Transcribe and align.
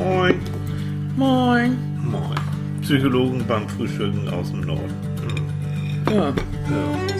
Moin. 0.00 0.34
Moin. 1.16 1.76
Moin. 2.02 2.34
Psychologen 2.82 3.44
beim 3.46 3.68
Frühstücken 3.68 4.28
aus 4.30 4.50
dem 4.50 4.62
Norden. 4.62 4.94
Hm. 6.08 6.14
Ja, 6.14 6.28
Ja. 6.28 6.34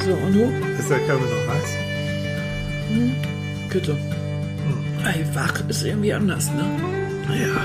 so, 0.04 0.12
und 0.14 0.32
du? 0.34 0.44
Ist 0.78 0.88
der 0.90 0.98
Kaffee 1.00 1.24
noch 1.24 1.46
heiß? 1.54 1.70
Bitte. 3.70 3.96
Ey, 5.04 5.24
wach 5.34 5.62
ist 5.68 5.84
irgendwie 5.84 6.12
anders, 6.12 6.50
ne? 6.52 6.64
Ja. 7.28 7.60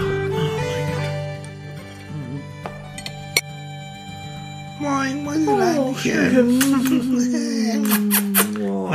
Oh 4.79 4.83
mein 4.83 5.23
Gott. 5.23 5.23
Moin, 5.23 5.23
moin, 5.23 5.47
Oh. 5.77 5.95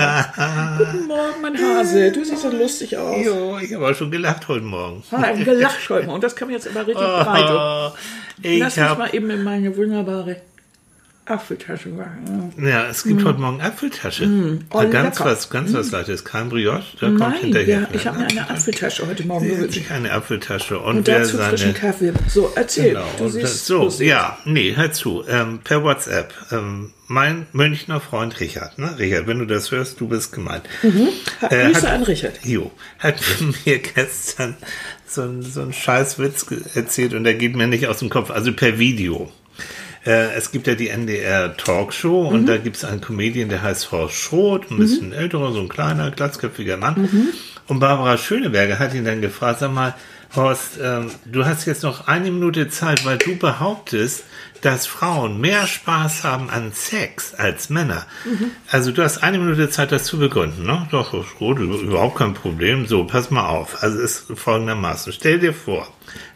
Guten 0.01 1.07
Morgen, 1.07 1.41
mein 1.43 1.57
Hase. 1.59 2.11
Du 2.13 2.25
siehst 2.25 2.43
so 2.43 2.51
lustig 2.51 2.97
aus. 2.97 3.25
Jo, 3.25 3.59
ich 3.59 3.75
habe 3.75 3.89
auch 3.89 3.95
schon 3.95 4.11
gelacht 4.11 4.49
heute 4.49 4.65
Morgen. 4.65 5.03
Ah, 5.11 5.33
gelacht 5.33 5.89
heute 5.89 6.07
mal. 6.07 6.15
Und 6.15 6.25
das 6.25 6.35
kam 6.35 6.51
jetzt 6.51 6.69
aber 6.69 6.87
richtig 6.87 7.05
breit. 7.05 7.45
Oh, 7.49 7.91
ich 8.43 8.59
Lass 8.61 8.77
mich 8.77 8.99
mal 8.99 9.15
eben 9.15 9.31
in 9.31 9.43
meine 9.45 9.77
wunderbare 9.77 10.37
Apfeltasche 11.31 11.97
wagen. 11.97 12.53
Ja, 12.63 12.87
es 12.89 13.05
gibt 13.05 13.25
heute 13.25 13.39
Morgen 13.41 13.61
Apfeltasche. 13.61 14.29
Oh, 14.71 14.83
Ja, 14.83 14.89
ganz 14.89 15.19
lecker. 15.19 15.31
was, 15.31 15.49
ganz 15.51 15.73
was 15.73 15.91
Leichtes. 15.91 16.25
Kein 16.25 16.49
Brioche, 16.49 16.83
da 17.01 17.07
kommt 17.09 17.19
Nein, 17.21 17.35
hinterher. 17.41 17.81
ja, 17.83 17.89
ich 17.93 18.07
habe 18.07 18.19
mir 18.19 18.27
eine 18.27 18.51
Apfeltasche 18.51 19.07
heute 19.07 19.27
Morgen 19.27 19.49
gewünscht. 19.49 19.75
sich 19.75 19.91
eine 19.91 20.13
Apfeltasche 20.13 20.79
und, 20.79 20.99
Und 20.99 21.09
dazu 21.09 21.39
frischen 21.39 21.57
seine 21.59 21.73
Kaffee. 21.75 22.13
So, 22.29 22.53
erzähl. 22.55 22.91
Genau, 22.95 23.07
Du 23.19 23.29
siehst 23.29 23.67
so, 23.67 23.85
lustig 23.85 24.09
ja, 24.09 24.39
nee, 24.45 24.75
hör 24.77 24.93
zu. 24.93 25.25
Ähm, 25.29 25.61
per 25.63 25.83
WhatsApp. 25.85 26.33
Ähm, 26.53 26.93
mein 27.07 27.47
Münchner 27.53 28.01
Freund 28.01 28.39
Richard, 28.39 28.79
ne? 28.79 28.97
Richard, 28.99 29.27
wenn 29.27 29.41
du 29.41 29.45
das 29.45 29.71
hörst, 29.73 30.01
du 30.01 30.07
bist 30.09 30.33
gemeint. 30.33 30.63
aus. 31.43 31.51
Äh, 31.51 31.75
hat- 31.75 31.85
an 31.87 32.03
Richard. 32.05 32.45
Jo, 32.45 32.71
hat 32.99 33.17
mir 33.65 33.79
gestern 33.81 34.57
so, 35.07 35.23
ein- 35.23 35.43
so 35.43 35.63
einen 35.63 35.73
Scheißwitz 35.73 36.47
erzählt 36.75 37.15
und 37.15 37.25
der 37.25 37.35
geht 37.35 37.57
mir 37.57 37.67
nicht 37.67 37.89
aus 37.89 37.99
dem 37.99 38.11
Kopf, 38.11 38.31
also 38.31 38.53
per 38.53 38.79
Video. 38.79 39.31
Äh, 40.05 40.35
es 40.35 40.51
gibt 40.51 40.67
ja 40.67 40.75
die 40.75 40.89
NDR 40.89 41.57
Talkshow 41.57 42.29
und 42.29 42.47
da 42.47 42.57
gibt 42.57 42.77
es 42.77 42.85
einen 42.85 43.01
Comedian, 43.01 43.49
der 43.49 43.63
heißt 43.63 43.93
Horst 43.93 44.15
Schroth, 44.15 44.71
ein 44.71 44.79
bisschen 44.79 45.13
älterer, 45.13 45.53
so 45.53 45.61
ein 45.61 45.69
kleiner, 45.69 46.11
glatzköpfiger 46.11 46.77
Mann. 46.77 47.33
Und 47.67 47.81
Barbara 47.81 48.17
Schöneberger 48.17 48.79
hat 48.79 48.95
ihn 48.95 49.05
dann 49.05 49.21
gefragt, 49.21 49.61
sag 49.61 49.73
mal, 49.73 49.95
Horst, 50.35 50.79
ähm, 50.81 51.11
du 51.25 51.45
hast 51.45 51.67
jetzt 51.67 51.83
noch 51.83 52.07
eine 52.07 52.31
Minute 52.31 52.69
Zeit, 52.69 53.05
weil 53.05 53.19
du 53.19 53.37
behauptest, 53.37 54.23
dass 54.61 54.87
Frauen 54.87 55.41
mehr 55.41 55.67
Spaß 55.67 56.23
haben 56.23 56.51
an 56.51 56.73
Sex 56.73 57.35
als 57.35 57.69
Männer. 57.71 58.07
Also 58.71 58.93
du 58.93 59.03
hast 59.03 59.19
eine 59.25 59.39
Minute 59.39 59.71
Zeit, 59.71 59.91
das 59.91 60.05
zu 60.05 60.19
begründen, 60.19 60.65
ne? 60.65 60.87
Doch, 60.91 61.13
gut, 61.39 61.59
über- 61.59 61.79
überhaupt 61.79 62.19
kein 62.19 62.35
Problem. 62.35 62.87
So, 62.87 63.05
pass 63.05 63.31
mal 63.31 63.49
auf. 63.49 63.83
Also 63.83 63.99
es 63.99 64.21
ist 64.31 64.39
folgendermaßen. 64.39 65.13
Stell 65.13 65.39
dir 65.41 65.55
vor, 65.55 65.89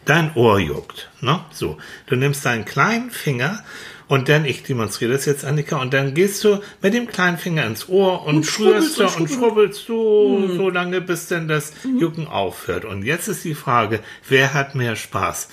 dein 0.05 0.35
Ohr 0.35 0.59
juckt, 0.59 1.09
ne? 1.21 1.39
So, 1.51 1.77
du 2.07 2.15
nimmst 2.15 2.43
deinen 2.45 2.65
kleinen 2.65 3.11
Finger 3.11 3.63
und 4.07 4.29
dann, 4.29 4.45
ich 4.45 4.63
demonstriere 4.63 5.13
das 5.13 5.25
jetzt, 5.25 5.45
Annika, 5.45 5.77
und 5.77 5.93
dann 5.93 6.13
gehst 6.13 6.43
du 6.43 6.59
mit 6.81 6.93
dem 6.93 7.07
kleinen 7.07 7.37
Finger 7.37 7.65
ins 7.65 7.89
Ohr 7.89 8.25
und, 8.25 8.45
schrubbelst 8.45 8.95
schrührst 8.95 8.99
du 8.99 9.03
und 9.03 9.29
und 9.31 9.37
schrubbelst 9.37 9.89
du 9.89 10.55
so 10.55 10.69
lange, 10.69 11.01
bis 11.01 11.27
dann 11.27 11.47
das 11.47 11.73
Jucken 11.99 12.27
aufhört. 12.27 12.85
Und 12.85 13.03
jetzt 13.03 13.27
ist 13.27 13.43
die 13.43 13.55
Frage, 13.55 14.01
wer 14.27 14.53
hat 14.53 14.75
mehr 14.75 14.95
Spaß? 14.95 15.49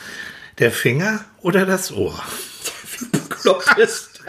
Der 0.59 0.71
Finger 0.71 1.25
oder 1.41 1.65
das 1.65 1.93
Ohr? 1.93 2.23
bekloppt 3.43 3.79
ist. 3.79 4.21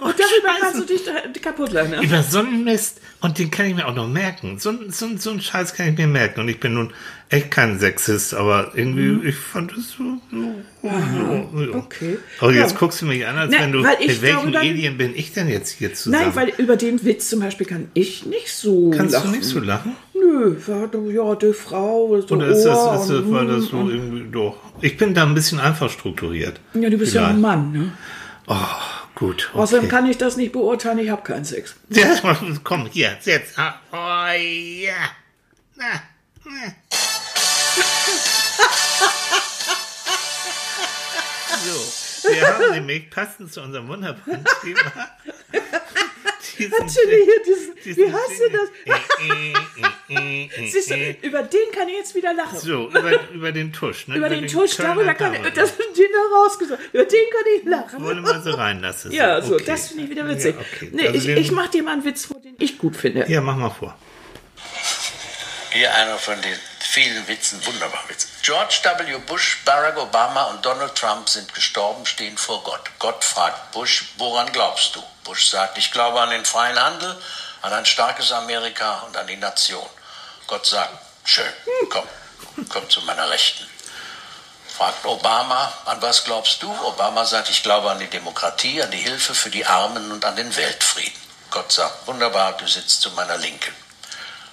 Und 0.00 0.14
darüber 0.18 0.60
kannst 0.60 0.80
du 0.80 0.84
dich 0.84 1.42
kaputt 1.42 1.72
lachen. 1.72 1.90
Ne? 1.90 2.02
Über 2.02 2.22
so 2.22 2.40
einen 2.40 2.64
Mist, 2.64 3.00
und 3.20 3.38
den 3.38 3.50
kann 3.50 3.66
ich 3.66 3.74
mir 3.74 3.86
auch 3.86 3.94
noch 3.94 4.08
merken. 4.08 4.58
So, 4.58 4.72
so, 4.90 5.08
so 5.16 5.30
einen 5.30 5.40
Scheiß 5.40 5.74
kann 5.74 5.88
ich 5.88 5.96
mir 5.98 6.06
merken. 6.06 6.40
Und 6.40 6.48
ich 6.48 6.60
bin 6.60 6.74
nun 6.74 6.92
echt 7.30 7.50
kein 7.50 7.78
Sexist, 7.78 8.34
aber 8.34 8.72
irgendwie, 8.74 9.26
ich 9.28 9.34
fand 9.34 9.72
es 9.76 9.92
so. 9.92 10.04
so, 10.30 10.54
so, 10.82 11.64
so. 11.66 11.74
okay. 11.74 12.18
Aber 12.40 12.52
jetzt 12.52 12.72
Ja. 12.72 12.78
guckst 12.78 13.00
du 13.02 13.06
mich 13.06 13.26
an, 13.26 13.36
als 13.38 13.52
Na, 13.52 13.62
wenn 13.62 13.72
du. 13.72 13.80
Mit 13.80 14.22
welchem 14.22 14.52
dann- 14.52 14.62
Alien 14.62 14.98
bin 14.98 15.14
ich 15.16 15.32
denn 15.32 15.48
jetzt 15.48 15.70
hier 15.70 15.94
zusammen? 15.94 16.24
Nein, 16.26 16.36
weil 16.36 16.52
über 16.58 16.76
den 16.76 17.02
Witz 17.04 17.30
zum 17.30 17.40
Beispiel 17.40 17.66
kann 17.66 17.88
ich 17.94 18.26
nicht 18.26 18.52
so 18.52 18.90
Kannst 18.90 19.14
lachen. 19.14 19.30
du 19.32 19.36
nicht 19.38 19.48
so 19.48 19.58
lachen? 19.60 19.96
Nö, 20.14 20.56
ja, 21.12 21.34
die 21.36 21.52
Frau, 21.52 22.20
so 22.20 22.34
Oder 22.34 22.48
ist 22.48 22.64
das, 22.64 23.00
ist 23.02 23.10
das, 23.10 23.22
weil 23.30 23.46
das 23.46 23.64
so 23.66 23.88
irgendwie 23.88 24.30
doch. 24.30 24.56
Ich 24.82 24.96
bin 24.96 25.14
da 25.14 25.22
ein 25.24 25.34
bisschen 25.34 25.58
einfach 25.58 25.90
strukturiert. 25.90 26.60
Ja, 26.74 26.90
du 26.90 26.98
bist 26.98 27.14
ja 27.14 27.22
ein 27.28 27.38
Vielleicht. 27.38 27.42
Mann, 27.42 27.72
ne? 27.72 27.92
Oh, 28.46 28.54
gut. 29.16 29.50
Außerdem 29.54 29.86
Okay. 29.86 29.90
kann 29.90 30.06
ich 30.06 30.18
das 30.18 30.36
nicht 30.36 30.52
beurteilen, 30.52 31.00
ich 31.00 31.10
habe 31.10 31.22
keinen 31.22 31.44
Sex. 31.44 31.74
Ja, 31.88 32.14
komm, 32.64 32.86
hier, 32.86 33.16
jetzt. 33.24 33.58
Ah, 33.58 33.80
Oh, 33.90 33.96
ja. 33.96 34.94
Na, 35.74 36.02
na. 36.44 36.72
So, 41.64 42.28
wir 42.30 42.46
haben 42.46 42.70
nämlich 42.72 43.10
passend 43.10 43.52
zu 43.52 43.62
unserem 43.62 43.88
wunderbaren 43.88 44.44
Thema. 44.62 45.08
Diesen- 46.58 46.70
Natürlich 46.78 47.24
hier 47.24 47.42
diesen, 47.44 47.74
wie 47.76 47.94
diesen 47.94 48.12
heißt 48.12 48.40
du 48.40 48.50
das? 48.50 48.68
Jingle. 50.08 50.70
Siehst 50.70 50.90
du, 50.90 50.94
über 51.22 51.42
den 51.42 51.70
kann 51.72 51.88
ich 51.88 51.94
jetzt 51.96 52.14
wieder 52.14 52.32
lachen. 52.34 52.58
So, 52.58 52.88
über, 52.88 53.30
über 53.32 53.52
den 53.52 53.72
Tusch. 53.72 54.06
Ne? 54.08 54.16
über 54.16 54.28
den 54.28 54.46
Tusch, 54.46 54.76
Kölner 54.76 54.94
darüber 54.94 55.14
kann 55.14 55.34
ich, 55.34 55.52
das 55.52 55.76
sind 55.76 55.96
die 55.96 56.08
da 56.12 56.36
rausgesucht. 56.38 56.78
Über 56.92 57.04
den 57.04 57.30
kann 57.30 57.42
ich 57.58 57.64
lachen. 57.64 58.04
Wollen 58.04 58.24
wir 58.24 58.32
mal 58.32 58.42
so 58.42 58.50
reinlassen. 58.52 59.12
Ja, 59.12 59.40
so, 59.42 59.54
okay. 59.54 59.64
das 59.66 59.88
finde 59.88 60.04
ich 60.04 60.10
wieder 60.10 60.28
witzig. 60.28 60.54
Ja, 60.54 60.60
okay. 60.60 60.90
Nee, 60.92 61.06
Also 61.08 61.18
ich, 61.18 61.24
den- 61.26 61.36
ich 61.38 61.50
mach 61.50 61.68
dir 61.68 61.82
mal 61.82 61.92
einen 61.92 62.04
Witz 62.04 62.26
vor, 62.26 62.40
den 62.40 62.54
ich 62.58 62.78
gut 62.78 62.96
finde. 62.96 63.24
Ja, 63.28 63.40
mach 63.40 63.56
mal 63.56 63.70
vor. 63.70 63.96
Hier 65.72 65.92
einer 65.94 66.16
von 66.16 66.40
den 66.40 66.54
vielen 66.80 67.26
Witzen, 67.28 67.60
wunderbar 67.66 68.02
Witz. 68.08 68.28
George 68.42 68.80
W. 68.84 69.18
Bush, 69.26 69.58
Barack 69.64 69.98
Obama 70.00 70.44
und 70.44 70.64
Donald 70.64 70.94
Trump 70.94 71.28
sind 71.28 71.52
gestorben, 71.52 72.06
stehen 72.06 72.36
vor 72.38 72.62
Gott. 72.64 72.80
Gott 72.98 73.22
fragt 73.24 73.72
Bush, 73.72 74.04
woran 74.16 74.50
glaubst 74.52 74.96
du? 74.96 75.02
Bush 75.26 75.50
sagt, 75.50 75.76
ich 75.76 75.90
glaube 75.90 76.20
an 76.20 76.30
den 76.30 76.44
freien 76.44 76.80
Handel, 76.80 77.20
an 77.62 77.72
ein 77.72 77.84
starkes 77.84 78.30
Amerika 78.30 79.00
und 79.00 79.16
an 79.16 79.26
die 79.26 79.36
Nation. 79.36 79.84
Gott 80.46 80.64
sagt, 80.64 80.92
schön, 81.24 81.52
komm, 81.90 82.04
komm 82.68 82.88
zu 82.88 83.00
meiner 83.02 83.28
Rechten. 83.28 83.66
Fragt 84.76 85.04
Obama, 85.04 85.72
an 85.86 86.00
was 86.00 86.22
glaubst 86.22 86.62
du? 86.62 86.70
Obama 86.84 87.24
sagt, 87.24 87.50
ich 87.50 87.64
glaube 87.64 87.90
an 87.90 87.98
die 87.98 88.06
Demokratie, 88.06 88.80
an 88.80 88.92
die 88.92 88.98
Hilfe 88.98 89.34
für 89.34 89.50
die 89.50 89.66
Armen 89.66 90.12
und 90.12 90.24
an 90.24 90.36
den 90.36 90.54
Weltfrieden. 90.54 91.20
Gott 91.50 91.72
sagt, 91.72 92.06
wunderbar, 92.06 92.52
du 92.52 92.68
sitzt 92.68 93.00
zu 93.00 93.10
meiner 93.10 93.36
Linken. 93.36 93.74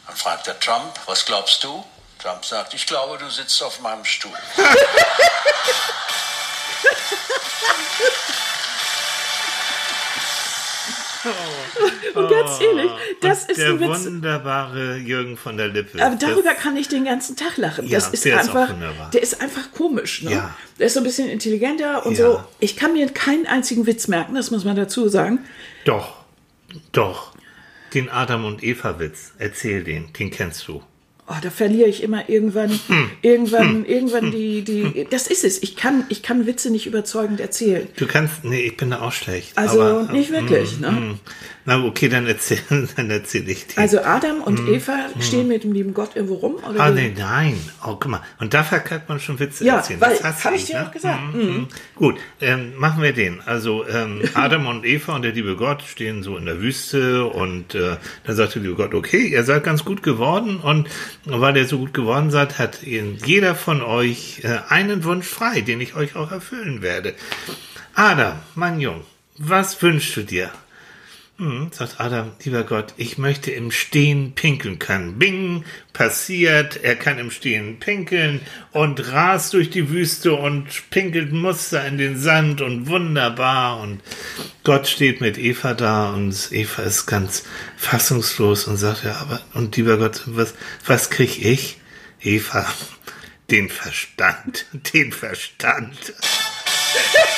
Dann 0.07 0.16
fragt 0.16 0.47
er 0.47 0.59
Trump, 0.59 1.00
was 1.05 1.25
glaubst 1.25 1.63
du? 1.63 1.85
Trump 2.19 2.44
sagt, 2.44 2.73
ich 2.73 2.88
glaube, 2.88 3.19
du 3.19 3.29
sitzt 3.29 3.61
auf 3.61 3.79
meinem 3.79 4.05
Stuhl. 4.05 4.38
Und 12.16 12.29
ganz 12.29 12.59
ehrlich, 12.61 12.91
das 13.22 13.44
Und 13.44 13.51
ist 13.51 13.57
der 13.59 13.69
ein 13.69 13.79
Witz. 13.79 14.06
wunderbare 14.06 14.97
Jürgen 14.97 15.38
von 15.38 15.57
der 15.57 15.67
Lippe. 15.69 16.03
Aber 16.03 16.16
darüber 16.16 16.53
Das- 16.53 16.57
kann 16.61 16.75
ich 16.78 16.88
den 16.88 17.06
ganzen 17.06 17.35
Tag 17.35 17.57
lachen. 17.57 17.88
Ja, 17.88 17.97
das 18.00 18.09
ist 18.09 18.25
der 18.25 18.39
ist 18.41 18.50
einfach, 18.50 18.69
wunderbar. 18.69 19.09
der 19.11 19.22
ist 19.23 19.41
einfach 19.41 19.72
komisch. 19.72 20.22
Ne? 20.23 20.31
Ja. 20.31 20.56
Der 20.79 20.88
ist 20.88 20.94
so 20.94 21.00
ein 21.00 21.03
bisschen 21.03 21.29
intelligenter 21.29 22.06
und 22.06 22.17
Ja. 22.17 22.25
so. 22.31 22.44
Ich 22.59 22.75
kann 22.75 22.94
mir 22.94 23.07
keinen 23.09 23.45
einzigen 23.47 23.85
Witz 23.88 24.07
merken, 24.07 24.35
das 24.35 24.51
muss 24.51 24.66
man 24.66 24.75
dazu 24.75 25.07
sagen. 25.09 25.39
Doch, 25.85 26.16
doch. 26.91 27.34
Den 27.94 28.09
Adam 28.09 28.45
und 28.45 28.63
Eva 28.63 29.00
Witz, 29.00 29.34
erzähl 29.38 29.84
den, 29.84 30.11
den 30.13 30.31
kennst 30.31 30.67
du. 30.67 30.81
Oh, 31.25 31.35
da 31.41 31.50
verliere 31.50 31.88
ich 31.88 32.03
immer 32.03 32.28
irgendwann, 32.29 32.69
Hm. 32.69 33.09
irgendwann, 33.22 33.85
irgendwann 33.85 34.31
die, 34.31 34.61
die. 34.61 35.07
Das 35.09 35.28
ist 35.28 35.45
es. 35.45 35.63
Ich 35.63 35.78
kann, 35.78 36.03
ich 36.09 36.22
kann 36.22 36.45
Witze 36.45 36.69
nicht 36.69 36.85
überzeugend 36.85 37.39
erzählen. 37.39 37.88
Du 37.95 38.06
kannst, 38.07 38.44
nee, 38.44 38.59
ich 38.61 38.75
bin 38.75 38.89
da 38.89 39.00
auch 39.01 39.13
schlecht. 39.13 39.57
Also 39.57 39.81
aber, 39.81 40.11
nicht 40.11 40.31
wirklich. 40.31 40.79
mm, 40.79 40.81
ne? 40.81 41.19
Mm. 41.66 41.66
Na 41.66 41.84
okay, 41.85 42.09
dann 42.09 42.28
erzähl, 42.28 42.59
dann 42.96 43.09
erzähl 43.09 43.47
ich 43.50 43.68
den. 43.68 43.78
Also 43.78 44.01
Adam 44.01 44.41
und 44.41 44.68
Eva 44.68 45.09
stehen 45.19 45.47
mit 45.47 45.63
dem 45.63 45.72
lieben 45.72 45.94
Gott 45.94 46.16
irgendwo 46.16 46.35
rum. 46.35 46.56
Oder 46.56 46.74
Hm. 46.74 46.79
Ah, 46.81 46.90
nee, 46.91 47.13
nein. 47.18 47.57
Oh, 47.85 47.96
guck 48.00 48.07
mal. 48.07 48.22
Und 48.40 48.53
dafür 48.53 48.79
kann 48.79 49.01
man 49.07 49.19
schon 49.19 49.40
Witze 49.40 49.63
Ja, 49.66 49.78
erzählen. 49.78 50.02
weil- 50.02 50.11
Das 50.17 50.23
hasse 50.23 50.43
hab 50.46 50.53
ich 50.55 50.66
dir 50.66 50.84
auch 50.85 50.91
gesagt. 50.91 51.34
Mhm. 51.34 51.67
Gut, 51.96 52.17
ähm, 52.41 52.73
machen 52.78 53.02
wir 53.02 53.14
den. 53.14 53.40
Also 53.41 53.88
ähm, 53.88 54.22
Adam 54.34 54.67
und 54.67 54.85
Eva 54.85 55.16
und 55.16 55.22
der 55.22 55.32
liebe 55.32 55.55
Gott 55.55 55.82
stehen 55.84 56.22
so 56.23 56.35
in 56.38 56.46
der 56.46 56.59
Wüste 56.61 57.26
und 57.26 57.76
äh, 57.76 57.97
dann 58.26 58.35
sagt 58.35 58.55
der 58.55 58.61
liebe 58.61 58.76
Gott, 58.76 58.93
okay, 58.93 59.26
ihr 59.28 59.43
seid 59.43 59.64
ganz 59.64 59.85
gut 59.85 60.03
geworden 60.03 60.58
und 60.58 60.88
weil 61.26 61.55
ihr 61.58 61.66
so 61.66 61.78
gut 61.78 61.93
geworden 61.93 62.29
seid, 62.32 62.59
hat 62.59 62.79
jeder 62.84 63.55
von 63.55 63.82
euch 63.82 64.41
äh, 64.43 64.59
einen 64.70 65.03
Wunsch 65.05 65.26
frei, 65.28 65.61
den 65.61 65.79
ich 65.82 65.96
euch 65.96 66.16
auch 66.16 66.32
erfüllen 66.32 66.82
werde. 66.82 67.14
Adam, 67.96 68.34
mein 68.55 68.79
Jung, 68.79 69.02
was 69.38 69.82
wünschst 69.82 70.17
du 70.17 70.23
dir? 70.23 70.49
Hm, 71.40 71.72
sagt 71.72 72.00
Adam, 72.00 72.32
lieber 72.44 72.64
Gott, 72.64 72.94
ich 72.96 73.18
möchte 73.18 73.50
im 73.50 73.72
Stehen 73.72 74.34
pinkeln 74.35 74.78
können. 74.78 75.18
Bing, 75.18 75.66
passiert, 75.91 76.84
er 76.84 76.96
kann 76.96 77.18
im 77.18 77.32
Stehen 77.32 77.80
pinkeln 77.80 78.40
und 78.72 79.12
rast 79.12 79.53
durch 79.53 79.72
die 79.72 79.90
Wüste 79.90 80.34
und 80.34 80.68
pinkelt 80.91 81.32
Muster 81.32 81.88
in 81.88 81.97
den 81.97 82.20
Sand 82.20 82.62
und 82.62 82.85
wunderbar 82.85 83.80
und 83.80 84.02
Gott 84.64 84.88
steht 84.88 85.22
mit 85.22 85.40
Eva 85.40 85.74
da 85.74 86.14
und 86.14 86.52
Eva 86.52 86.84
ist 86.84 87.08
ganz 87.08 87.44
fassungslos 87.78 88.68
und 88.68 88.78
sagt, 88.78 89.03
ja, 89.03 89.16
aber, 89.16 89.41
und 89.56 89.76
lieber 89.76 89.97
Gott, 89.97 90.22
was, 90.28 90.53
was 90.86 91.09
krieg 91.09 91.44
ich? 91.44 91.79
Eva, 92.22 92.72
den 93.50 93.70
Verstand, 93.70 94.68
den 94.94 95.12
Verstand. 95.12 96.14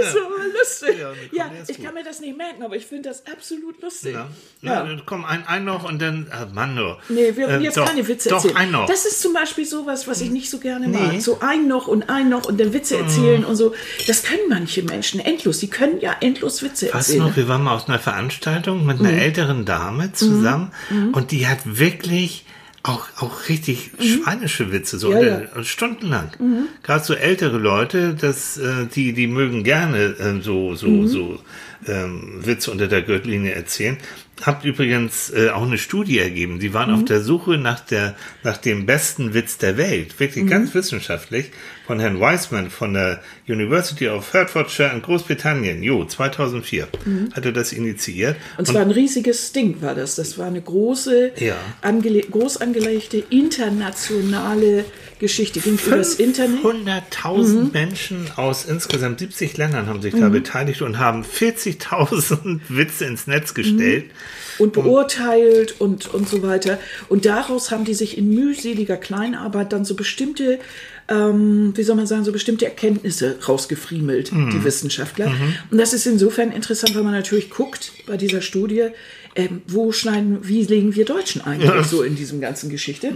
das 0.00 0.08
ist 0.08 0.16
aber 0.16 0.44
lustig. 0.58 0.98
Ja, 1.00 1.12
Ja, 1.32 1.50
ich 1.68 1.76
gut. 1.76 1.84
kann 1.84 1.94
mir 1.94 2.04
das 2.04 2.20
nicht 2.20 2.36
merken, 2.36 2.62
aber 2.62 2.76
ich 2.76 2.86
finde 2.86 3.08
das 3.10 3.24
absolut 3.26 3.82
lustig. 3.82 4.14
Ja. 4.14 4.28
Ja. 4.62 4.82
Dann 4.84 5.02
komm, 5.04 5.24
ein, 5.24 5.46
ein 5.46 5.64
noch 5.64 5.84
und 5.84 6.00
dann, 6.00 6.26
ah, 6.30 6.46
Mann, 6.52 6.76
du. 6.76 6.96
Nee, 7.08 7.36
wir 7.36 7.46
wollen 7.46 7.56
Ähm, 7.56 7.62
jetzt 7.62 7.76
doch, 7.76 7.84
keine 7.86 8.06
Witze 8.08 8.28
Doch, 8.30 8.36
erzählen. 8.36 8.56
ein 8.56 8.70
noch. 8.70 8.86
Das 8.86 9.04
ist 9.04 9.20
zum 9.20 9.32
Beispiel 9.34 9.66
sowas, 9.66 10.06
was 10.08 10.20
ich 10.20 10.30
nicht 10.30 10.48
so 10.50 10.58
gerne 10.58 10.88
Nee. 10.88 10.96
mag. 10.98 11.20
So 11.20 11.40
ein 11.40 11.68
noch 11.68 11.86
und 11.88 12.08
ein 12.08 12.28
noch 12.28 12.46
und 12.46 12.58
dann 12.58 12.72
Witze 12.72 12.96
erzählen 12.96 13.44
und 13.44 13.56
so. 13.56 13.74
Das 14.06 14.22
können 14.22 14.40
manche 14.48 14.82
Menschen 14.82 15.20
endlos. 15.20 15.58
Die 15.58 15.68
können 15.68 16.00
ja 16.00 16.16
endlos 16.20 16.62
Witze 16.62 16.86
Weißt 16.86 17.10
erzählen. 17.10 17.18
noch, 17.28 17.36
wir 17.36 17.48
waren 17.48 17.62
mal 17.64 17.74
auf 17.74 17.88
einer 17.88 17.98
Veranstaltung 17.98 18.86
mit 18.86 19.00
Mhm. 19.00 19.06
einer 19.06 19.18
älteren 19.22 19.64
Dame 19.66 20.12
zusammen 20.12 20.72
und 21.12 21.30
die 21.32 21.46
hat 21.46 21.58
wirklich 21.64 22.45
auch, 22.88 23.06
auch 23.16 23.48
richtig 23.48 23.90
schweinische 24.00 24.70
Witze, 24.72 24.98
so 24.98 25.10
Mhm. 25.10 25.16
Ja, 25.16 25.36
Mhm. 25.38 25.42
unter- 25.54 25.64
stundenlang. 25.64 26.30
Gerade 26.82 27.04
so 27.04 27.14
ältere 27.14 27.58
Leute, 27.58 28.14
das, 28.14 28.56
äh, 28.58 28.86
die, 28.94 29.12
die 29.12 29.26
mögen 29.26 29.64
gerne 29.64 29.98
äh, 30.18 30.40
so, 30.42 30.74
so, 30.74 30.88
Mhm. 30.88 31.08
so 31.08 31.40
ähm, 31.88 32.40
Witze 32.44 32.70
unter 32.72 32.88
der 32.88 33.02
Gürtellinie 33.02 33.52
erzählen. 33.52 33.96
Habt 34.42 34.64
übrigens 34.64 35.30
äh, 35.30 35.50
auch 35.50 35.62
eine 35.66 35.78
Studie 35.78 36.18
ergeben. 36.18 36.58
Die 36.58 36.74
waren 36.74 36.90
auf 36.90 37.00
Mhm. 37.02 37.06
der 37.06 37.20
Suche 37.20 37.58
nach, 37.58 37.80
der, 37.80 38.14
nach 38.42 38.56
dem 38.56 38.86
besten 38.86 39.34
Witz 39.34 39.58
der 39.58 39.76
Welt. 39.76 40.18
Wirklich 40.18 40.44
Mhm. 40.44 40.48
ganz 40.48 40.74
wissenschaftlich. 40.74 41.50
Von 41.86 42.00
Herrn 42.00 42.18
Weisman 42.18 42.68
von 42.70 42.94
der 42.94 43.20
University 43.48 44.08
of 44.08 44.32
Hertfordshire 44.34 44.90
in 44.92 45.02
Großbritannien. 45.02 45.84
Jo, 45.84 46.04
2004 46.04 46.88
hat 47.32 47.44
er 47.44 47.52
das 47.52 47.72
initiiert. 47.72 48.34
Mhm. 48.36 48.58
Und 48.58 48.66
zwar 48.66 48.82
ein 48.82 48.90
riesiges 48.90 49.52
Ding 49.52 49.80
war 49.82 49.94
das. 49.94 50.16
Das 50.16 50.36
war 50.36 50.46
eine 50.48 50.60
große, 50.60 51.32
Ja. 51.38 51.54
angele 51.82 52.20
groß 52.22 52.56
angelegte 52.56 53.18
internationale 53.30 54.84
Geschichte. 55.20 55.60
Ging 55.60 55.78
übers 55.86 56.14
Internet. 56.14 56.60
100.000 56.64 57.66
Mhm. 57.66 57.70
Menschen 57.72 58.26
aus 58.34 58.64
insgesamt 58.64 59.20
70 59.20 59.56
Ländern 59.56 59.86
haben 59.86 60.02
sich 60.02 60.14
da 60.14 60.28
beteiligt 60.28 60.82
und 60.82 60.98
haben 60.98 61.22
40.000 61.24 62.60
Witze 62.68 63.04
ins 63.04 63.26
Netz 63.28 63.54
gestellt. 63.54 64.06
und 64.58 64.72
beurteilt 64.72 65.80
und, 65.80 66.12
und 66.12 66.28
so 66.28 66.42
weiter. 66.42 66.78
Und 67.08 67.26
daraus 67.26 67.70
haben 67.70 67.84
die 67.84 67.94
sich 67.94 68.16
in 68.18 68.30
mühseliger 68.34 68.96
Kleinarbeit 68.96 69.72
dann 69.72 69.84
so 69.84 69.94
bestimmte, 69.94 70.58
ähm, 71.08 71.72
wie 71.76 71.82
soll 71.82 71.96
man 71.96 72.06
sagen, 72.06 72.24
so 72.24 72.32
bestimmte 72.32 72.64
Erkenntnisse 72.64 73.38
rausgefriemelt, 73.46 74.32
die 74.32 74.64
Wissenschaftler. 74.64 75.30
Und 75.70 75.78
das 75.78 75.92
ist 75.92 76.06
insofern 76.06 76.52
interessant, 76.52 76.94
weil 76.94 77.02
man 77.02 77.12
natürlich 77.12 77.50
guckt 77.50 77.92
bei 78.06 78.16
dieser 78.16 78.40
Studie, 78.42 78.88
ähm, 79.36 79.62
wo 79.68 79.92
schneiden, 79.92 80.38
wie 80.42 80.64
legen 80.64 80.94
wir 80.94 81.04
Deutschen 81.04 81.42
eigentlich 81.42 81.86
so 81.86 82.02
in 82.02 82.16
diesem 82.16 82.40
ganzen 82.40 82.70
Geschichte. 82.70 83.12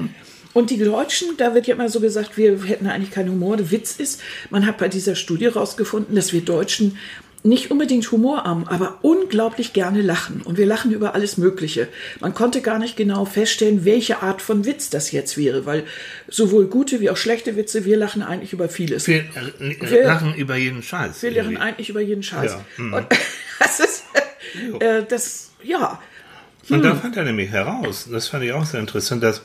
Und 0.52 0.70
die 0.70 0.78
Deutschen, 0.78 1.36
da 1.36 1.54
wird 1.54 1.66
ja 1.66 1.74
immer 1.74 1.88
so 1.88 2.00
gesagt, 2.00 2.36
wir 2.36 2.62
hätten 2.64 2.86
eigentlich 2.86 3.12
keinen 3.12 3.30
Humor. 3.30 3.56
Der 3.56 3.70
Witz 3.70 3.96
ist, 3.96 4.20
man 4.50 4.66
hat 4.66 4.78
bei 4.78 4.88
dieser 4.88 5.14
Studie 5.14 5.46
rausgefunden, 5.46 6.16
dass 6.16 6.32
wir 6.32 6.40
Deutschen 6.40 6.98
nicht 7.42 7.70
unbedingt 7.70 8.10
humorarm, 8.12 8.64
aber 8.68 8.98
unglaublich 9.02 9.72
gerne 9.72 10.02
lachen. 10.02 10.42
Und 10.42 10.58
wir 10.58 10.66
lachen 10.66 10.90
über 10.92 11.14
alles 11.14 11.38
Mögliche. 11.38 11.88
Man 12.20 12.34
konnte 12.34 12.60
gar 12.60 12.78
nicht 12.78 12.96
genau 12.96 13.24
feststellen, 13.24 13.84
welche 13.84 14.22
Art 14.22 14.42
von 14.42 14.66
Witz 14.66 14.90
das 14.90 15.10
jetzt 15.12 15.38
wäre, 15.38 15.64
weil 15.64 15.84
sowohl 16.28 16.66
gute 16.66 17.00
wie 17.00 17.08
auch 17.10 17.16
schlechte 17.16 17.56
Witze, 17.56 17.84
wir 17.84 17.96
lachen 17.96 18.22
eigentlich 18.22 18.52
über 18.52 18.68
vieles. 18.68 19.06
Wir 19.06 19.20
äh, 19.20 19.76
Wir- 19.90 20.04
lachen 20.04 20.34
über 20.34 20.56
jeden 20.56 20.82
Scheiß. 20.82 21.22
Wir 21.22 21.30
lachen 21.30 21.52
irgendwie. 21.52 21.62
eigentlich 21.62 21.88
über 21.88 22.00
jeden 22.00 22.22
Scheiß. 22.22 22.52
Ja, 22.52 22.64
mhm. 22.76 22.92
Und 22.92 23.06
das 23.58 23.80
ist, 23.80 24.04
äh, 24.80 25.02
das, 25.08 25.50
ja, 25.62 25.98
Und 26.68 26.76
Hm. 26.76 26.82
da 26.82 26.94
fand 26.94 27.16
er 27.16 27.24
nämlich 27.24 27.50
heraus, 27.50 28.06
das 28.12 28.28
fand 28.28 28.44
ich 28.44 28.52
auch 28.52 28.64
sehr 28.66 28.80
interessant, 28.80 29.22
dass 29.22 29.40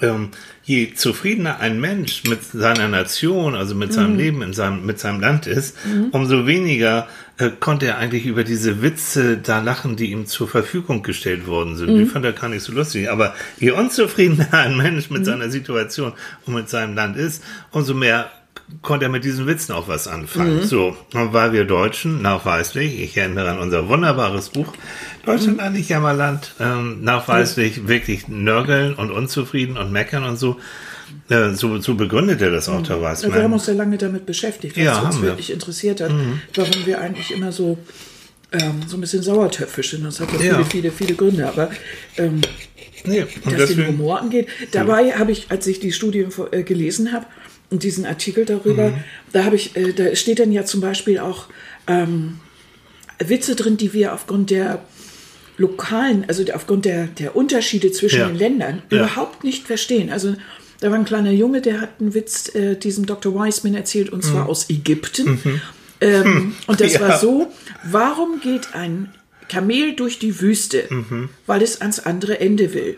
ähm, 0.00 0.28
je 0.64 0.94
zufriedener 0.94 1.60
ein 1.60 1.80
Mensch 1.80 2.24
mit 2.24 2.42
seiner 2.44 2.88
Nation, 2.88 3.54
also 3.54 3.74
mit 3.74 3.92
seinem 3.92 4.12
Mhm. 4.12 4.18
Leben 4.18 4.42
in 4.42 4.52
seinem, 4.52 4.86
mit 4.86 4.98
seinem 4.98 5.20
Land 5.20 5.46
ist, 5.46 5.76
umso 6.12 6.46
weniger 6.46 7.08
äh, 7.38 7.50
konnte 7.58 7.86
er 7.86 7.98
eigentlich 7.98 8.26
über 8.26 8.44
diese 8.44 8.82
Witze 8.82 9.38
da 9.38 9.60
lachen, 9.60 9.96
die 9.96 10.10
ihm 10.10 10.26
zur 10.26 10.48
Verfügung 10.48 11.02
gestellt 11.02 11.46
worden 11.46 11.76
sind. 11.76 11.90
Mhm. 11.94 11.98
Die 11.98 12.06
fand 12.06 12.24
er 12.24 12.32
gar 12.32 12.48
nicht 12.48 12.62
so 12.62 12.72
lustig. 12.72 13.10
Aber 13.10 13.34
je 13.58 13.70
unzufriedener 13.72 14.52
ein 14.52 14.76
Mensch 14.76 15.08
Mhm. 15.10 15.16
mit 15.16 15.26
seiner 15.26 15.50
Situation 15.50 16.12
und 16.46 16.54
mit 16.54 16.68
seinem 16.68 16.94
Land 16.94 17.16
ist, 17.16 17.42
umso 17.70 17.94
mehr 17.94 18.30
konnte 18.82 19.06
er 19.06 19.08
mit 19.10 19.24
diesen 19.24 19.46
Witzen 19.46 19.72
auch 19.72 19.88
was 19.88 20.08
anfangen. 20.08 20.56
Mhm. 20.58 20.62
So, 20.64 20.96
und 21.14 21.32
weil 21.32 21.52
wir 21.52 21.64
Deutschen 21.64 22.22
nachweislich, 22.22 23.00
ich 23.00 23.16
erinnere 23.16 23.50
an 23.50 23.58
unser 23.58 23.88
wunderbares 23.88 24.50
Buch, 24.50 24.72
Deutschland 25.24 25.60
ein 25.60 25.72
nicht 25.72 25.88
Jammerland, 25.88 26.54
ähm, 26.60 27.02
nachweislich 27.02 27.86
wirklich 27.88 28.28
nörgeln 28.28 28.94
und 28.94 29.10
unzufrieden 29.10 29.76
und 29.76 29.92
meckern 29.92 30.24
und 30.24 30.36
so. 30.36 30.56
Äh, 31.30 31.54
so, 31.54 31.78
so 31.80 31.94
begründet 31.94 32.40
er 32.42 32.50
das 32.50 32.68
auch, 32.68 32.82
der 32.82 33.00
wir 33.36 33.42
haben 33.42 33.52
uns 33.52 33.66
ja 33.66 33.74
lange 33.74 33.98
damit 33.98 34.26
beschäftigt, 34.26 34.76
was 34.76 34.84
Ja, 34.84 34.98
uns 35.00 35.16
wir. 35.16 35.28
wirklich 35.28 35.50
interessiert 35.52 36.00
hat, 36.00 36.10
warum 36.54 36.86
wir 36.86 37.00
eigentlich 37.00 37.30
immer 37.34 37.50
so, 37.52 37.78
ähm, 38.52 38.82
so 38.86 38.96
ein 38.96 39.00
bisschen 39.00 39.22
sauertöpfisch 39.22 39.90
sind. 39.90 40.04
Das 40.04 40.20
hat 40.20 40.32
ja, 40.32 40.38
Ja. 40.40 40.64
viele, 40.64 40.64
viele, 40.64 40.90
viele 40.92 41.14
Gründe. 41.14 41.48
Aber 41.48 41.70
ähm, 42.16 42.40
Nee, 43.04 43.22
und 43.22 43.28
was 43.46 43.52
den 43.52 43.56
deswegen, 43.58 43.88
Humor 43.88 44.20
angeht. 44.20 44.48
Dabei 44.72 45.12
habe 45.12 45.30
ich, 45.32 45.46
als 45.50 45.66
ich 45.66 45.78
die 45.80 45.92
Studie 45.92 46.26
äh, 46.50 46.62
gelesen 46.62 47.12
habe 47.12 47.26
diesen 47.70 48.06
Artikel 48.06 48.44
darüber, 48.44 48.94
da 49.32 49.44
habe 49.44 49.56
ich, 49.56 49.76
äh, 49.76 49.92
da 49.92 50.14
steht 50.16 50.38
dann 50.38 50.52
ja 50.52 50.64
zum 50.64 50.80
Beispiel 50.80 51.18
auch 51.18 51.46
ähm, 51.86 52.40
Witze 53.18 53.56
drin, 53.56 53.76
die 53.76 53.92
wir 53.92 54.14
aufgrund 54.14 54.50
der 54.50 54.82
lokalen, 55.58 56.24
also 56.28 56.44
aufgrund 56.54 56.84
der, 56.84 57.06
der 57.08 57.34
Unterschiede 57.36 57.90
zwischen 57.92 58.20
Ja. 58.20 58.28
den 58.28 58.36
Ländern 58.36 58.82
Ja. 58.90 58.98
überhaupt 58.98 59.44
nicht 59.44 59.66
verstehen. 59.66 60.10
Also 60.10 60.34
da 60.80 60.90
war 60.90 60.98
ein 60.98 61.04
kleiner 61.04 61.32
Junge, 61.32 61.60
der 61.60 61.80
hat 61.80 62.00
einen 62.00 62.14
Witz 62.14 62.54
äh, 62.54 62.76
diesem 62.76 63.06
Dr. 63.06 63.34
Wiseman 63.34 63.74
erzählt 63.74 64.10
und 64.10 64.22
zwar 64.24 64.48
aus 64.48 64.70
Ägypten. 64.70 65.60
Ähm, 66.00 66.54
und 66.68 66.80
das 66.80 66.92
Ja. 66.94 67.00
war 67.00 67.18
so, 67.18 67.52
warum 67.84 68.40
geht 68.40 68.74
ein 68.74 69.12
Kamel 69.48 69.94
durch 69.96 70.18
die 70.20 70.40
Wüste? 70.40 70.84
Weil 71.46 71.62
es 71.62 71.80
ans 71.80 71.98
andere 71.98 72.38
Ende 72.38 72.72
will. 72.74 72.96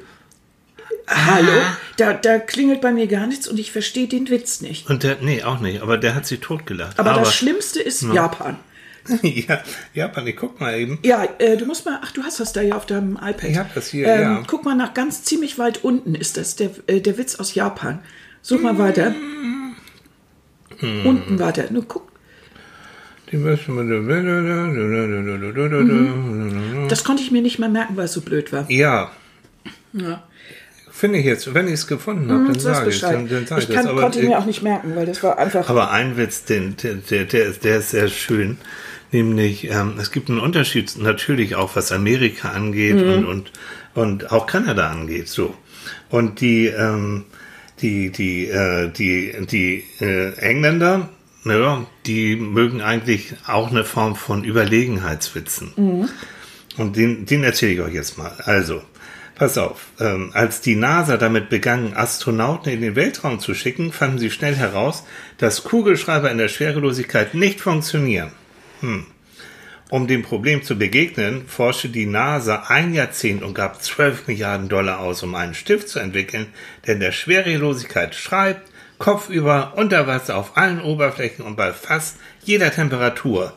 Hallo? 1.11 1.53
Da, 1.97 2.13
da 2.15 2.39
klingelt 2.39 2.81
bei 2.81 2.93
mir 2.93 3.07
gar 3.09 3.27
nichts 3.27 3.49
und 3.49 3.59
ich 3.59 3.73
verstehe 3.73 4.07
den 4.09 4.29
Witz 4.31 4.61
nicht. 4.61 4.89
und 4.89 5.03
der, 5.03 5.17
nee, 5.21 5.43
auch 5.43 5.61
nicht, 5.61 5.83
aber 5.83 5.99
der 5.99 6.15
hat 6.15 6.27
sich 6.27 6.41
totgelacht. 6.41 6.99
Aber, 6.99 7.15
das 7.15 7.35
Schlimmste 7.35 7.81
ist 7.81 8.03
Japan. 8.03 8.57
ja, 9.23 9.63
Japan, 9.95 10.27
ich 10.27 10.37
guck 10.37 10.61
mal 10.61 10.79
eben. 10.79 10.99
Ja, 11.03 11.27
äh, 11.39 11.57
du 11.57 11.65
musst 11.67 11.85
mal, 11.87 11.99
ach, 12.03 12.13
du 12.13 12.23
hast 12.23 12.39
das 12.39 12.53
da 12.53 12.61
ja 12.61 12.77
auf 12.77 12.87
deinem 12.87 13.17
iPad. 13.17 13.45
Ich 13.45 13.57
hab 13.59 13.75
das 13.75 13.89
hier, 13.89 14.07
ähm, 14.07 14.21
ja. 14.21 14.43
Guck 14.47 14.65
mal 14.65 14.75
nach 14.77 14.95
ganz 14.95 15.25
ziemlich 15.25 15.59
weit 15.59 15.83
unten 15.85 16.15
ist 16.15 16.37
das, 16.37 16.55
der, 16.57 16.71
äh, 16.87 17.01
der 17.01 17.19
Witz 17.19 17.37
aus 17.37 17.55
Japan. 17.55 18.01
Such 18.43 18.61
mal 18.61 18.79
weiter. 18.79 19.15
Hm. 20.79 21.07
Unten 21.07 21.39
weiter. 21.39 21.65
Nur 21.71 21.87
guck, 21.87 22.11
Die 23.31 23.37
müssen 23.37 23.77
wir- 23.77 23.85
das 26.89 27.05
konnte 27.05 27.23
ich 27.23 27.31
mir 27.31 27.43
nicht 27.43 27.59
mehr 27.59 27.69
merken, 27.69 27.97
weil 27.97 28.07
es 28.07 28.13
so 28.13 28.21
blöd 28.23 28.53
war. 28.53 28.71
Ja, 28.71 29.11
Ja. 29.93 30.23
Finde 31.01 31.19
ich 31.19 31.25
jetzt, 31.25 31.53
wenn 31.55 31.67
ich 31.67 31.75
es 31.75 31.87
gefunden 31.87 32.31
habe, 32.31 32.45
dann 32.45 32.55
Hm, 32.55 32.61
Sag 32.61 32.77
sage 32.77 32.91
ich 32.91 33.01
dann, 33.01 33.29
dann 33.29 33.47
sage 33.47 33.63
ich 33.63 33.69
ich 33.69 33.75
kann, 33.75 33.85
das. 33.87 33.93
Aber, 33.93 34.03
konnte 34.03 34.23
mir 34.23 34.39
auch 34.39 34.47
nicht 34.47 34.63
merken, 34.63 34.95
weil 34.95 35.07
das 35.07 35.23
war 35.23 35.39
einfach. 35.39 35.69
aber 35.69 35.91
ein 35.91 36.17
Witz, 36.17 36.45
den, 36.45 36.77
der, 36.83 36.95
der, 36.95 37.25
der, 37.25 37.47
ist, 37.47 37.65
der 37.65 37.79
ist 37.79 37.91
sehr 37.91 38.09
schön. 38.09 38.59
Nämlich, 39.13 39.69
ähm, 39.69 39.95
es 39.99 40.13
gibt 40.13 40.29
einen 40.31 40.39
Unterschied 40.39 40.97
natürlich 40.99 41.57
auch, 41.57 41.75
was 41.75 41.91
Amerika 41.91 42.51
angeht 42.51 42.95
Mhm. 42.97 43.11
und, 43.11 43.25
und, 43.27 43.53
und 43.95 44.31
auch 44.31 44.47
Kanada 44.47 44.89
angeht. 44.91 45.27
So. 45.29 45.55
Und 46.11 46.41
die, 46.41 46.67
ähm, 46.67 47.25
die, 47.83 48.11
die, 48.11 48.47
äh, 48.49 48.89
die, 48.91 49.35
die 49.51 49.85
äh, 50.01 50.35
Engländer, 50.39 51.09
ja, 51.45 51.87
die 52.07 52.37
mögen 52.37 52.83
eigentlich 52.83 53.33
auch 53.47 53.71
eine 53.71 53.83
Form 53.85 54.15
von 54.15 54.45
Überlegenheitswitzen. 54.45 56.09
Und 56.77 56.97
den, 56.97 57.27
den 57.27 57.43
erzähle 57.43 57.73
ich 57.73 57.81
euch 57.81 57.95
jetzt 57.95 58.19
mal. 58.19 58.33
Also, 58.45 58.83
pass 59.41 59.57
auf. 59.57 59.87
Ähm, 59.99 60.33
als 60.35 60.61
die 60.61 60.77
NASA 60.77 61.17
damit 61.17 61.49
begann, 61.49 61.95
Astronauten 61.95 62.71
in 62.71 62.83
den 62.83 62.95
Weltraum 62.95 63.41
zu 63.41 63.55
schicken, 63.55 63.91
fanden 63.91 64.19
sie 64.19 64.31
schnell 64.31 64.55
heraus, 64.55 65.05
dass 65.39 65.65
Kugelschreiber 65.65 66.31
in 66.31 66.37
der 66.37 66.49
Schwerelosigkeit 66.49 67.33
nicht 67.33 67.59
funktionieren. 67.59 68.33
Hm. 68.81 69.07
Um 69.89 70.07
dem 70.07 70.23
Problem 70.23 70.63
zu 70.63 70.77
begegnen, 70.77 71.49
forschte 71.49 71.89
die 71.89 72.05
NASA 72.05 72.65
ein 72.69 72.93
Jahrzehnt 72.93 73.43
und 73.43 73.55
gab 73.55 73.83
12 73.83 74.29
Milliarden 74.29 74.69
Dollar 74.69 75.01
aus, 75.01 75.23
um 75.23 75.35
einen 75.35 75.55
Stift 75.55 75.89
zu 75.89 76.01
entwickeln, 76.01 76.49
der 76.87 76.95
in 76.95 77.01
der 77.01 77.13
Schwerelosigkeit 77.13 78.15
schreibt, 78.15 78.71
kopfüber, 78.99 79.73
unter 79.75 80.07
Wasser, 80.07 80.37
auf 80.37 80.59
allen 80.59 80.83
Oberflächen 80.83 81.47
und 81.47 81.57
bei 81.57 81.73
fast 81.73 82.19
jeder 82.45 82.71
Temperatur. 82.71 83.55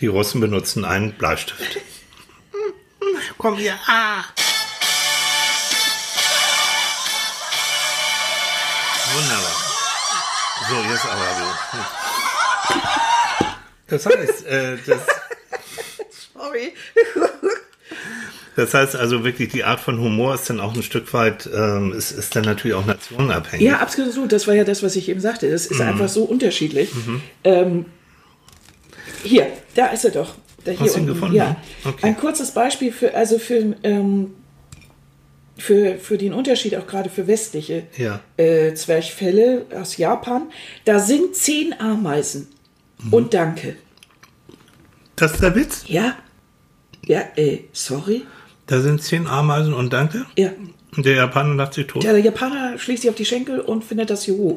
Die 0.00 0.08
Russen 0.08 0.42
benutzen 0.42 0.84
einen 0.84 1.12
Bleistift. 1.12 1.78
Komm 3.38 3.56
hier, 3.56 3.78
ah! 3.86 4.24
Wunderbar. 9.14 9.56
So, 10.68 10.76
jetzt 10.90 11.06
aber 11.06 11.30
du. 11.40 11.46
Das 13.88 14.06
heißt, 14.06 14.46
äh, 14.46 14.76
das, 14.86 15.00
Sorry. 16.34 16.72
Das 18.56 18.74
heißt 18.74 18.96
also 18.96 19.24
wirklich, 19.24 19.48
die 19.50 19.64
Art 19.64 19.80
von 19.80 19.98
Humor 20.00 20.34
ist 20.34 20.48
dann 20.50 20.60
auch 20.60 20.74
ein 20.74 20.82
Stück 20.82 21.12
weit, 21.14 21.48
ähm, 21.52 21.92
ist, 21.92 22.10
ist 22.12 22.36
dann 22.36 22.44
natürlich 22.44 22.76
auch 22.76 22.84
nationenabhängig. 22.84 23.64
Ja, 23.66 23.78
absolut. 23.78 24.30
Das 24.32 24.46
war 24.46 24.54
ja 24.54 24.64
das, 24.64 24.82
was 24.82 24.96
ich 24.96 25.08
eben 25.08 25.20
sagte. 25.20 25.50
Das 25.50 25.66
ist 25.66 25.80
einfach 25.80 26.08
so 26.08 26.24
unterschiedlich. 26.24 26.90
Ähm, 27.44 27.86
hier, 29.22 29.46
da 29.74 29.86
ist 29.86 30.04
er 30.04 30.10
doch. 30.10 30.34
Da 30.64 30.72
hier 30.72 30.80
Hast 30.80 30.96
du 30.96 30.98
ihn 30.98 31.04
unten. 31.04 31.14
gefunden? 31.14 31.36
Ja. 31.36 31.56
Okay. 31.84 32.06
Ein 32.06 32.16
kurzes 32.16 32.50
Beispiel 32.52 32.92
für, 32.92 33.14
also 33.14 33.38
für, 33.38 33.74
ähm, 33.82 34.34
für, 35.60 35.96
für 35.98 36.18
den 36.18 36.32
Unterschied 36.32 36.76
auch 36.76 36.86
gerade 36.86 37.10
für 37.10 37.26
westliche 37.26 37.84
Ja. 37.96 38.20
äh, 38.36 38.74
Zwerchfelle 38.74 39.66
aus 39.78 39.96
Japan. 39.96 40.42
Da 40.84 40.98
sind 40.98 41.36
zehn 41.36 41.74
Ameisen. 41.78 42.48
Mhm. 43.02 43.12
Und 43.12 43.34
danke. 43.34 43.76
Das 45.16 45.32
ist 45.32 45.42
der 45.42 45.54
Witz? 45.54 45.84
Ja? 45.86 46.16
Ja, 47.06 47.22
äh, 47.36 47.60
sorry? 47.72 48.22
Da 48.66 48.80
sind 48.80 49.02
zehn 49.02 49.26
Ameisen 49.26 49.74
und 49.74 49.92
danke. 49.92 50.26
Ja. 50.36 50.50
Und 50.96 51.06
der 51.06 51.14
Japaner 51.14 51.54
lacht 51.54 51.74
sich 51.74 51.86
tot. 51.86 52.02
Ja, 52.04 52.12
der 52.12 52.20
Japaner 52.22 52.78
schlägt 52.78 53.00
sich 53.02 53.10
auf 53.10 53.16
die 53.16 53.24
Schenkel 53.24 53.60
und 53.60 53.84
findet 53.84 54.10
das 54.10 54.26
Juhu. 54.26 54.56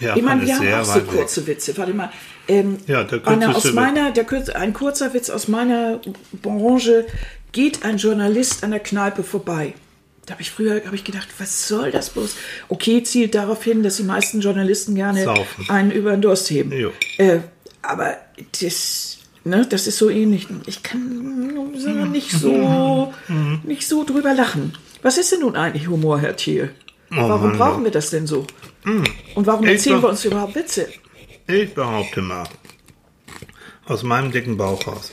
Ja, 0.00 0.16
ich 0.16 0.22
meine, 0.22 0.44
wir 0.44 0.56
haben 0.58 0.72
auch 0.72 0.84
so 0.84 1.00
kurze 1.02 1.46
Witze. 1.46 1.76
Warte 1.78 1.94
mal. 1.94 2.10
Ähm, 2.48 2.78
Ja, 2.86 3.04
der 3.04 3.26
einer 3.26 3.56
aus 3.56 3.72
meiner, 3.72 4.10
der 4.10 4.24
kürz, 4.24 4.48
ein 4.48 4.72
kurzer 4.72 5.14
Witz 5.14 5.30
aus 5.30 5.48
meiner 5.48 6.00
Branche. 6.42 7.06
Geht 7.52 7.84
ein 7.84 7.96
Journalist 7.98 8.64
an 8.64 8.72
der 8.72 8.80
Kneipe 8.80 9.22
vorbei. 9.22 9.74
Da 10.26 10.32
habe 10.32 10.42
ich 10.42 10.50
früher 10.50 10.82
hab 10.86 10.92
ich 10.94 11.04
gedacht, 11.04 11.28
was 11.38 11.68
soll 11.68 11.90
das 11.90 12.10
bloß? 12.10 12.34
Okay, 12.68 13.02
zielt 13.02 13.34
darauf 13.34 13.62
hin, 13.62 13.82
dass 13.82 13.96
die 13.96 14.04
meisten 14.04 14.40
Journalisten 14.40 14.94
gerne 14.94 15.24
Saufen. 15.24 15.68
einen 15.68 15.90
über 15.90 16.12
den 16.12 16.22
Durst 16.22 16.48
heben. 16.50 16.72
Äh, 17.18 17.40
aber 17.82 18.16
das, 18.62 19.18
ne, 19.44 19.66
das 19.68 19.86
ist 19.86 19.98
so 19.98 20.08
ähnlich. 20.08 20.48
Ich 20.66 20.82
kann 20.82 21.72
so 21.76 21.90
nicht 21.90 22.30
so, 22.30 23.12
nicht 23.64 23.86
so 23.86 24.04
drüber 24.04 24.32
lachen. 24.32 24.72
Was 25.02 25.18
ist 25.18 25.32
denn 25.32 25.40
nun 25.40 25.56
eigentlich 25.56 25.88
Humor, 25.88 26.20
Herr 26.20 26.36
Thiel? 26.36 26.70
warum 27.10 27.50
Mann, 27.50 27.58
brauchen 27.58 27.84
wir 27.84 27.90
das 27.90 28.10
denn 28.10 28.26
so? 28.26 28.46
Und 29.34 29.46
warum 29.46 29.66
erzählen 29.66 30.02
wir 30.02 30.08
uns 30.08 30.24
überhaupt 30.24 30.54
Witze? 30.54 30.88
Ich 31.46 31.74
behaupte 31.74 32.22
mal, 32.22 32.44
aus 33.86 34.02
meinem 34.02 34.32
dicken 34.32 34.56
Bauch 34.56 34.86
raus, 34.86 35.12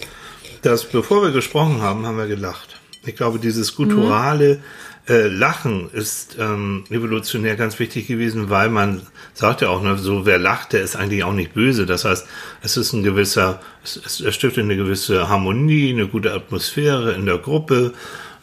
dass 0.62 0.86
bevor 0.86 1.24
wir 1.24 1.32
gesprochen 1.32 1.82
haben, 1.82 2.06
haben 2.06 2.18
wir 2.18 2.28
gelacht. 2.28 2.80
Ich 3.06 3.16
glaube, 3.16 3.40
dieses 3.40 3.76
gutturale 3.76 4.62
äh, 5.08 5.28
Lachen 5.28 5.90
ist 5.92 6.38
ähm, 6.40 6.84
evolutionär 6.90 7.56
ganz 7.56 7.80
wichtig 7.80 8.08
gewesen, 8.08 8.50
weil 8.50 8.70
man 8.70 9.02
sagt 9.34 9.62
ja 9.62 9.70
auch, 9.70 9.82
ne, 9.82 9.98
so 9.98 10.26
wer 10.26 10.38
lacht, 10.38 10.74
der 10.74 10.82
ist 10.82 10.96
eigentlich 10.96 11.24
auch 11.24 11.34
nicht 11.34 11.54
böse. 11.54 11.86
Das 11.86 12.06
heißt, 12.06 12.28
es 12.62 12.78
ist 12.78 12.94
ein 12.94 13.04
gewisser, 13.04 13.62
es, 13.84 14.22
es, 14.22 14.36
stiftet 14.36 14.64
eine 14.64 14.78
gewisse 14.78 15.28
Harmonie, 15.28 15.92
eine 15.92 16.08
gute 16.08 16.34
Atmosphäre 16.34 17.14
in 17.14 17.26
der 17.26 17.40
Gruppe. 17.40 17.94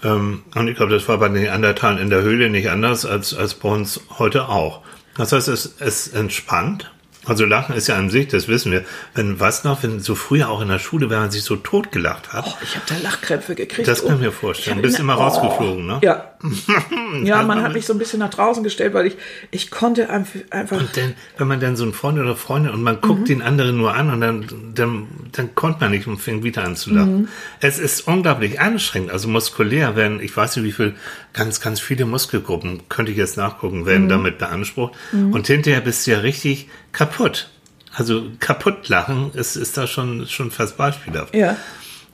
Ähm, 0.02 0.42
und 0.54 0.68
ich 0.68 0.76
glaube, 0.76 0.92
das 0.92 1.08
war 1.08 1.18
bei 1.18 1.28
den 1.28 1.42
Neandertalern 1.42 1.98
in 1.98 2.10
der 2.10 2.22
Höhle 2.22 2.50
nicht 2.50 2.70
anders 2.70 3.06
als, 3.06 3.34
als 3.34 3.54
bei 3.54 3.68
uns 3.68 4.00
heute 4.18 4.48
auch. 4.48 4.82
Das 5.16 5.32
heißt, 5.32 5.48
es, 5.48 5.76
es 5.78 6.08
entspannt. 6.08 6.90
Also 7.28 7.44
Lachen 7.44 7.74
ist 7.76 7.86
ja 7.88 7.96
an 7.96 8.10
sich, 8.10 8.28
das 8.28 8.48
wissen 8.48 8.72
wir. 8.72 8.84
Wenn, 9.14 9.38
was 9.38 9.62
noch, 9.64 9.82
wenn 9.82 10.00
so 10.00 10.14
früher 10.14 10.48
auch 10.48 10.60
in 10.60 10.68
der 10.68 10.78
Schule, 10.78 11.10
wenn 11.10 11.18
man 11.18 11.30
sich 11.30 11.42
so 11.44 11.56
totgelacht 11.56 12.32
hat, 12.32 12.44
Oh, 12.48 12.54
ich 12.62 12.74
habe 12.74 12.84
da 12.88 12.96
Lachkrämpfe 13.02 13.54
gekriegt. 13.54 13.86
Das 13.86 14.04
kann 14.04 14.14
ich 14.16 14.20
mir 14.20 14.28
Oh, 14.28 14.32
vorstellen. 14.32 14.76
hab 14.78 14.82
Bist 14.82 14.98
immer 14.98 15.14
rausgeflogen, 15.14 15.86
ne? 15.86 16.00
Ja. 16.02 16.32
ja, 17.24 17.42
man 17.42 17.62
hat 17.62 17.72
mich 17.72 17.84
so 17.86 17.92
ein 17.92 17.98
bisschen 17.98 18.20
nach 18.20 18.30
draußen 18.30 18.62
gestellt, 18.62 18.94
weil 18.94 19.06
ich, 19.06 19.16
ich 19.50 19.70
konnte 19.70 20.10
einf- 20.10 20.50
einfach. 20.50 20.78
Und 20.78 20.96
dann, 20.96 21.14
wenn 21.36 21.48
man 21.48 21.60
dann 21.60 21.76
so 21.76 21.84
ein 21.84 21.92
Freund 21.92 22.18
oder 22.18 22.36
Freundin 22.36 22.72
und 22.72 22.82
man 22.82 23.00
guckt 23.00 23.28
den 23.28 23.42
anderen 23.42 23.76
nur 23.76 23.94
an 23.94 24.10
und 24.10 24.20
dann, 24.20 24.46
dann, 24.74 25.06
dann 25.38 25.54
konnte 25.54 25.80
man 25.80 25.90
nicht 25.92 26.06
und 26.06 26.18
fängt 26.18 26.42
wieder 26.42 26.64
an 26.64 26.76
zu 26.76 26.90
lachen. 26.90 27.28
Es 27.60 27.78
ist 27.78 28.06
unglaublich 28.06 28.60
anstrengend, 28.60 29.10
also 29.10 29.28
muskulär 29.28 29.96
werden, 29.96 30.20
ich 30.20 30.36
weiß 30.36 30.56
nicht 30.56 30.64
wie 30.64 30.72
viel, 30.72 30.94
ganz, 31.32 31.60
ganz 31.60 31.80
viele 31.80 32.04
Muskelgruppen, 32.04 32.82
könnte 32.88 33.12
ich 33.12 33.18
jetzt 33.18 33.36
nachgucken, 33.36 33.86
werden 33.86 34.08
damit 34.08 34.38
beansprucht. 34.38 34.94
Und 35.12 35.46
hinterher 35.46 35.80
bist 35.80 36.06
du 36.06 36.12
ja 36.12 36.18
richtig 36.18 36.68
kaputt. 36.92 37.50
Also 37.94 38.26
kaputt 38.38 38.88
lachen 38.88 39.32
ist, 39.34 39.56
ist 39.56 39.76
da 39.76 39.86
schon, 39.86 40.26
schon 40.26 40.50
fast 40.50 40.76
beispielhaft. 40.76 41.34
Ja. 41.34 41.56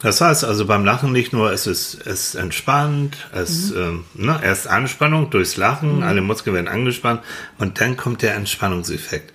Das 0.00 0.20
heißt 0.20 0.44
also 0.44 0.66
beim 0.66 0.84
Lachen 0.84 1.12
nicht 1.12 1.32
nur, 1.32 1.50
es 1.52 1.66
ist, 1.66 2.06
es 2.06 2.34
entspannt, 2.34 3.16
es, 3.32 3.70
ähm, 3.70 4.04
ne, 4.12 4.38
erst 4.42 4.66
Anspannung 4.66 5.30
durchs 5.30 5.56
Lachen, 5.56 6.02
alle 6.02 6.20
Muskeln 6.20 6.54
werden 6.54 6.68
angespannt 6.68 7.22
und 7.58 7.80
dann 7.80 7.96
kommt 7.96 8.20
der 8.20 8.34
Entspannungseffekt. 8.34 9.32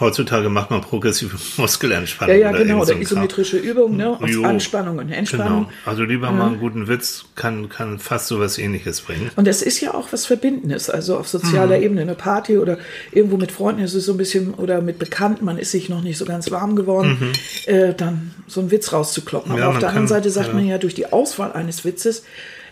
Heutzutage 0.00 0.48
macht 0.48 0.70
man 0.70 0.80
progressive 0.80 1.36
Muskelentspannung. 1.56 2.34
Ja, 2.34 2.40
ja, 2.40 2.50
oder 2.50 2.58
genau. 2.58 2.82
Oder 2.82 2.92
Kram. 2.92 3.02
isometrische 3.02 3.56
Übung, 3.56 3.96
ne? 3.96 4.10
Aus 4.20 4.30
Jo. 4.30 4.44
Anspannung 4.44 4.98
und 4.98 5.10
Entspannung. 5.10 5.64
Genau. 5.66 5.72
Also 5.86 6.04
lieber 6.04 6.30
mal 6.30 6.46
einen 6.48 6.60
guten 6.60 6.86
Witz 6.88 7.24
kann, 7.34 7.68
kann 7.68 7.98
fast 7.98 8.28
so 8.28 8.38
was 8.40 8.58
ähnliches 8.58 9.00
bringen. 9.00 9.30
Und 9.36 9.46
das 9.46 9.62
ist 9.62 9.80
ja 9.80 9.94
auch 9.94 10.08
was 10.12 10.26
Verbindendes, 10.26 10.88
also 10.90 11.16
auf 11.18 11.28
sozialer 11.28 11.78
Mhm. 11.78 11.82
Ebene, 11.84 12.00
eine 12.02 12.14
Party 12.14 12.58
oder 12.58 12.78
irgendwo 13.12 13.36
mit 13.36 13.50
Freunden 13.52 13.82
ist 13.82 13.94
es 13.94 14.04
so 14.06 14.12
ein 14.12 14.18
bisschen, 14.18 14.54
oder 14.54 14.80
mit 14.80 14.98
Bekannten, 14.98 15.44
man 15.44 15.58
ist 15.58 15.70
sich 15.72 15.88
noch 15.88 16.02
nicht 16.02 16.18
so 16.18 16.24
ganz 16.24 16.50
warm 16.50 16.76
geworden, 16.76 17.32
äh, 17.66 17.92
dann 17.94 18.32
so 18.46 18.60
einen 18.60 18.70
Witz 18.70 18.92
rauszukloppen. 18.92 19.50
Aber 19.52 19.58
Mhm. 19.58 19.62
Ja, 19.62 19.68
auf 19.68 19.74
man 19.74 19.80
der 19.80 19.88
anderen 19.90 20.08
Seite 20.08 20.30
sagt 20.30 20.48
ja. 20.48 20.54
man 20.54 20.66
ja 20.66 20.78
durch 20.78 20.94
die 20.94 21.12
Auswahl 21.12 21.52
eines 21.52 21.84
Witzes 21.84 22.22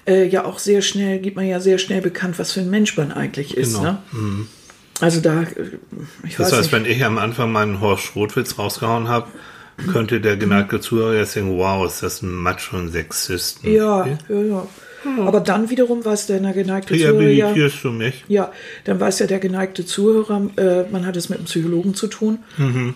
äh, 0.09 0.26
ja 0.28 0.45
auch 0.45 0.61
sehr 0.61 0.83
schnell, 0.83 1.18
gibt 1.18 1.35
man 1.37 1.47
ja 1.49 1.59
sehr 1.59 1.78
schnell 1.78 2.00
bekannt, 2.00 2.38
was 2.38 2.52
für 2.52 2.61
ein 2.61 2.71
Mensch 2.71 2.97
man 2.97 3.11
eigentlich 3.11 3.56
ist. 3.56 3.75
Genau. 3.76 3.83
Ne? 3.83 3.99
Also 5.00 5.20
da, 5.20 5.42
äh, 5.42 5.46
ich 6.24 6.38
weiß 6.38 6.50
Das 6.50 6.58
heißt, 6.58 6.72
nicht. 6.72 6.72
wenn 6.72 6.84
ich 6.90 7.04
am 7.04 7.18
Anfang 7.18 7.52
meinen 7.52 7.80
Horst 7.80 8.04
Schrotwitz 8.04 8.58
rausgehauen 8.58 9.08
habe, 9.08 9.28
könnte 9.92 10.20
der 10.20 10.36
geneigte 10.36 10.80
Zuhörer 10.80 11.14
jetzt 11.14 11.36
denken, 11.36 11.58
wow, 11.58 11.86
ist 11.86 12.02
das 12.02 12.22
ein 12.22 12.34
Macho 12.34 12.76
und 12.76 12.92
Sexist. 12.92 13.62
Ja, 13.62 14.06
ja, 14.06 14.16
ja. 14.28 14.66
Aber 15.24 15.40
dann 15.40 15.70
wiederum 15.70 16.04
weiß 16.04 16.26
der 16.26 16.40
geneigte 16.40 16.96
Zuhörer 16.96 17.54
du 17.82 17.90
mich? 17.92 18.24
ja, 18.26 18.50
dann 18.84 18.98
weiß 18.98 19.20
ja 19.20 19.26
der 19.26 19.38
geneigte 19.38 19.86
Zuhörer, 19.86 20.50
äh, 20.56 20.84
man 20.90 21.06
hat 21.06 21.16
es 21.16 21.28
mit 21.28 21.38
einem 21.38 21.46
Psychologen 21.46 21.94
zu 21.94 22.08
tun 22.08 22.38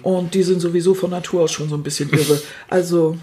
und 0.02 0.34
die 0.34 0.42
sind 0.42 0.60
sowieso 0.60 0.94
von 0.94 1.10
Natur 1.10 1.42
aus 1.42 1.52
schon 1.52 1.68
so 1.68 1.76
ein 1.76 1.82
bisschen 1.82 2.10
irre. 2.10 2.40
Also 2.68 3.16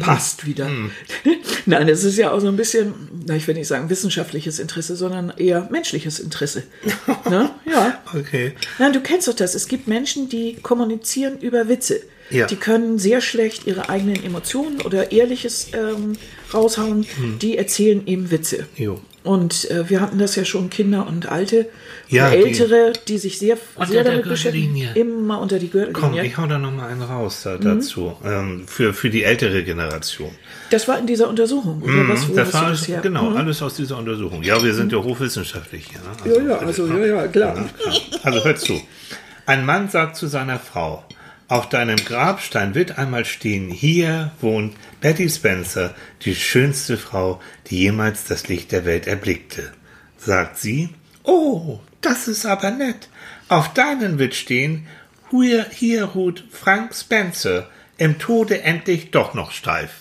passt 0.00 0.46
wieder. 0.46 0.70
Nein, 1.66 1.88
es 1.88 2.04
ist 2.04 2.16
ja 2.16 2.32
auch 2.32 2.40
so 2.40 2.48
ein 2.48 2.56
bisschen, 2.56 2.94
na, 3.26 3.36
ich 3.36 3.46
will 3.46 3.54
nicht 3.54 3.68
sagen 3.68 3.90
wissenschaftliches 3.90 4.58
Interesse, 4.58 4.96
sondern 4.96 5.32
eher 5.36 5.68
menschliches 5.70 6.20
Interesse. 6.20 6.64
ne? 7.30 7.50
Ja. 7.70 8.02
Okay. 8.14 8.52
Nein, 8.78 8.92
du 8.92 9.00
kennst 9.00 9.28
doch 9.28 9.34
das. 9.34 9.54
Es 9.54 9.68
gibt 9.68 9.88
Menschen, 9.88 10.28
die 10.28 10.56
kommunizieren 10.56 11.38
über 11.38 11.68
Witze. 11.68 12.00
Ja. 12.30 12.46
Die 12.46 12.56
können 12.56 12.98
sehr 12.98 13.20
schlecht 13.20 13.66
ihre 13.66 13.88
eigenen 13.88 14.22
Emotionen 14.24 14.80
oder 14.82 15.12
Ehrliches 15.12 15.68
ähm, 15.72 16.14
raushauen. 16.52 17.06
Hm. 17.16 17.38
Die 17.38 17.58
erzählen 17.58 18.06
eben 18.06 18.30
Witze. 18.30 18.66
Jo. 18.76 19.00
Und 19.24 19.70
äh, 19.70 19.88
wir 19.88 20.02
hatten 20.02 20.18
das 20.18 20.36
ja 20.36 20.44
schon, 20.44 20.68
Kinder 20.68 21.06
und 21.06 21.26
Alte, 21.30 21.66
Ja, 22.08 22.28
die- 22.30 22.36
Ältere, 22.36 22.92
die, 23.08 23.16
sich 23.16 23.38
sehr, 23.38 23.56
sehr 23.88 24.04
damit 24.04 24.28
beschäftigen. 24.28 24.76
Immer 24.94 25.40
unter 25.40 25.58
die 25.58 25.68
Komm, 25.70 25.80
Gürtellinie. 25.94 26.24
ich 26.26 26.36
hau 26.36 26.46
da 26.46 26.58
noch 26.58 26.70
mal 26.70 26.88
einen 26.90 27.00
raus 27.00 27.40
da, 27.42 27.56
Mhm. 27.56 27.62
dazu. 27.62 28.14
Ähm, 28.22 28.64
für, 28.68 28.92
für 28.92 29.08
die 29.08 29.24
ältere 29.24 29.64
Generation. 29.64 30.30
Das 30.70 30.86
war 30.88 30.98
in 30.98 31.06
dieser 31.06 31.28
Untersuchung, 31.30 31.80
oder 31.82 32.06
was? 32.06 32.28
Mhm, 32.28 32.36
Das 32.36 32.52
war 32.52 32.66
alles, 32.66 32.80
das 32.80 32.88
her? 32.88 33.00
genau, 33.02 33.30
Mhm. 33.30 33.36
alles 33.38 33.62
aus 33.62 33.74
dieser 33.76 33.96
Untersuchung. 33.96 34.42
Ja, 34.42 34.62
wir 34.62 34.74
sind 34.74 34.92
ja 34.92 34.98
hochwissenschaftlich 34.98 35.86
hier. 35.90 36.00
Ne? 36.34 36.44
Ja, 36.44 36.50
ja, 36.50 36.58
also, 36.58 36.86
ja, 36.86 37.06
ja, 37.06 37.26
klar. 37.28 37.54
klar. 37.54 37.66
Also 38.22 38.44
hör 38.44 38.56
zu. 38.56 38.78
Ein 39.46 39.64
Mann 39.64 39.88
sagt 39.88 40.16
zu 40.16 40.26
seiner 40.26 40.58
Frau, 40.58 41.02
auf 41.54 41.68
deinem 41.68 42.04
Grabstein 42.04 42.74
wird 42.74 42.98
einmal 42.98 43.24
stehen, 43.24 43.70
hier 43.70 44.32
wohnt 44.40 44.74
Betty 45.00 45.30
Spencer, 45.30 45.94
die 46.22 46.34
schönste 46.34 46.98
Frau, 46.98 47.40
die 47.68 47.78
jemals 47.78 48.24
das 48.24 48.48
Licht 48.48 48.72
der 48.72 48.84
Welt 48.84 49.06
erblickte. 49.06 49.72
Sagt 50.18 50.58
sie, 50.58 50.88
oh, 51.22 51.78
das 52.00 52.26
ist 52.26 52.44
aber 52.44 52.72
nett. 52.72 53.08
Auf 53.48 53.72
deinen 53.72 54.18
wird 54.18 54.34
stehen, 54.34 54.88
hier, 55.30 55.64
hier 55.70 56.06
ruht 56.06 56.42
Frank 56.50 56.92
Spencer, 56.92 57.70
im 57.98 58.18
Tode 58.18 58.62
endlich 58.62 59.12
doch 59.12 59.34
noch 59.34 59.52
steif. 59.52 59.92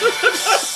Das 0.00 0.62
ist, 0.62 0.67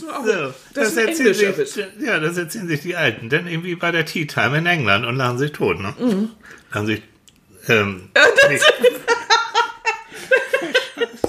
nur 0.00 0.18
auch, 0.18 0.24
So, 0.24 0.54
das 0.74 0.96
ein 0.96 1.08
erzählen 1.08 1.34
sich, 1.34 1.76
ja, 2.00 2.18
das 2.20 2.36
erzählen 2.36 2.68
sich 2.68 2.80
die 2.80 2.96
Alten. 2.96 3.28
Dann 3.28 3.46
irgendwie 3.46 3.74
bei 3.74 3.90
der 3.90 4.04
Tea 4.04 4.26
Time 4.26 4.58
in 4.58 4.66
England 4.66 5.06
und 5.06 5.16
lachen 5.16 5.38
sich 5.38 5.52
tot, 5.52 5.80
ne? 5.80 5.94
Mhm. 5.98 6.30
Lachen 6.72 6.86
sich, 6.86 7.02
ähm, 7.68 8.10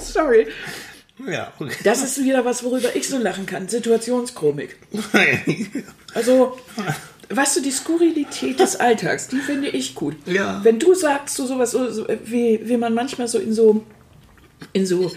Sorry. 0.00 0.46
ja, 1.28 1.52
okay. 1.58 1.76
Das 1.84 2.02
ist 2.02 2.22
wieder 2.22 2.44
was, 2.44 2.62
worüber 2.64 2.94
ich 2.94 3.08
so 3.08 3.18
lachen 3.18 3.46
kann. 3.46 3.68
Situationskomik. 3.68 4.76
Also, 6.12 6.58
weißt 7.28 7.56
du, 7.58 7.60
die 7.62 7.70
Skurrilität 7.70 8.58
des 8.58 8.74
Alltags, 8.74 9.28
die 9.28 9.38
finde 9.38 9.68
ich 9.68 9.94
gut. 9.94 10.16
Ja. 10.26 10.58
Wenn 10.64 10.80
du 10.80 10.92
sagst, 10.94 11.36
so 11.36 11.46
sowas, 11.46 11.70
so, 11.70 11.88
so, 11.88 12.08
wie, 12.24 12.60
wie 12.64 12.76
man 12.76 12.94
manchmal 12.94 13.28
so 13.28 13.38
in 13.38 13.52
so, 13.52 13.86
in 14.72 14.86
so 14.86 15.12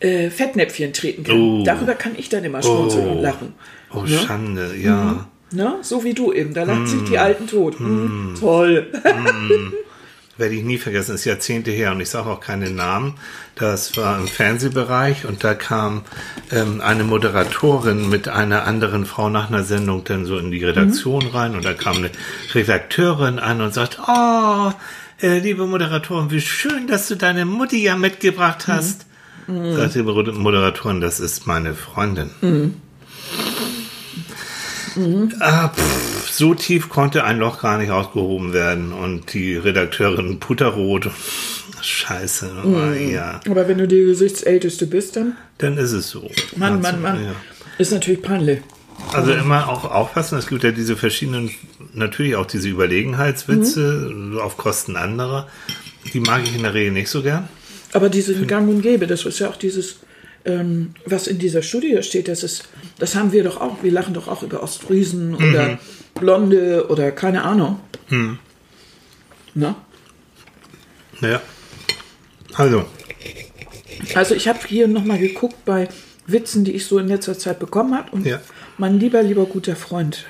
äh, 0.00 0.30
Fettnäpfchen 0.30 0.92
treten 0.92 1.24
kann, 1.24 1.36
Oh. 1.40 1.64
darüber 1.64 1.94
kann 1.94 2.12
ich 2.16 2.28
dann 2.28 2.44
immer 2.44 2.62
schmunzeln 2.62 3.08
und 3.08 3.22
lachen. 3.22 3.54
Oh, 3.92 4.04
Schande, 4.06 4.74
ja. 4.76 5.26
Ne? 5.52 5.76
So 5.82 6.02
wie 6.04 6.12
du 6.12 6.32
eben, 6.32 6.54
da 6.54 6.64
lachen 6.64 6.86
sich 6.86 7.04
die 7.04 7.18
Alten 7.18 7.46
tot. 7.46 7.78
Mm. 7.80 8.34
Toll. 8.38 8.88
werde 10.38 10.54
ich 10.54 10.64
nie 10.64 10.76
vergessen, 10.76 11.14
ist 11.14 11.24
Jahrzehnte 11.24 11.70
her 11.70 11.92
und 11.92 12.00
ich 12.00 12.10
sage 12.10 12.28
auch 12.28 12.40
keine 12.40 12.68
Namen. 12.70 13.14
Das 13.54 13.96
war 13.96 14.18
im 14.18 14.26
Fernsehbereich 14.28 15.24
und 15.24 15.44
da 15.44 15.54
kam 15.54 16.02
ähm, 16.52 16.82
eine 16.82 17.04
Moderatorin 17.04 18.10
mit 18.10 18.28
einer 18.28 18.64
anderen 18.64 19.06
Frau 19.06 19.30
nach 19.30 19.48
einer 19.48 19.64
Sendung 19.64 20.04
dann 20.04 20.26
so 20.26 20.36
in 20.36 20.50
die 20.50 20.62
Redaktion 20.62 21.24
Mhm. 21.24 21.30
rein 21.30 21.54
und 21.54 21.64
da 21.64 21.72
kam 21.72 21.96
eine 21.98 22.10
Redakteurin 22.52 23.38
an 23.38 23.62
und 23.62 23.72
sagt, 23.72 23.98
oh, 24.06 24.72
äh, 25.22 25.38
liebe 25.38 25.64
Moderatorin, 25.66 26.30
wie 26.30 26.42
schön, 26.42 26.86
dass 26.86 27.08
du 27.08 27.14
deine 27.14 27.46
Mutti 27.46 27.82
ja 27.82 27.96
mitgebracht 27.96 28.66
hast. 28.68 29.05
Mhm. 29.05 29.05
Sagte 29.46 30.02
die 30.02 30.32
Moderatorin, 30.32 31.00
das 31.00 31.20
ist 31.20 31.46
meine 31.46 31.74
Freundin. 31.74 32.30
Ah, 35.40 35.68
pff, 35.68 36.30
so 36.30 36.54
tief 36.54 36.88
konnte 36.88 37.24
ein 37.24 37.38
Loch 37.38 37.60
gar 37.60 37.78
nicht 37.78 37.90
ausgehoben 37.90 38.52
werden 38.52 38.92
und 38.92 39.32
die 39.34 39.56
Redakteurin 39.56 40.40
Putterrot, 40.40 41.10
scheiße, 41.82 42.50
aber 42.64 42.96
ja, 42.96 43.40
Aber 43.48 43.68
wenn 43.68 43.78
du 43.78 43.86
die 43.86 44.04
Gesichtsälteste 44.04 44.86
bist, 44.86 45.16
dann, 45.16 45.36
dann 45.58 45.76
ist 45.76 45.92
es 45.92 46.08
so. 46.08 46.28
Mann, 46.56 46.80
Mann, 46.80 47.02
Mann, 47.02 47.24
ja. 47.24 47.32
ist 47.78 47.92
natürlich 47.92 48.22
peinlich. 48.22 48.60
Also 49.12 49.32
immer 49.32 49.68
auch 49.68 49.84
aufpassen, 49.84 50.38
es 50.38 50.46
gibt 50.46 50.64
ja 50.64 50.72
diese 50.72 50.96
verschiedenen, 50.96 51.50
natürlich 51.92 52.34
auch 52.34 52.46
diese 52.46 52.68
Überlegenheitswitze 52.68 54.12
so 54.32 54.40
auf 54.40 54.56
Kosten 54.56 54.96
anderer. 54.96 55.46
Die 56.12 56.20
mag 56.20 56.42
ich 56.44 56.56
in 56.56 56.62
der 56.62 56.72
Regel 56.74 56.92
nicht 56.92 57.10
so 57.10 57.22
gern. 57.22 57.48
Aber 57.92 58.08
diese 58.08 58.34
Gang 58.46 58.68
und 58.68 58.82
Gäbe, 58.82 59.06
das 59.06 59.24
ist 59.24 59.38
ja 59.38 59.48
auch 59.48 59.56
dieses, 59.56 59.96
ähm, 60.44 60.94
was 61.04 61.26
in 61.26 61.38
dieser 61.38 61.62
Studie 61.62 62.02
steht, 62.02 62.28
das 62.28 62.42
ist, 62.42 62.68
das 62.98 63.14
haben 63.14 63.32
wir 63.32 63.44
doch 63.44 63.60
auch, 63.60 63.82
wir 63.82 63.92
lachen 63.92 64.14
doch 64.14 64.28
auch 64.28 64.42
über 64.42 64.62
Ostfriesen 64.62 65.34
oder 65.34 65.78
Blonde 66.14 66.86
oder 66.88 67.10
keine 67.12 67.42
Ahnung. 67.44 67.80
Na? 69.54 69.76
Ja. 71.20 71.40
Also, 72.54 72.84
Also 74.14 74.34
ich 74.34 74.48
habe 74.48 74.58
hier 74.66 74.88
nochmal 74.88 75.18
geguckt 75.18 75.64
bei 75.64 75.88
Witzen, 76.26 76.64
die 76.64 76.72
ich 76.72 76.86
so 76.86 76.98
in 76.98 77.08
letzter 77.08 77.38
Zeit 77.38 77.58
bekommen 77.58 77.94
habe. 77.96 78.10
Und 78.12 78.26
Ja. 78.26 78.40
mein 78.78 78.98
lieber, 79.00 79.22
lieber 79.22 79.46
guter 79.46 79.76
Freund 79.76 80.26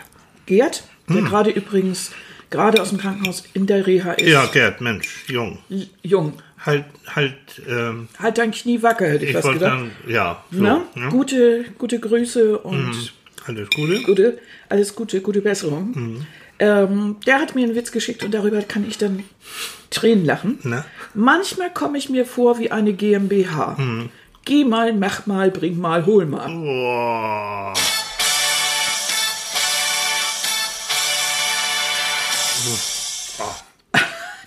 Gerd, 0.47 0.85
der 1.09 1.23
gerade 1.23 1.51
übrigens 1.51 2.13
gerade 2.51 2.81
aus 2.81 2.91
dem 2.91 2.99
Krankenhaus 2.99 3.43
in 3.55 3.67
der 3.67 3.87
Reha 3.87 4.13
ist. 4.13 4.29
ja, 4.29 4.47
Gerd, 4.47 4.81
Mensch, 4.81 5.25
jung. 5.29 5.59
Jung. 6.03 6.35
Halt, 6.65 6.85
halt, 7.15 7.35
ähm, 7.69 8.09
Halt 8.19 8.39
dein 8.39 8.51
Knie 8.51 8.83
wacker, 8.83 9.07
hätte 9.07 9.25
ich, 9.25 9.31
ich 9.31 9.37
was 9.37 9.45
gedacht. 9.45 9.63
dann, 9.63 9.91
ja, 10.09 10.43
so, 10.51 10.63
Na? 10.63 10.83
ne? 10.95 11.09
Gute, 11.11 11.65
gute 11.79 12.01
Grüße 12.01 12.59
und 12.59 13.13
Alles 13.47 13.69
Gute. 13.71 14.03
gute, 14.03 14.39
alles 14.69 14.95
Gute, 14.97 15.21
gute 15.21 15.43
Besserung. 15.43 16.25
Ähm, 16.59 17.17
der 17.27 17.39
hat 17.41 17.55
mir 17.55 17.65
einen 17.67 17.75
Witz 17.77 17.93
geschickt 17.93 18.25
und 18.25 18.33
darüber 18.33 18.63
kann 18.63 18.89
ich 18.89 18.97
dann 18.99 19.23
Tränen 19.91 20.25
lachen. 20.25 20.59
Na? 20.65 20.85
Manchmal 21.15 21.71
komme 21.73 21.99
ich 21.99 22.09
mir 22.09 22.25
vor 22.25 22.59
wie 22.59 22.71
eine 22.71 22.95
GmbH. 22.95 23.77
Geh 24.45 24.65
mal, 24.65 24.93
mach 24.95 25.27
mal, 25.27 25.51
bring 25.51 25.79
mal, 25.79 26.07
hol 26.07 26.25
mal. 26.25 26.49
Boah. 26.49 27.75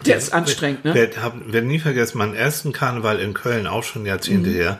Der 0.05 0.17
ist 0.17 0.33
anstrengend, 0.33 0.85
ne? 0.85 0.93
Werd, 0.93 1.21
hab, 1.21 1.51
werd 1.51 1.65
nie 1.65 1.79
vergessen, 1.79 2.17
meinen 2.19 2.33
ersten 2.35 2.71
Karneval 2.71 3.19
in 3.19 3.33
Köln, 3.33 3.67
auch 3.67 3.83
schon 3.83 4.05
Jahrzehnte 4.05 4.49
her. 4.49 4.79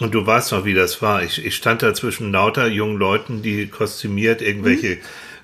Und 0.00 0.14
du 0.14 0.26
weißt 0.26 0.52
noch, 0.52 0.64
wie 0.64 0.74
das 0.74 1.00
war. 1.02 1.22
Ich, 1.22 1.44
ich 1.44 1.54
stand 1.56 1.82
da 1.82 1.94
zwischen 1.94 2.32
lauter 2.32 2.66
jungen 2.66 2.96
Leuten, 2.98 3.42
die 3.42 3.66
kostümiert 3.66 4.42
irgendwelche 4.42 4.98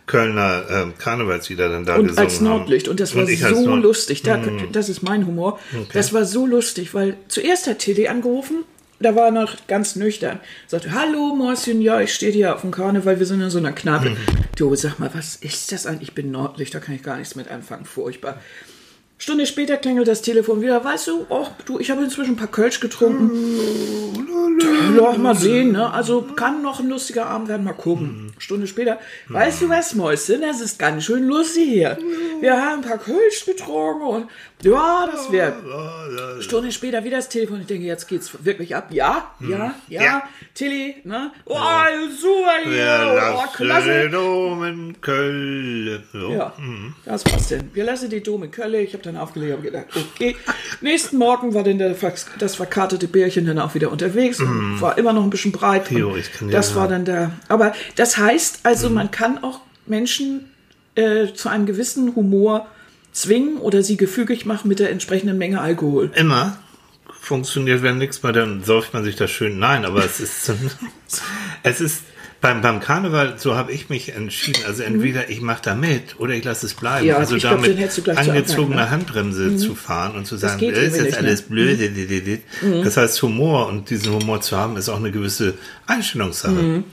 Kölner 0.07 0.65
ähm, 0.69 0.95
Karnevalslieder 0.99 1.69
dann 1.69 1.85
da 1.87 1.97
Und 1.97 2.09
gesungen 2.09 2.25
als 2.27 2.41
Nordlicht. 2.41 2.89
Und 2.89 3.01
das 3.01 3.15
war 3.15 3.23
Und 3.25 3.37
so 3.39 3.67
Nord- 3.67 3.83
lustig. 3.83 4.23
Da, 4.23 4.39
Das 4.73 4.89
ist 4.89 5.03
mein 5.03 5.27
Humor. 5.27 5.59
Das 5.93 6.13
war 6.13 6.25
so 6.25 6.47
lustig, 6.47 6.93
weil 6.93 7.17
zuerst 7.29 7.67
hat 7.67 7.79
Tilly 7.79 8.09
angerufen. 8.09 8.65
Da 9.01 9.17
war 9.17 9.27
er 9.27 9.31
noch 9.33 9.57
ganz 9.67 9.97
nüchtern. 9.97 10.39
Sagte, 10.69 10.93
hallo 10.93 11.35
Mäuschen, 11.35 11.81
ja, 11.81 12.01
ich 12.01 12.15
stehe 12.15 12.31
hier 12.31 12.55
auf 12.55 12.61
dem 12.61 12.71
Karneval, 12.71 13.19
wir 13.19 13.27
sind 13.27 13.41
in 13.41 13.51
so 13.51 13.59
einer 13.59 13.73
Kneipe. 13.73 14.17
Du, 14.57 14.73
sag 14.77 15.01
mal, 15.01 15.11
was 15.13 15.35
ist 15.37 15.73
das 15.73 15.87
eigentlich? 15.87 16.11
Ich 16.11 16.15
bin 16.15 16.31
Nordlicht, 16.31 16.73
da 16.75 16.79
kann 16.79 16.95
ich 16.95 17.03
gar 17.03 17.17
nichts 17.17 17.35
mit 17.35 17.49
anfangen. 17.51 17.85
Furchtbar. 17.85 18.39
Stunde 19.23 19.47
später 19.47 19.77
klingelt 19.77 20.09
das 20.09 20.21
Telefon 20.21 20.63
wieder. 20.63 20.83
Weißt 20.85 21.07
du, 21.07 21.27
oh, 21.29 21.47
du, 21.65 21.79
ich 21.79 21.93
habe 21.93 22.03
inzwischen 22.03 22.33
ein 22.33 22.37
paar 22.37 22.49
Kölsch 22.49 22.81
getrunken. 22.81 23.31
Ja, 24.97 25.13
mal 25.17 25.37
sehen, 25.37 25.71
ne? 25.71 25.93
Also 25.93 26.23
kann 26.23 26.61
noch 26.61 26.81
ein 26.81 26.89
lustiger 26.89 27.27
Abend 27.27 27.47
werden, 27.47 27.63
mal 27.63 27.73
gucken. 27.73 28.33
Stunde 28.39 28.67
später, 28.67 28.99
weißt 29.29 29.63
du 29.63 29.69
was, 29.69 29.95
Mäuschen, 29.95 30.41
das 30.41 30.61
ist 30.61 30.77
ganz 30.77 31.05
schön 31.05 31.29
lustig 31.29 31.69
hier. 31.69 31.99
Wir 32.41 32.61
haben 32.61 32.83
ein 32.83 32.89
paar 32.89 32.99
Kölsch 32.99 33.47
getrunken 33.47 34.03
und 34.03 34.27
ja, 34.63 35.09
das 35.11 35.31
wird. 35.31 35.55
Stunde 36.41 36.73
später 36.73 37.05
wieder 37.05 37.19
das 37.19 37.29
Telefon. 37.29 37.61
Ich 37.61 37.67
denke, 37.69 37.87
jetzt 37.87 38.09
geht's 38.09 38.45
wirklich 38.45 38.75
ab. 38.75 38.89
Ja, 38.91 39.31
ja, 39.41 39.75
ja. 39.89 40.03
Ja. 40.03 40.23
Tilly, 40.55 40.97
ne? 41.05 41.31
Oh, 41.47 41.55
super 42.19 42.51
hier. 42.65 42.73
Wir 42.73 43.13
Oh, 43.13 43.17
lassen 43.17 43.57
klasse. 43.57 43.89
den 43.89 44.13
Dom 44.13 44.65
in 44.65 45.01
Köln. 45.01 46.03
Ja, 46.13 46.53
das 47.05 47.23
passt 47.25 47.53
denn. 47.53 47.71
Wir 47.73 47.85
lassen 47.85 48.11
die 48.11 48.23
Dome 48.23 48.47
in 48.47 48.51
Köln. 48.51 48.75
Ich 48.75 48.93
habe 48.95 49.03
dann 49.13 49.23
aufgelegt 49.23 49.57
und 49.57 49.63
gedacht, 49.63 49.87
okay. 49.97 50.37
Nächsten 50.81 51.17
Morgen 51.19 51.55
war 51.55 51.63
denn 51.63 51.79
der, 51.79 51.95
das 52.39 52.55
verkartete 52.57 53.09
Bärchen 53.09 53.47
dann 53.47 53.59
auch 53.59 53.75
wieder 53.75 53.91
unterwegs 53.93 54.41
und 54.41 54.81
war 54.81 54.99
immer 54.99 55.13
noch 55.13 55.23
ein 55.23 55.31
bisschen 55.31 55.53
breit. 55.53 55.91
Und 55.91 56.17
ich 56.19 56.33
kann 56.33 56.49
ja- 56.49 56.57
das 56.57 56.75
war 56.75 56.89
dann 56.89 57.05
da. 57.05 57.33
Aber 57.49 57.73
das 57.97 58.17
heißt 58.19 58.61
also, 58.65 58.91
man 58.91 59.11
kann 59.11 59.43
auch 59.43 59.61
Menschen 59.87 60.51
äh, 60.95 61.33
zu 61.35 61.49
einem 61.49 61.67
gewissen 61.67 62.15
Humor 62.17 62.67
zwingen 63.13 63.59
oder 63.59 63.83
sie 63.83 63.97
gefügig 63.97 64.47
machen 64.47 64.69
mit 64.69 64.79
der 64.79 64.91
entsprechenden 64.91 65.39
Menge 65.39 65.61
Alkohol. 65.61 66.11
Immer 66.15 66.59
funktioniert, 67.21 67.83
wenn 67.83 67.99
nichts 67.99 68.23
mehr, 68.23 68.33
dann 68.33 68.65
säuft 68.65 68.95
man 68.95 69.05
sich 69.05 69.17
das 69.17 69.31
schön. 69.31 69.59
Nein, 69.59 69.85
aber 69.85 70.05
es 70.05 70.19
ist, 70.21 70.51
es 71.63 71.81
ist 71.81 72.03
beim, 72.43 72.61
beim 72.61 72.81
Karneval, 72.81 73.35
so 73.39 73.55
habe 73.55 73.73
ich 73.73 73.89
mich 73.89 74.15
entschieden. 74.15 74.65
Also 74.67 74.83
entweder 74.83 75.31
ich 75.31 75.41
mache 75.41 75.63
da 75.63 75.75
mit 75.75 76.19
oder 76.19 76.35
ich 76.35 76.45
lasse 76.45 76.67
es 76.67 76.75
bleiben. 76.75 77.05
Mhm. 77.05 77.09
Ja, 77.11 77.17
also 77.17 77.37
glaub, 77.37 77.63
damit 77.63 77.93
zu 77.93 78.03
angezogene 78.11 78.35
abhaken, 78.35 78.75
ne? 78.75 78.91
Handbremse 78.91 79.57
zu 79.57 79.75
fahren 79.77 80.17
und 80.17 80.27
zu 80.27 80.37
sagen, 80.37 80.61
das 80.61 80.71
ist 80.71 80.77
irgendwie 80.77 80.97
jetzt 80.97 81.05
nicht, 81.07 81.19
alles 81.19 81.41
ne? 81.43 81.47
blöd. 81.49 81.81
di, 81.81 82.21
di. 82.21 82.83
Das 82.83 82.97
heißt, 82.97 83.23
Humor 83.23 83.69
und 83.69 83.89
diesen 83.89 84.13
Humor 84.13 84.41
zu 84.41 84.57
haben, 84.59 84.77
ist 84.77 84.89
auch 84.89 84.97
eine 84.99 85.13
gewisse 85.13 85.55
Einstellungssache. 85.87 86.53
Mhm. 86.53 86.85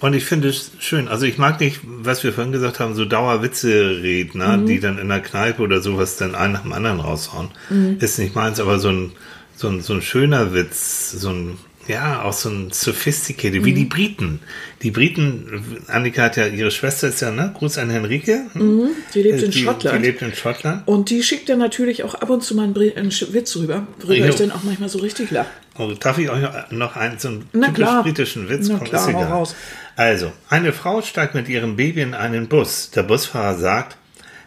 Und 0.00 0.14
ich 0.14 0.24
finde 0.24 0.48
es 0.48 0.72
schön. 0.80 1.06
Also 1.08 1.26
ich 1.26 1.38
mag 1.38 1.60
nicht, 1.60 1.80
was 1.84 2.24
wir 2.24 2.32
vorhin 2.32 2.52
gesagt 2.52 2.80
haben, 2.80 2.94
so 2.94 3.04
Dauerwitze-Redner, 3.04 4.56
Mhm. 4.56 4.66
die 4.66 4.80
dann 4.80 4.98
in 4.98 5.08
der 5.08 5.20
Kneipe 5.20 5.62
oder 5.62 5.80
sowas 5.82 6.16
dann 6.16 6.34
einen 6.34 6.54
nach 6.54 6.62
dem 6.62 6.72
anderen 6.72 7.00
raushauen. 7.00 7.50
Mhm. 7.68 7.98
Ist 8.00 8.18
nicht 8.18 8.34
meins, 8.34 8.58
aber 8.58 8.78
so 8.78 8.88
ein, 8.88 9.12
so 9.54 9.68
ein, 9.68 9.82
so 9.82 9.92
ein 9.94 10.02
schöner 10.02 10.52
Witz, 10.54 11.12
so 11.12 11.28
ein, 11.30 11.58
ja, 11.88 12.22
auch 12.22 12.32
so 12.32 12.48
ein 12.48 12.70
sophisticated, 12.72 13.64
wie 13.64 13.72
Mhm. 13.72 13.76
die 13.76 13.84
Briten. 13.84 14.40
Die 14.82 14.90
Briten, 14.90 15.82
Annika 15.88 16.22
hat 16.22 16.36
ja, 16.36 16.46
ihre 16.46 16.70
Schwester 16.70 17.08
ist 17.08 17.20
ja, 17.20 17.30
ne? 17.30 17.54
Gruß 17.56 17.78
an 17.78 17.90
Henrike. 17.90 18.46
Die 18.54 19.22
lebt 19.22 19.42
in 19.42 19.50
die, 19.50 19.62
Schottland. 19.62 19.98
Die 19.98 20.06
lebt 20.06 20.22
in 20.22 20.34
Schottland. 20.34 20.86
und 20.88 21.10
die 21.10 21.22
schickt 21.22 21.48
dann 21.48 21.58
natürlich 21.58 22.02
auch 22.04 22.14
ab 22.14 22.30
und 22.30 22.42
zu 22.42 22.54
mal 22.54 22.64
einen, 22.64 22.74
Witz 22.74 23.56
rüber, 23.56 23.86
worüber 24.00 24.14
Jo. 24.16 24.26
ich 24.26 24.36
dann 24.36 24.52
auch 24.52 24.62
manchmal 24.62 24.88
so 24.88 24.98
richtig 24.98 25.30
lache. 25.30 25.48
Oh, 25.76 25.90
darf 25.98 26.18
ich 26.18 26.30
euch 26.30 26.42
noch 26.70 26.96
einen, 26.96 27.18
so 27.18 27.28
einen 27.28 27.48
Na 27.52 27.66
typisch 27.68 27.84
klar. 27.84 28.02
britischen 28.02 28.48
Witz? 28.48 28.68
Na 28.68 28.78
Komm, 28.78 28.86
klar, 28.88 29.08
ist 29.08 29.14
raus. 29.14 29.54
Also, 29.96 30.32
eine 30.48 30.72
Frau 30.72 31.02
steigt 31.02 31.34
mit 31.34 31.48
ihrem 31.48 31.76
Baby 31.76 32.02
in 32.02 32.14
einen 32.14 32.48
Bus. 32.48 32.90
Der 32.90 33.02
Busfahrer 33.02 33.58
sagt, 33.58 33.96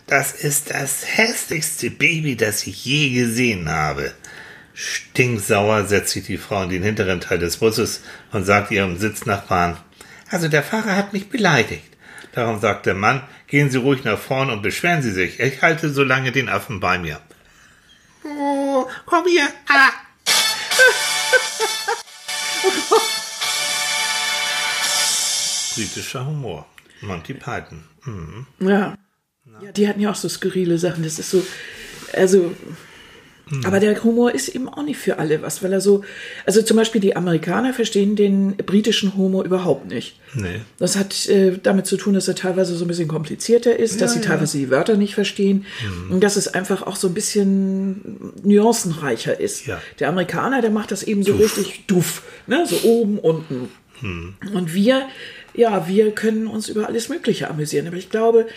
das 0.07 0.31
ist 0.31 0.71
das 0.71 1.01
hässlichste 1.05 1.89
Baby, 1.89 2.35
das 2.37 2.65
ich 2.65 2.85
je 2.85 3.09
gesehen 3.09 3.69
habe. 3.69 4.11
Stinksauer 4.79 5.85
setzt 5.85 6.11
sich 6.11 6.25
die 6.25 6.37
Frau 6.37 6.61
in 6.61 6.69
den 6.69 6.83
hinteren 6.83 7.19
Teil 7.19 7.39
des 7.39 7.57
Busses 7.57 8.03
und 8.31 8.45
sagt 8.45 8.69
ihrem 8.69 8.99
Sitznachbarn, 8.99 9.75
also 10.29 10.49
der 10.49 10.61
Fahrer 10.61 10.95
hat 10.95 11.13
mich 11.13 11.29
beleidigt. 11.29 11.97
Darum 12.33 12.61
sagt 12.61 12.85
der 12.85 12.93
Mann, 12.93 13.23
gehen 13.47 13.71
Sie 13.71 13.79
ruhig 13.79 14.03
nach 14.03 14.19
vorn 14.19 14.51
und 14.51 14.61
beschweren 14.61 15.01
Sie 15.01 15.09
sich. 15.09 15.39
Ich 15.39 15.63
halte 15.63 15.89
so 15.89 16.03
lange 16.03 16.31
den 16.31 16.47
Affen 16.47 16.79
bei 16.79 16.99
mir. 16.99 17.19
Oh, 18.23 18.85
komm 19.07 19.25
hier. 19.25 19.47
Ah. 19.67 19.89
Britischer 25.73 26.23
Humor. 26.23 26.67
Monty 27.01 27.33
Python. 27.33 27.83
Mhm. 28.05 28.45
Ja. 28.59 28.95
ja. 29.63 29.71
Die 29.71 29.87
hatten 29.87 30.01
ja 30.01 30.11
auch 30.11 30.15
so 30.15 30.29
skurrile 30.29 30.77
Sachen. 30.77 31.03
Das 31.03 31.17
ist 31.17 31.31
so, 31.31 31.43
also, 32.13 32.55
aber 33.63 33.79
der 33.79 34.03
Humor 34.03 34.33
ist 34.33 34.49
eben 34.49 34.67
auch 34.67 34.83
nicht 34.83 34.97
für 34.97 35.19
alle 35.19 35.41
was, 35.41 35.63
weil 35.63 35.73
er 35.73 35.81
so, 35.81 36.03
also 36.45 36.61
zum 36.61 36.77
Beispiel 36.77 36.99
die 36.99 37.15
Amerikaner 37.15 37.73
verstehen 37.73 38.15
den 38.15 38.55
britischen 38.57 39.15
Humor 39.15 39.45
überhaupt 39.45 39.87
nicht. 39.87 40.19
Nee. 40.33 40.61
Das 40.79 40.97
hat 40.97 41.27
äh, 41.29 41.57
damit 41.61 41.87
zu 41.87 41.97
tun, 41.97 42.13
dass 42.13 42.27
er 42.27 42.35
teilweise 42.35 42.75
so 42.75 42.85
ein 42.85 42.87
bisschen 42.87 43.07
komplizierter 43.07 43.77
ist, 43.77 44.01
dass 44.01 44.13
sie 44.13 44.21
teilweise 44.21 44.57
die 44.57 44.69
Wörter 44.69 44.97
nicht 44.97 45.15
verstehen 45.15 45.65
und 46.09 46.23
dass 46.23 46.35
es 46.35 46.47
einfach 46.47 46.83
auch 46.83 46.95
so 46.95 47.07
ein 47.07 47.13
bisschen 47.13 48.33
nuancenreicher 48.43 49.39
ist. 49.39 49.65
Ja. 49.65 49.81
Der 49.99 50.09
Amerikaner, 50.09 50.61
der 50.61 50.71
macht 50.71 50.91
das 50.91 51.03
eben 51.03 51.23
so 51.23 51.35
richtig 51.35 51.85
duff, 51.87 52.23
ne? 52.47 52.65
so 52.67 52.77
oben, 52.83 53.19
unten. 53.19 53.69
Und 54.53 54.73
wir, 54.73 55.07
ja, 55.53 55.87
wir 55.87 56.11
können 56.11 56.47
uns 56.47 56.69
über 56.69 56.87
alles 56.87 57.09
Mögliche 57.09 57.49
amüsieren. 57.49 57.87
Aber 57.87 57.97
ich 57.97 58.09
glaube, 58.09 58.47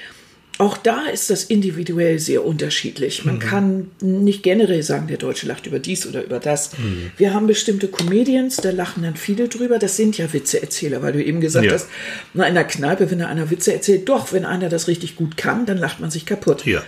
auch 0.58 0.76
da 0.76 1.06
ist 1.06 1.30
das 1.30 1.44
individuell 1.44 2.18
sehr 2.18 2.44
unterschiedlich. 2.44 3.24
Man 3.24 3.38
kann 3.38 3.90
nicht 4.02 4.42
generell 4.42 4.82
sagen, 4.82 5.06
der 5.06 5.16
Deutsche 5.16 5.46
lacht 5.46 5.66
über 5.66 5.78
dies 5.78 6.06
oder 6.06 6.22
über 6.22 6.38
das. 6.38 6.72
Wir 7.16 7.32
haben 7.32 7.46
bestimmte 7.46 7.88
Comedians, 7.88 8.56
da 8.56 8.70
lachen 8.70 9.02
dann 9.02 9.16
viele 9.16 9.48
drüber. 9.48 9.78
Das 9.78 9.96
sind 9.96 10.18
ja 10.18 10.30
Witzeerzähler, 10.32 11.00
weil 11.02 11.14
du 11.14 11.24
eben 11.24 11.40
gesagt 11.40 11.64
Ja. 11.64 11.72
hast, 11.72 11.88
na, 12.34 12.46
in 12.46 12.54
der 12.54 12.64
Kneipe, 12.64 13.10
wenn 13.10 13.20
da 13.20 13.26
einer 13.28 13.50
Witze 13.50 13.72
erzählt, 13.72 14.08
doch, 14.08 14.32
wenn 14.34 14.44
einer 14.44 14.68
das 14.68 14.86
richtig 14.86 15.16
gut 15.16 15.38
kann, 15.38 15.64
dann 15.64 15.78
lacht 15.78 16.00
man 16.00 16.10
sich 16.10 16.26
kaputt. 16.26 16.66
Ja. 16.66 16.82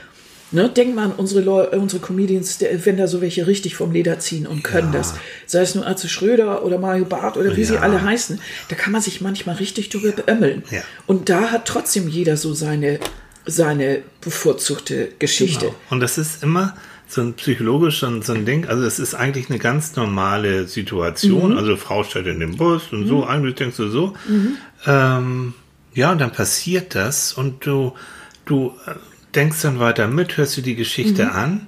Ne, 0.54 0.68
denk 0.68 0.94
mal 0.94 1.04
an 1.06 1.12
unsere, 1.16 1.40
Leu 1.40 1.62
äh, 1.72 1.76
unsere 1.76 2.02
Comedians, 2.02 2.58
wenn 2.84 2.98
da 2.98 3.06
so 3.06 3.22
welche 3.22 3.46
richtig 3.46 3.74
vom 3.74 3.90
Leder 3.90 4.18
ziehen 4.18 4.46
und 4.46 4.62
können 4.62 4.92
das. 4.92 5.14
Sei 5.46 5.62
es 5.62 5.74
nur 5.74 5.86
Atze 5.86 6.10
Schröder 6.10 6.62
oder 6.62 6.76
Mario 6.76 7.06
Barth 7.06 7.38
oder 7.38 7.56
wie 7.56 7.64
sie 7.64 7.72
Ja. 7.74 7.80
alle 7.80 8.02
heißen. 8.02 8.38
Da 8.68 8.76
kann 8.76 8.92
man 8.92 9.00
sich 9.00 9.22
manchmal 9.22 9.56
richtig 9.56 9.88
drüber 9.88 10.10
beömmeln. 10.12 10.62
Ja. 10.70 10.82
Und 11.06 11.30
da 11.30 11.50
hat 11.52 11.64
trotzdem 11.64 12.06
jeder 12.06 12.36
so 12.36 12.52
seine, 12.52 13.00
seine 13.46 14.02
bevorzugte 14.20 15.12
Geschichte. 15.18 15.66
Genau. 15.66 15.78
Und 15.90 16.00
das 16.00 16.18
ist 16.18 16.42
immer 16.42 16.74
so 17.08 17.20
ein 17.20 17.34
psychologisch 17.34 18.00
so 18.00 18.06
ein, 18.06 18.22
so 18.22 18.32
ein 18.32 18.46
Ding. 18.46 18.66
Also 18.66 18.84
es 18.84 18.98
ist 18.98 19.14
eigentlich 19.14 19.50
eine 19.50 19.58
ganz 19.58 19.96
normale 19.96 20.66
Situation. 20.66 21.56
Also 21.56 21.76
Frau 21.76 22.04
steht 22.04 22.26
in 22.26 22.40
dem 22.40 22.56
Bus 22.56 22.92
und 22.92 23.06
so, 23.06 23.24
eigentlich 23.24 23.56
denkst 23.56 23.76
du 23.76 23.88
so. 23.88 24.14
Ähm, 24.86 25.54
ja, 25.94 26.12
und 26.12 26.20
dann 26.20 26.32
passiert 26.32 26.94
das 26.94 27.32
und 27.32 27.66
du, 27.66 27.92
du 28.46 28.74
äh, 28.86 28.94
denkst 29.34 29.62
dann 29.62 29.78
weiter 29.78 30.08
mit, 30.08 30.36
hörst 30.36 30.56
dir 30.56 30.62
die 30.62 30.74
Geschichte 30.74 31.32
an. 31.32 31.66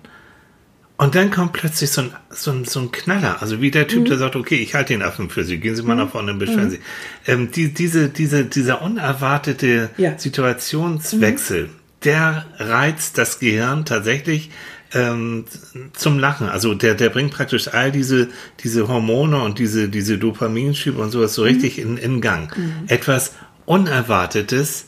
Und 0.96 1.16
dann 1.16 1.30
kommt 1.32 1.52
plötzlich 1.52 1.90
so 1.90 2.02
ein, 2.02 2.12
so 2.30 2.52
ein, 2.52 2.64
so 2.64 2.78
ein 2.80 2.92
Knaller. 2.92 3.42
Also 3.42 3.60
wie 3.60 3.72
der 3.72 3.88
Typ, 3.88 4.04
der 4.04 4.16
sagt, 4.16 4.36
okay, 4.36 4.56
ich 4.56 4.74
halte 4.74 4.92
den 4.92 5.02
Affen 5.02 5.28
für 5.28 5.42
Sie, 5.42 5.58
gehen 5.58 5.74
Sie 5.74 5.82
mal 5.82 5.96
nach 5.96 6.10
vorne 6.10 6.32
und 6.32 6.38
beschweren 6.38 6.70
Sie. 6.70 6.78
Ähm, 7.26 7.50
die, 7.50 7.74
diese, 7.74 8.08
diese, 8.08 8.44
dieser 8.44 8.80
unerwartete 8.80 9.90
Ja. 9.96 10.16
Situationswechsel, 10.16 11.70
der 12.04 12.46
reizt 12.58 13.18
das 13.18 13.40
Gehirn 13.40 13.84
tatsächlich 13.84 14.50
ähm, 14.92 15.46
zum 15.94 16.20
Lachen. 16.20 16.48
Also 16.48 16.74
der, 16.74 16.94
der 16.94 17.10
bringt 17.10 17.32
praktisch 17.32 17.68
all 17.68 17.90
diese, 17.90 18.28
diese 18.62 18.86
Hormone 18.86 19.42
und 19.42 19.58
diese, 19.58 19.88
diese 19.88 20.18
Dopaminschübe 20.18 21.02
und 21.02 21.10
sowas 21.10 21.34
so 21.34 21.42
richtig 21.42 21.78
in, 21.80 21.96
in 21.96 22.20
Gang. 22.20 22.54
Etwas 22.86 23.32
Unerwartetes, 23.66 24.84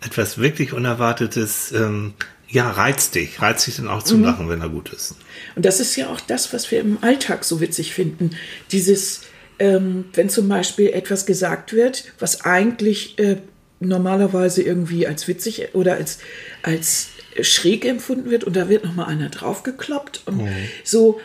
etwas 0.00 0.38
wirklich 0.38 0.72
Unerwartetes, 0.72 1.72
ähm, 1.72 2.14
ja, 2.48 2.70
reizt 2.70 3.14
dich, 3.14 3.42
reizt 3.42 3.66
dich 3.66 3.76
dann 3.76 3.88
auch 3.88 4.02
zum 4.02 4.22
Lachen, 4.22 4.48
wenn 4.48 4.60
er 4.60 4.68
gut 4.68 4.90
ist. 4.90 5.16
Und 5.58 5.64
das 5.64 5.80
ist 5.80 5.96
ja 5.96 6.08
auch 6.08 6.20
das, 6.20 6.52
was 6.52 6.70
wir 6.70 6.78
im 6.78 6.98
Alltag 7.02 7.44
so 7.44 7.60
witzig 7.60 7.92
finden. 7.92 8.30
Dieses, 8.70 9.22
ähm, 9.58 10.04
wenn 10.12 10.30
zum 10.30 10.48
Beispiel 10.48 10.90
etwas 10.90 11.26
gesagt 11.26 11.72
wird, 11.72 12.04
was 12.20 12.42
eigentlich 12.42 13.18
äh, 13.18 13.38
normalerweise 13.80 14.62
irgendwie 14.62 15.08
als 15.08 15.26
witzig 15.26 15.74
oder 15.74 15.94
als, 15.94 16.18
als 16.62 17.08
schräg 17.40 17.84
empfunden 17.84 18.30
wird 18.30 18.44
und 18.44 18.54
da 18.54 18.68
wird 18.68 18.84
nochmal 18.84 19.06
einer 19.06 19.30
draufgekloppt 19.30 20.22
und 20.26 20.48
so. 20.84 21.20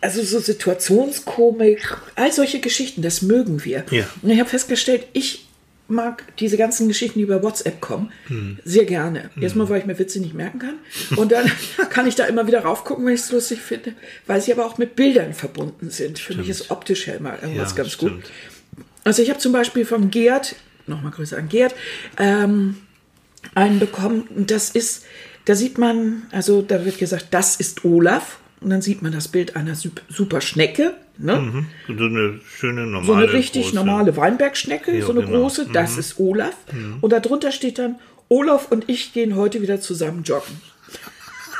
Also 0.00 0.22
so 0.22 0.38
Situationskomik, 0.38 1.96
all 2.14 2.30
solche 2.30 2.60
Geschichten, 2.60 3.02
das 3.02 3.22
mögen 3.22 3.64
wir. 3.64 3.86
Ja. 3.90 4.08
Und 4.22 4.30
ich 4.30 4.38
habe 4.38 4.48
festgestellt, 4.48 5.08
ich 5.14 5.46
mag 5.86 6.24
diese 6.38 6.56
ganzen 6.56 6.88
Geschichten, 6.88 7.18
die 7.18 7.24
über 7.24 7.42
WhatsApp 7.42 7.80
kommen, 7.80 8.10
sehr 8.64 8.84
gerne. 8.86 9.30
Erstmal, 9.38 9.68
weil 9.68 9.80
ich 9.80 9.86
mir 9.86 9.98
Witze 9.98 10.18
nicht 10.20 10.34
merken 10.34 10.58
kann. 10.58 10.74
Und 11.16 11.30
dann 11.32 11.50
kann 11.90 12.06
ich 12.06 12.14
da 12.14 12.24
immer 12.24 12.46
wieder 12.46 12.60
raufgucken, 12.60 13.04
wenn 13.04 13.14
ich 13.14 13.20
es 13.20 13.30
lustig 13.32 13.60
finde, 13.60 13.92
weil 14.26 14.40
sie 14.40 14.52
aber 14.52 14.64
auch 14.64 14.78
mit 14.78 14.96
Bildern 14.96 15.34
verbunden 15.34 15.90
sind. 15.90 16.18
Für 16.18 16.34
mich 16.34 16.48
ist 16.48 16.70
optisch 16.70 17.06
ja 17.06 17.14
immer 17.14 17.34
irgendwas 17.42 17.72
Ja, 17.72 17.76
ganz 17.76 17.92
stimmt. 17.92 18.22
gut. 18.24 18.30
Also 19.04 19.22
ich 19.22 19.28
habe 19.28 19.38
zum 19.38 19.52
Beispiel 19.52 19.84
von 19.84 20.10
Gerd, 20.10 20.56
nochmal 20.86 21.12
Grüße 21.12 21.36
an 21.36 21.48
Gerd, 21.50 21.74
ähm, 22.18 22.76
einen 23.54 23.78
bekommen. 23.78 24.22
Und 24.34 24.50
das 24.50 24.70
ist, 24.70 25.04
da 25.44 25.54
sieht 25.54 25.76
man, 25.76 26.22
also 26.30 26.62
da 26.62 26.84
wird 26.86 26.98
gesagt, 26.98 27.26
das 27.32 27.56
ist 27.56 27.84
Olaf. 27.84 28.38
Und 28.64 28.70
dann 28.70 28.82
sieht 28.82 29.02
man 29.02 29.12
das 29.12 29.28
Bild 29.28 29.54
einer 29.56 29.74
sup- 29.76 30.00
super 30.08 30.40
Schnecke. 30.40 30.94
Ne? 31.18 31.66
So 31.86 31.92
eine 31.92 32.40
schöne 32.58 32.86
normale. 32.86 33.06
So 33.06 33.12
eine 33.12 33.32
richtig 33.32 33.66
große- 33.66 33.74
normale 33.74 34.16
Weinbergschnecke, 34.16 34.98
Ja, 34.98 35.04
so 35.04 35.12
eine 35.12 35.20
genau. 35.22 35.38
große, 35.42 35.66
das 35.72 35.96
ist 35.98 36.18
Olaf. 36.18 36.56
Und 37.00 37.10
darunter 37.12 37.52
steht 37.52 37.78
dann, 37.78 37.96
Olaf 38.28 38.68
und 38.72 38.88
ich 38.88 39.12
gehen 39.12 39.36
heute 39.36 39.60
wieder 39.62 39.80
zusammen 39.80 40.22
joggen. 40.24 40.60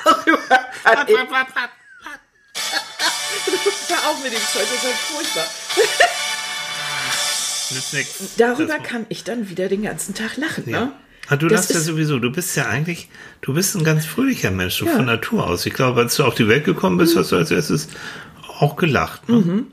Auf 4.06 4.22
mit 4.22 4.32
dem 4.32 4.38
Zeug, 4.40 4.62
das 4.62 4.72
ist 4.72 4.84
halt 4.84 4.94
furchtbar. 4.96 5.46
Darüber 8.36 8.78
kann 8.78 9.06
ich 9.08 9.24
dann 9.24 9.48
wieder 9.48 9.68
den 9.68 9.82
ganzen 9.82 10.14
Tag 10.14 10.36
lachen. 10.36 10.68
Ja. 10.68 10.80
Ne? 10.86 10.92
Ah, 11.28 11.36
du 11.36 11.48
Das 11.48 11.60
lachst 11.70 11.74
ja 11.74 11.80
sowieso, 11.80 12.18
du 12.18 12.30
bist 12.30 12.54
ja 12.56 12.66
eigentlich, 12.66 13.08
du 13.40 13.54
bist 13.54 13.74
ein 13.76 13.84
ganz 13.84 14.04
fröhlicher 14.04 14.50
Mensch, 14.50 14.74
so 14.74 14.84
Ja. 14.84 14.92
Mhm. 14.92 14.96
von 14.96 15.04
Natur 15.06 15.46
aus. 15.46 15.64
Ich 15.66 15.72
glaube, 15.74 16.00
als 16.02 16.16
du 16.16 16.24
auf 16.24 16.34
die 16.34 16.48
Welt 16.48 16.64
gekommen 16.64 16.98
bist, 16.98 17.16
hast 17.16 17.32
du 17.32 17.36
als 17.36 17.50
erstes 17.50 17.88
auch 18.58 18.76
gelacht. 18.76 19.28
Ne? 19.28 19.64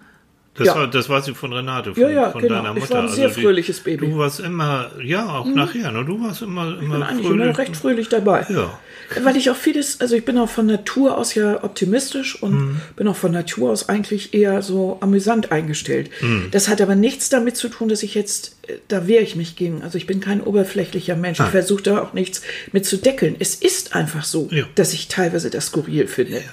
Das, 0.55 0.67
Ja. 0.67 0.75
war, 0.75 0.87
das 0.87 1.07
weiß 1.07 1.29
ich 1.29 1.37
von 1.37 1.53
Renate, 1.53 1.93
von, 1.93 2.03
Ja, 2.03 2.09
ja, 2.09 2.29
von 2.31 2.41
genau. 2.41 2.55
deiner 2.55 2.75
Ich 2.75 2.81
Mutter. 2.81 2.95
war 2.95 3.03
ein 3.03 3.09
sehr 3.09 3.29
die- 3.29 3.41
fröhliches 3.41 3.79
Baby. 3.79 4.07
Mhm. 4.07 4.11
Du 4.11 4.17
warst 4.17 4.39
immer, 4.41 4.91
ja, 5.01 5.29
auch 5.29 5.45
nachher, 5.45 5.91
ne? 5.93 6.03
du 6.03 6.21
warst 6.21 6.41
immer, 6.41 6.63
immer 6.67 6.75
Ich 6.75 6.79
bin 6.89 7.03
eigentlich 7.03 7.27
fröhlich. 7.27 7.45
immer 7.47 7.57
recht 7.57 7.77
fröhlich 7.77 8.09
dabei. 8.09 8.45
Ja. 8.49 8.79
Weil 9.23 9.35
ich 9.37 9.49
auch 9.49 9.55
vieles, 9.55 9.99
also 10.01 10.15
ich 10.15 10.23
bin 10.25 10.37
auch 10.37 10.49
von 10.49 10.65
Natur 10.65 11.17
aus 11.17 11.35
ja 11.35 11.63
optimistisch 11.63 12.41
und 12.41 12.51
Mhm. 12.53 12.81
bin 12.97 13.07
auch 13.07 13.15
von 13.15 13.31
Natur 13.31 13.71
aus 13.71 13.87
eigentlich 13.89 14.33
eher 14.33 14.61
so 14.61 14.97
amüsant 15.01 15.51
eingestellt. 15.53 16.09
Mhm. 16.21 16.47
Das 16.51 16.67
hat 16.67 16.81
aber 16.81 16.95
nichts 16.95 17.29
damit 17.29 17.55
zu 17.57 17.69
tun, 17.69 17.87
dass 17.89 18.03
ich 18.03 18.13
jetzt, 18.13 18.57
da 18.87 19.07
wehre 19.07 19.23
ich 19.23 19.35
mich 19.35 19.55
gegen. 19.55 19.81
Also 19.81 19.97
ich 19.97 20.05
bin 20.05 20.19
kein 20.19 20.41
oberflächlicher 20.41 21.15
Mensch. 21.15 21.39
Ich 21.39 21.45
versuche 21.47 21.81
da 21.83 22.01
auch 22.01 22.13
nichts 22.13 22.41
mit 22.71 22.85
zu 22.85 22.97
deckeln. 22.97 23.35
Es 23.39 23.55
ist 23.55 23.95
einfach 23.95 24.23
so, 24.23 24.47
Ja. 24.51 24.65
dass 24.75 24.93
ich 24.93 25.07
teilweise 25.07 25.49
das 25.49 25.67
skurril 25.67 26.07
finde. 26.07 26.41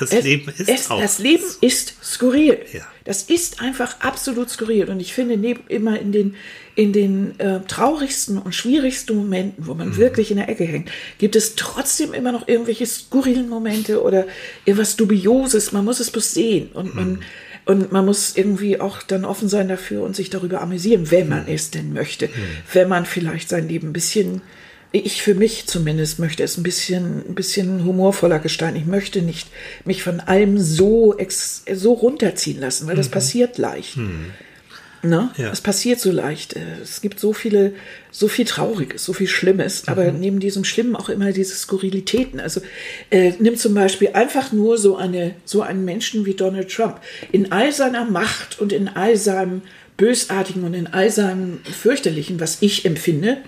Das 0.00 0.10
Es- 0.10 0.24
Leben 0.24 0.50
ist 0.56 0.68
es, 0.70 0.90
auch. 0.90 1.02
Das 1.02 1.18
Leben 1.18 1.44
ist 1.60 1.94
skurril. 2.02 2.58
Ja. 2.72 2.80
Das 3.04 3.24
ist 3.24 3.60
einfach 3.60 4.00
absolut 4.00 4.48
skurril. 4.48 4.88
Und 4.88 5.00
ich 5.00 5.12
finde, 5.12 5.36
neben, 5.36 5.64
immer 5.68 6.00
in 6.00 6.12
den, 6.12 6.34
in 6.74 6.94
den 6.94 7.38
äh, 7.38 7.60
traurigsten 7.68 8.38
und 8.38 8.54
schwierigsten 8.54 9.14
Momenten, 9.14 9.66
wo 9.66 9.74
man 9.74 9.88
Mhm. 9.90 9.96
wirklich 9.98 10.30
in 10.30 10.38
der 10.38 10.48
Ecke 10.48 10.64
hängt, 10.64 10.90
gibt 11.18 11.36
es 11.36 11.56
trotzdem 11.56 12.14
immer 12.14 12.32
noch 12.32 12.48
irgendwelche 12.48 12.86
skurrilen 12.86 13.50
Momente 13.50 14.02
oder 14.02 14.26
irgendwas 14.64 14.96
Dubioses. 14.96 15.72
Man 15.72 15.84
muss 15.84 16.00
es 16.00 16.10
bloß 16.10 16.32
sehen. 16.32 16.70
Und 16.72 16.94
man, 16.94 17.10
Mhm. 17.10 17.20
Und 17.64 17.92
man 17.92 18.04
muss 18.04 18.36
irgendwie 18.36 18.80
auch 18.80 19.02
dann 19.02 19.24
offen 19.24 19.48
sein 19.48 19.68
dafür 19.68 20.02
und 20.02 20.16
sich 20.16 20.30
darüber 20.30 20.60
amüsieren, 20.60 21.10
wenn 21.10 21.28
man 21.28 21.44
Mhm. 21.44 21.54
es 21.54 21.70
denn 21.70 21.92
möchte. 21.92 22.28
Wenn 22.72 22.88
man 22.88 23.06
vielleicht 23.06 23.48
sein 23.48 23.68
Leben 23.68 23.88
ein 23.88 23.92
bisschen 23.92 24.42
ich 24.94 25.22
für 25.22 25.34
mich 25.34 25.66
zumindest 25.68 26.18
möchte 26.18 26.42
es 26.42 26.58
ein 26.58 26.62
bisschen, 26.62 27.26
ein 27.26 27.34
bisschen 27.34 27.82
humorvoller 27.86 28.38
gestalten. 28.38 28.76
Ich 28.76 28.84
möchte 28.84 29.22
nicht 29.22 29.48
mich 29.86 30.02
von 30.02 30.20
allem 30.20 30.58
so, 30.58 31.16
ex, 31.16 31.64
so 31.72 31.94
runterziehen 31.94 32.60
lassen, 32.60 32.86
weil 32.86 32.96
das 32.96 33.08
passiert 33.08 33.56
leicht. 33.56 33.96
Ne? 35.04 35.30
Ja. 35.36 35.50
Es 35.50 35.60
passiert 35.60 36.00
so 36.00 36.12
leicht. 36.12 36.54
Äh, 36.54 36.60
Es 36.82 37.00
gibt 37.00 37.18
so 37.18 37.32
viele, 37.32 37.74
so 38.12 38.28
viel 38.28 38.44
Trauriges, 38.44 39.04
so 39.04 39.12
viel 39.12 39.26
Schlimmes, 39.26 39.88
aber 39.88 40.12
neben 40.12 40.38
diesem 40.38 40.64
Schlimmen 40.64 40.94
auch 40.94 41.08
immer 41.08 41.32
diese 41.32 41.56
Skurrilitäten. 41.56 42.38
Also 42.38 42.60
äh, 43.10 43.32
nimm 43.40 43.56
zum 43.56 43.74
Beispiel 43.74 44.10
einfach 44.12 44.52
nur 44.52 44.78
so 44.78 44.96
eine, 44.96 45.34
so 45.44 45.62
einen 45.62 45.84
Menschen 45.84 46.24
wie 46.24 46.34
Donald 46.34 46.70
Trump 46.70 47.00
in 47.32 47.50
all 47.50 47.72
seiner 47.72 48.04
Macht 48.04 48.60
und 48.60 48.72
in 48.72 48.86
all 48.88 49.16
seinem 49.16 49.62
Bösartigen 49.96 50.64
und 50.64 50.74
in 50.74 50.86
all 50.86 51.10
seinem 51.10 51.60
Fürchterlichen, 51.64 52.40
was 52.40 52.58
ich 52.62 52.84
empfinde, 52.84 53.38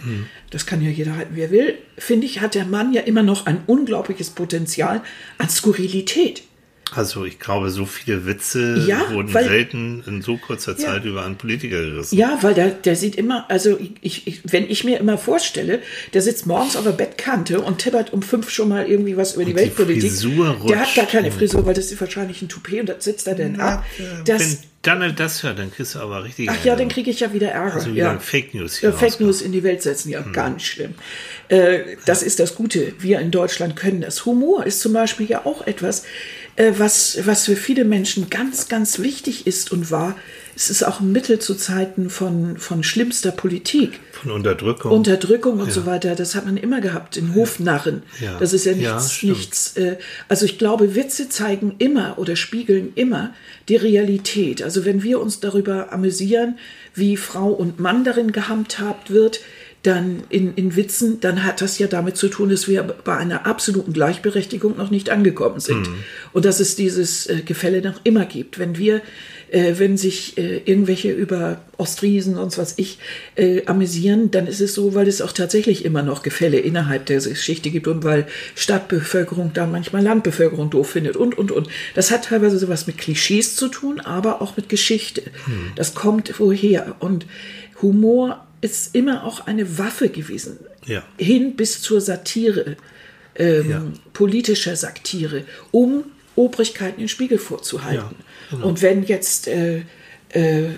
das 0.51 0.67
kann 0.67 0.83
ja 0.83 0.91
jeder 0.91 1.17
halten, 1.17 1.35
wie 1.37 1.41
er 1.41 1.51
will, 1.51 1.79
finde 1.97 2.27
ich, 2.27 2.41
hat 2.41 2.55
der 2.55 2.67
Mann 2.67 2.93
ja 2.93 3.01
immer 3.03 3.23
noch 3.23 3.47
ein 3.47 3.63
unglaubliches 3.67 4.31
Potenzial 4.31 5.03
an 5.39 5.49
Skurrilität. 5.49 6.43
Also 6.93 7.25
ich 7.25 7.39
glaube, 7.41 7.71
so 7.71 7.87
viele 7.87 8.27
Witze 8.27 8.85
Ja, 8.87 9.11
wurden 9.11 9.33
weil- 9.35 9.45
selten 9.49 10.05
in 10.07 10.23
so 10.23 10.37
kurzer 10.37 10.77
Zeit 10.77 11.05
über 11.05 11.25
einen 11.25 11.37
Politiker 11.37 11.81
gerissen. 11.83 12.17
Ja, 12.17 12.39
weil 12.43 12.55
der, 12.55 12.69
der 12.71 12.95
sieht 12.95 13.17
immer, 13.17 13.51
also 13.51 13.79
ich, 14.01 14.27
ich, 14.27 14.41
wenn 14.45 14.69
ich 14.71 14.85
mir 14.85 14.99
immer 15.01 15.19
vorstelle, 15.19 15.81
der 16.13 16.23
sitzt 16.23 16.47
morgens 16.47 16.77
auf 16.77 16.85
der 16.85 16.93
Bettkante 16.93 17.61
und 17.61 17.79
tippert 17.79 18.13
um 18.13 18.23
fünf 18.23 18.51
schon 18.51 18.69
mal 18.69 18.87
irgendwie 18.87 19.17
was 19.17 19.35
über 19.35 19.45
die 19.45 19.53
Und 19.53 19.57
die 19.59 19.63
Weltpolitik. 19.65 20.11
Frisur 20.11 20.57
der 20.69 20.81
hat 20.81 20.95
gar 20.95 21.07
keine 21.07 21.33
Frisur, 21.33 21.67
weil 21.67 21.75
das 21.75 21.91
ist 21.91 22.01
wahrscheinlich 22.01 22.43
ein 22.43 22.49
Toupet 22.49 22.81
und 22.81 22.89
das 22.89 23.05
sitzt 23.05 23.27
er 23.27 23.35
denn 23.35 23.59
ab. 23.61 23.85
Das, 24.27 24.41
Wenn 24.43 24.59
Donald 24.83 25.19
das 25.19 25.43
hört, 25.43 25.59
dann 25.59 25.73
kriegst 25.73 25.95
du 25.95 25.99
aber 26.01 26.23
richtig. 26.23 26.49
ach 26.51 26.65
ja, 26.65 26.77
dann 26.77 26.89
kriege 26.91 27.11
ich 27.11 27.21
ja 27.21 27.33
wieder 27.33 27.49
Ärger. 27.49 27.75
Also 27.77 27.93
wieder 27.93 28.13
ja. 28.13 28.19
Fake 28.19 28.53
News 28.55 28.77
hier 28.77 28.91
Ja, 28.91 28.95
Fake 28.95 29.13
rauskommen. 29.13 29.29
News 29.31 29.41
in 29.43 29.53
die 29.53 29.63
Welt 29.63 29.83
setzen, 29.83 30.11
ja, 30.11 30.21
ganz 30.21 30.63
schlimm. 30.63 30.95
Äh, 31.49 31.97
das 32.05 32.23
ist 32.23 32.39
das 32.39 32.55
Gute. 32.55 32.93
Wir 32.99 33.19
in 33.21 33.31
Deutschland 33.31 33.75
können 33.77 34.03
das. 34.03 34.27
Humor 34.27 34.65
ist 34.67 34.81
zum 34.81 34.93
Beispiel 34.93 35.27
ja 35.29 35.45
auch 35.47 35.67
etwas, 35.67 36.01
äh, 36.01 36.05
was, 36.77 37.19
was 37.25 37.47
für 37.47 37.57
viele 37.57 37.85
Menschen 37.85 38.31
ganz, 38.31 38.69
ganz 38.69 38.99
wichtig 39.01 39.47
ist 39.47 39.73
und 39.73 39.91
war. 39.91 40.17
Es 40.57 40.71
ist 40.71 40.85
auch 40.85 41.01
ein 41.01 41.11
Mittel 41.11 41.41
zu 41.41 41.57
Zeiten 41.57 42.11
von, 42.11 42.59
von 42.59 42.85
schlimmster 42.85 43.33
Politik. 43.33 43.99
Von 44.13 44.31
Unterdrückung. 44.31 44.93
Unterdrückung 44.93 45.59
und 45.59 45.73
so 45.73 45.85
weiter, 45.85 46.15
das 46.15 46.37
hat 46.37 46.45
man 46.47 46.57
immer 46.57 46.81
gehabt, 46.81 47.17
in 47.17 47.35
Hofnarren. 47.35 48.05
Ja. 48.21 48.39
Das 48.39 48.53
ist 48.53 48.65
ja 48.65 48.71
Ja, 48.73 48.95
nichts, 48.95 49.13
stimmt. 49.13 49.37
nichts. 49.37 49.77
Äh, 49.77 49.97
also 50.29 50.45
ich 50.45 50.57
glaube, 50.57 50.95
Witze 50.95 51.29
zeigen 51.29 51.75
immer 51.79 52.19
oder 52.19 52.37
spiegeln 52.37 52.93
immer 52.95 53.35
die 53.69 53.75
Realität. 53.75 54.63
Also 54.63 54.85
wenn 54.85 55.03
wir 55.03 55.21
uns 55.21 55.41
darüber 55.41 55.93
amüsieren, 55.93 56.57
wie 56.95 57.17
Frau 57.17 57.49
und 57.49 57.81
Mann 57.81 58.05
darin 58.05 58.31
gehandhabt 58.31 59.11
wird, 59.11 59.41
dann 59.85 60.23
in, 60.31 60.55
in 60.55 60.77
Witzen, 60.77 61.21
dann 61.21 61.45
hat 61.45 61.61
das 61.61 61.79
ja 61.79 61.87
damit 61.87 62.17
zu 62.17 62.29
tun, 62.29 62.49
dass 62.49 62.67
wir 62.69 62.83
bei 62.83 63.17
einer 63.17 63.47
absoluten 63.47 63.93
Gleichberechtigung 63.93 64.79
noch 64.79 64.91
nicht 64.91 65.11
angekommen 65.11 65.61
sind. 65.61 65.89
Und 66.33 66.47
dass 66.47 66.59
es 66.59 66.75
dieses 66.75 67.27
äh, 67.27 67.43
Gefälle 67.45 67.83
noch 67.83 68.01
immer 68.03 68.25
gibt. 68.25 68.59
Wenn 68.59 68.79
wir, 68.79 69.03
äh, 69.51 69.75
wenn 69.77 69.99
sich 69.99 70.39
äh, 70.39 70.63
irgendwelche 70.65 71.13
über 71.13 71.61
Ostfriesen 71.77 72.39
und 72.39 72.57
was 72.57 72.75
ich 72.79 72.99
äh, 73.35 73.67
amüsieren, 73.67 74.31
dann 74.31 74.47
ist 74.47 74.63
es 74.63 74.73
so, 74.73 74.95
weil 74.95 75.07
es 75.07 75.21
auch 75.21 75.33
tatsächlich 75.33 75.85
immer 75.85 76.03
noch 76.03 76.23
Gefälle 76.23 76.59
innerhalb 76.59 77.05
der 77.05 77.21
Geschichte 77.21 77.69
gibt 77.69 77.87
und 77.87 78.05
weil 78.05 78.27
Stadtbevölkerung 78.55 79.53
da 79.53 79.67
manchmal 79.67 80.03
Landbevölkerung 80.03 80.71
doof 80.71 80.91
findet 80.91 81.17
und, 81.17 81.37
und, 81.37 81.53
und. 81.53 81.69
Das 81.95 82.11
hat 82.11 82.25
teilweise 82.25 82.59
sowas 82.59 82.87
mit 82.87 82.97
Klischees 82.97 83.55
zu 83.55 83.69
tun, 83.69 84.01
aber 84.01 84.41
auch 84.41 84.57
mit 84.57 84.71
Geschichte. 84.71 85.23
Das 85.77 85.95
kommt 85.95 86.41
woher. 86.41 86.97
Und 87.01 87.27
Humor 87.83 88.44
ist 88.65 88.95
immer 88.95 89.25
auch 89.25 89.47
eine 89.47 89.79
Waffe 89.79 90.09
gewesen. 90.09 90.59
Ja. 90.87 91.03
Hin 91.19 91.55
bis 91.55 91.83
zur 91.83 92.01
Satire, 92.01 92.77
ähm, 93.37 93.71
Ja. 93.71 93.83
politischer 94.15 94.75
Satire, 94.75 95.45
um 95.71 96.05
Obrigkeiten 96.35 96.99
den 96.99 97.09
Spiegel 97.09 97.39
vorzuhalten. 97.39 98.17
Ja, 98.17 98.57
genau. 98.57 98.67
Und 98.69 98.81
wenn 98.81 99.03
jetzt, 99.05 99.49
äh, 99.49 99.83
äh, 100.31 100.71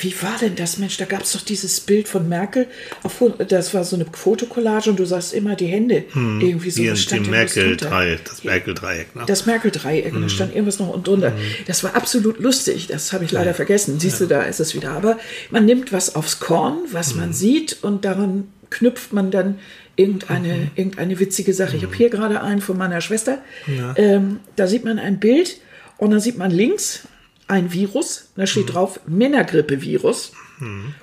wie 0.00 0.14
war 0.22 0.36
denn 0.40 0.56
das, 0.56 0.78
Mensch, 0.78 0.96
da 0.96 1.04
gab 1.04 1.22
es 1.22 1.32
doch 1.32 1.40
dieses 1.40 1.80
Bild 1.80 2.08
von 2.08 2.28
Merkel, 2.28 2.66
auf, 3.02 3.22
das 3.48 3.72
war 3.74 3.84
so 3.84 3.96
eine 3.96 4.06
Fotokollage 4.12 4.90
und 4.90 4.98
du 4.98 5.06
sahst 5.06 5.32
immer 5.32 5.56
die 5.56 5.66
Hände 5.66 6.04
irgendwie 6.14 6.70
so. 6.70 6.82
Hier 6.82 6.92
was 6.92 7.00
die 7.00 7.04
stand 7.04 7.26
denn 7.26 7.32
das? 7.32 7.56
Merkel-Dreieck, 7.56 8.24
das 8.24 8.44
Merkel-Dreieck. 8.44 9.16
Ne? 9.16 9.24
Das 9.26 9.46
Merkel-Dreieck, 9.46 10.14
und 10.14 10.22
da 10.22 10.28
stand 10.28 10.52
irgendwas 10.52 10.78
noch 10.78 10.88
unten 10.88 11.04
drunter. 11.04 11.32
Das 11.66 11.82
war 11.84 11.94
absolut 11.96 12.38
lustig, 12.38 12.86
das 12.88 13.12
habe 13.12 13.24
ich 13.24 13.32
leider 13.32 13.54
vergessen. 13.54 13.98
Siehst 13.98 14.20
du, 14.20 14.26
da 14.26 14.42
ist 14.42 14.60
es 14.60 14.74
wieder. 14.74 14.90
Aber 14.90 15.18
man 15.50 15.64
nimmt 15.64 15.92
was 15.92 16.14
aufs 16.14 16.40
Korn, 16.40 16.78
was 16.92 17.14
man 17.14 17.32
sieht, 17.32 17.78
und 17.82 18.04
daran 18.04 18.48
knüpft 18.70 19.12
man 19.12 19.30
dann 19.30 19.58
irgendeine, 19.96 20.70
irgendeine 20.74 21.18
witzige 21.18 21.54
Sache. 21.54 21.76
Ich 21.76 21.82
habe 21.82 21.94
hier 21.94 22.10
gerade 22.10 22.42
einen 22.42 22.60
von 22.60 22.76
meiner 22.76 23.00
Schwester. 23.00 23.38
Ähm, 23.96 24.40
da 24.56 24.66
sieht 24.66 24.84
man 24.84 24.98
ein 24.98 25.18
Bild 25.20 25.58
und 25.96 26.10
dann 26.10 26.20
sieht 26.20 26.36
man 26.36 26.50
links 26.50 27.08
ein 27.48 27.72
Virus, 27.72 28.28
da 28.36 28.46
steht 28.46 28.74
drauf 28.74 29.00
Männergrippe-Virus. 29.06 30.32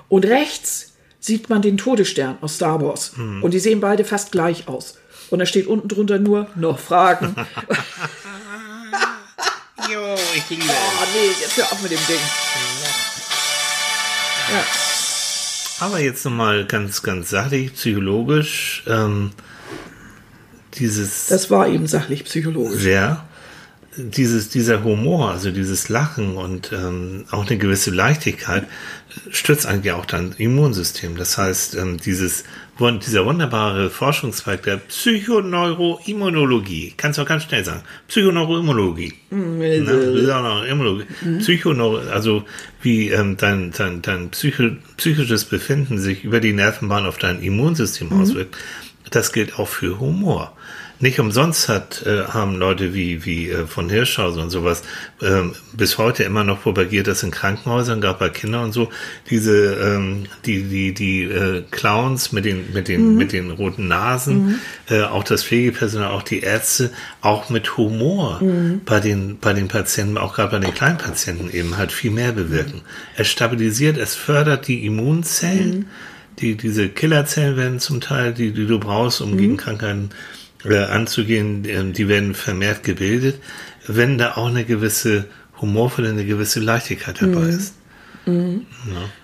Und 0.09 0.25
rechts 0.25 0.93
sieht 1.19 1.49
man 1.49 1.61
den 1.61 1.77
Todesstern 1.77 2.37
aus 2.41 2.55
Star 2.55 2.81
Wars. 2.81 3.13
Und 3.41 3.51
die 3.51 3.59
sehen 3.59 3.79
beide 3.79 4.03
fast 4.05 4.31
gleich 4.31 4.67
aus. 4.67 4.97
Und 5.29 5.39
da 5.39 5.45
steht 5.45 5.67
unten 5.67 5.87
drunter 5.87 6.19
nur 6.19 6.47
noch 6.55 6.79
Fragen. 6.79 7.35
Jo, 9.91 10.15
ich 10.35 10.49
liebe 10.49 10.63
Oh 10.63 11.05
nee, 11.13 11.27
jetzt 11.41 11.57
hör 11.57 11.65
auf 11.65 11.81
mit 11.81 11.91
dem 11.91 11.99
Ding. 12.07 12.19
Ja. 14.51 14.65
Aber 15.79 15.99
jetzt 15.99 16.23
nochmal 16.23 16.65
ganz, 16.65 17.01
ganz 17.03 17.29
sachlich, 17.29 17.73
psychologisch, 17.73 18.83
ähm, 18.87 19.31
dieses 20.75 21.27
Das 21.27 21.51
war 21.51 21.67
eben 21.67 21.87
sachlich 21.87 22.23
psychologisch. 22.23 22.81
sehr, 22.81 23.25
dieses, 23.97 24.49
dieser 24.49 24.83
Humor, 24.83 25.31
also 25.31 25.49
dieses 25.51 25.89
Lachen 25.89 26.37
und 26.37 26.71
ähm, 26.71 27.25
auch 27.31 27.47
eine 27.47 27.57
gewisse 27.57 27.89
Leichtigkeit 27.91 28.65
stützt 29.29 29.67
eigentlich 29.67 29.93
auch 29.93 30.05
dein 30.05 30.33
Immunsystem. 30.37 31.17
Das 31.17 31.37
heißt, 31.37 31.75
ähm, 31.75 31.97
dieses, 31.97 32.45
dieser 32.79 33.25
wunderbare 33.25 33.89
Forschungszweig 33.89 34.63
der 34.63 34.77
Psychoneuroimmunologie, 34.77 36.93
kannst 36.97 37.19
du 37.19 37.23
auch 37.23 37.27
ganz 37.27 37.43
schnell 37.43 37.63
sagen, 37.63 37.83
Psychoneuroimmunologie. 38.07 39.13
Ne? 39.31 39.85
Psychoneuro, 41.39 41.39
Psychoneuro, 41.39 41.97
also 42.09 42.43
wie 42.81 43.09
ähm, 43.09 43.37
dein, 43.37 43.71
dein, 43.71 44.01
dein 44.01 44.29
psycho, 44.29 44.71
psychisches 44.97 45.45
Befinden 45.45 45.99
sich 45.99 46.23
über 46.23 46.39
die 46.39 46.53
Nervenbahn 46.53 47.05
auf 47.05 47.17
dein 47.17 47.41
Immunsystem 47.41 48.11
auswirkt, 48.11 48.57
das 49.11 49.31
gilt 49.31 49.59
auch 49.59 49.67
für 49.67 49.99
Humor. 49.99 50.55
Nicht 51.03 51.19
umsonst 51.19 51.67
hat, 51.67 52.05
äh, 52.05 52.27
haben 52.29 52.55
Leute 52.55 52.93
wie, 52.93 53.25
wie 53.25 53.49
äh, 53.49 53.67
von 53.67 53.89
Hirschhausen 53.89 54.41
und 54.41 54.51
sowas 54.51 54.83
ähm, 55.21 55.51
bis 55.73 55.97
heute 55.97 56.23
immer 56.23 56.45
noch 56.45 56.61
propagiert, 56.61 57.07
dass 57.07 57.23
in 57.23 57.31
Krankenhäusern, 57.31 57.99
gerade 57.99 58.19
bei 58.19 58.29
Kindern 58.29 58.63
und 58.63 58.71
so, 58.71 58.87
diese, 59.29 59.73
ähm, 59.73 60.27
die, 60.45 60.63
die, 60.63 60.93
die 60.93 61.23
äh, 61.23 61.63
Clowns 61.71 62.31
mit 62.31 62.45
den, 62.45 62.71
mit 62.71 62.87
den, 62.87 63.15
mit 63.15 63.33
den 63.33 63.51
roten 63.51 63.89
Nasen, 63.89 64.61
äh, 64.89 65.01
auch 65.01 65.25
das 65.25 65.43
Pflegepersonal, 65.43 66.09
auch 66.09 66.23
die 66.23 66.39
Ärzte, 66.39 66.89
auch 67.19 67.49
mit 67.49 67.75
Humor 67.75 68.41
bei 68.85 69.01
den, 69.01 69.39
bei 69.39 69.51
den 69.51 69.67
Patienten, 69.67 70.17
auch 70.17 70.35
gerade 70.35 70.51
bei 70.51 70.59
den 70.59 70.73
kleinen 70.73 70.99
Patienten 70.99 71.51
eben 71.51 71.75
halt 71.75 71.91
viel 71.91 72.11
mehr 72.11 72.31
bewirken. 72.31 72.79
Es 73.17 73.27
stabilisiert, 73.27 73.97
es 73.97 74.15
fördert 74.15 74.69
die 74.69 74.85
Immunzellen, 74.85 75.87
die, 76.39 76.55
diese 76.55 76.87
Killerzellen 76.87 77.57
werden 77.57 77.79
zum 77.81 77.99
Teil, 77.99 78.33
die, 78.33 78.53
die 78.53 78.65
du 78.65 78.79
brauchst, 78.79 79.19
um 79.19 79.37
gegen 79.37 79.57
Krankheiten 79.57 80.09
äh, 80.11 80.42
anzugehen, 80.65 81.63
ähm, 81.67 81.93
die 81.93 82.07
werden 82.07 82.33
vermehrt 82.35 82.83
gebildet, 82.83 83.35
wenn 83.87 84.17
da 84.17 84.33
auch 84.37 84.47
eine 84.47 84.63
gewisse 84.65 85.25
humorvolle, 85.59 86.09
eine 86.09 86.25
gewisse 86.25 86.59
Leichtigkeit 86.59 87.21
dabei 87.21 87.49
ist. 87.49 87.73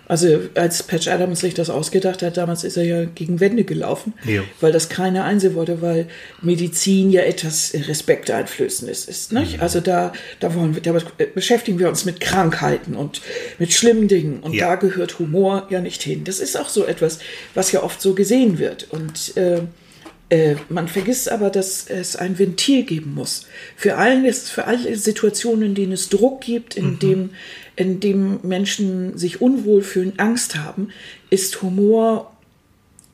Also 0.10 0.42
als 0.56 0.84
Patch 0.84 1.08
Adams 1.08 1.40
sich 1.40 1.54
das 1.54 1.70
ausgedacht 1.70 2.22
hat, 2.22 2.36
damals 2.36 2.66
ist 2.66 2.76
er 2.76 2.84
ja 2.84 3.06
gegen 3.06 3.40
Wände 3.40 3.64
gelaufen, 3.64 4.14
Jo. 4.26 4.44
weil 4.60 4.74
das 4.74 4.90
keiner 4.90 5.24
einsehen 5.24 5.56
wollte, 5.56 5.82
weil 5.82 6.08
Medizin 6.42 7.10
ja 7.10 7.22
etwas 7.22 7.72
Respekteinflößendes 7.74 9.06
ist. 9.06 9.32
Nicht? 9.32 9.62
Also 9.62 9.80
da, 9.80 10.12
da, 10.42 10.54
wollen 10.54 10.76
wir, 10.76 10.82
da 10.82 10.94
beschäftigen 11.34 11.80
wir 11.80 11.88
uns 11.88 12.04
mit 12.04 12.20
Krankheiten 12.20 12.96
und 12.96 13.22
mit 13.58 13.72
schlimmen 13.74 14.10
Dingen 14.10 14.42
und 14.42 14.54
Ja. 14.54 14.68
da 14.70 14.76
gehört 14.76 15.18
Humor 15.20 15.68
ja 15.70 15.80
nicht 15.80 16.04
hin. 16.04 16.26
Das 16.26 16.40
ist 16.42 16.60
auch 16.60 16.68
so 16.70 16.84
etwas, 16.86 17.20
was 17.54 17.72
ja 17.72 17.82
oft 17.84 18.02
so 18.02 18.16
gesehen 18.16 18.60
wird. 18.60 18.88
Und 18.90 19.38
äh, 19.38 19.62
äh, 20.30 20.56
man 20.70 20.88
vergisst 20.88 21.32
aber, 21.32 21.50
dass 21.50 21.88
es 21.88 22.16
ein 22.16 22.38
Ventil 22.38 22.84
geben 22.84 23.14
muss. 23.16 23.48
Für, 23.76 23.98
allen, 23.98 24.32
für 24.34 24.66
alle 24.66 24.96
Situationen, 24.96 25.70
in 25.70 25.76
denen 25.76 25.92
es 25.94 26.10
Druck 26.10 26.42
gibt, 26.42 26.76
in, 26.76 27.00
dem, 27.00 27.30
in 27.76 28.00
dem 28.00 28.40
Menschen 28.44 29.18
sich 29.18 29.42
unwohl 29.42 29.82
fühlen, 29.82 30.14
Angst 30.18 30.56
haben, 30.56 30.90
ist 31.30 31.62
Humor, 31.62 32.32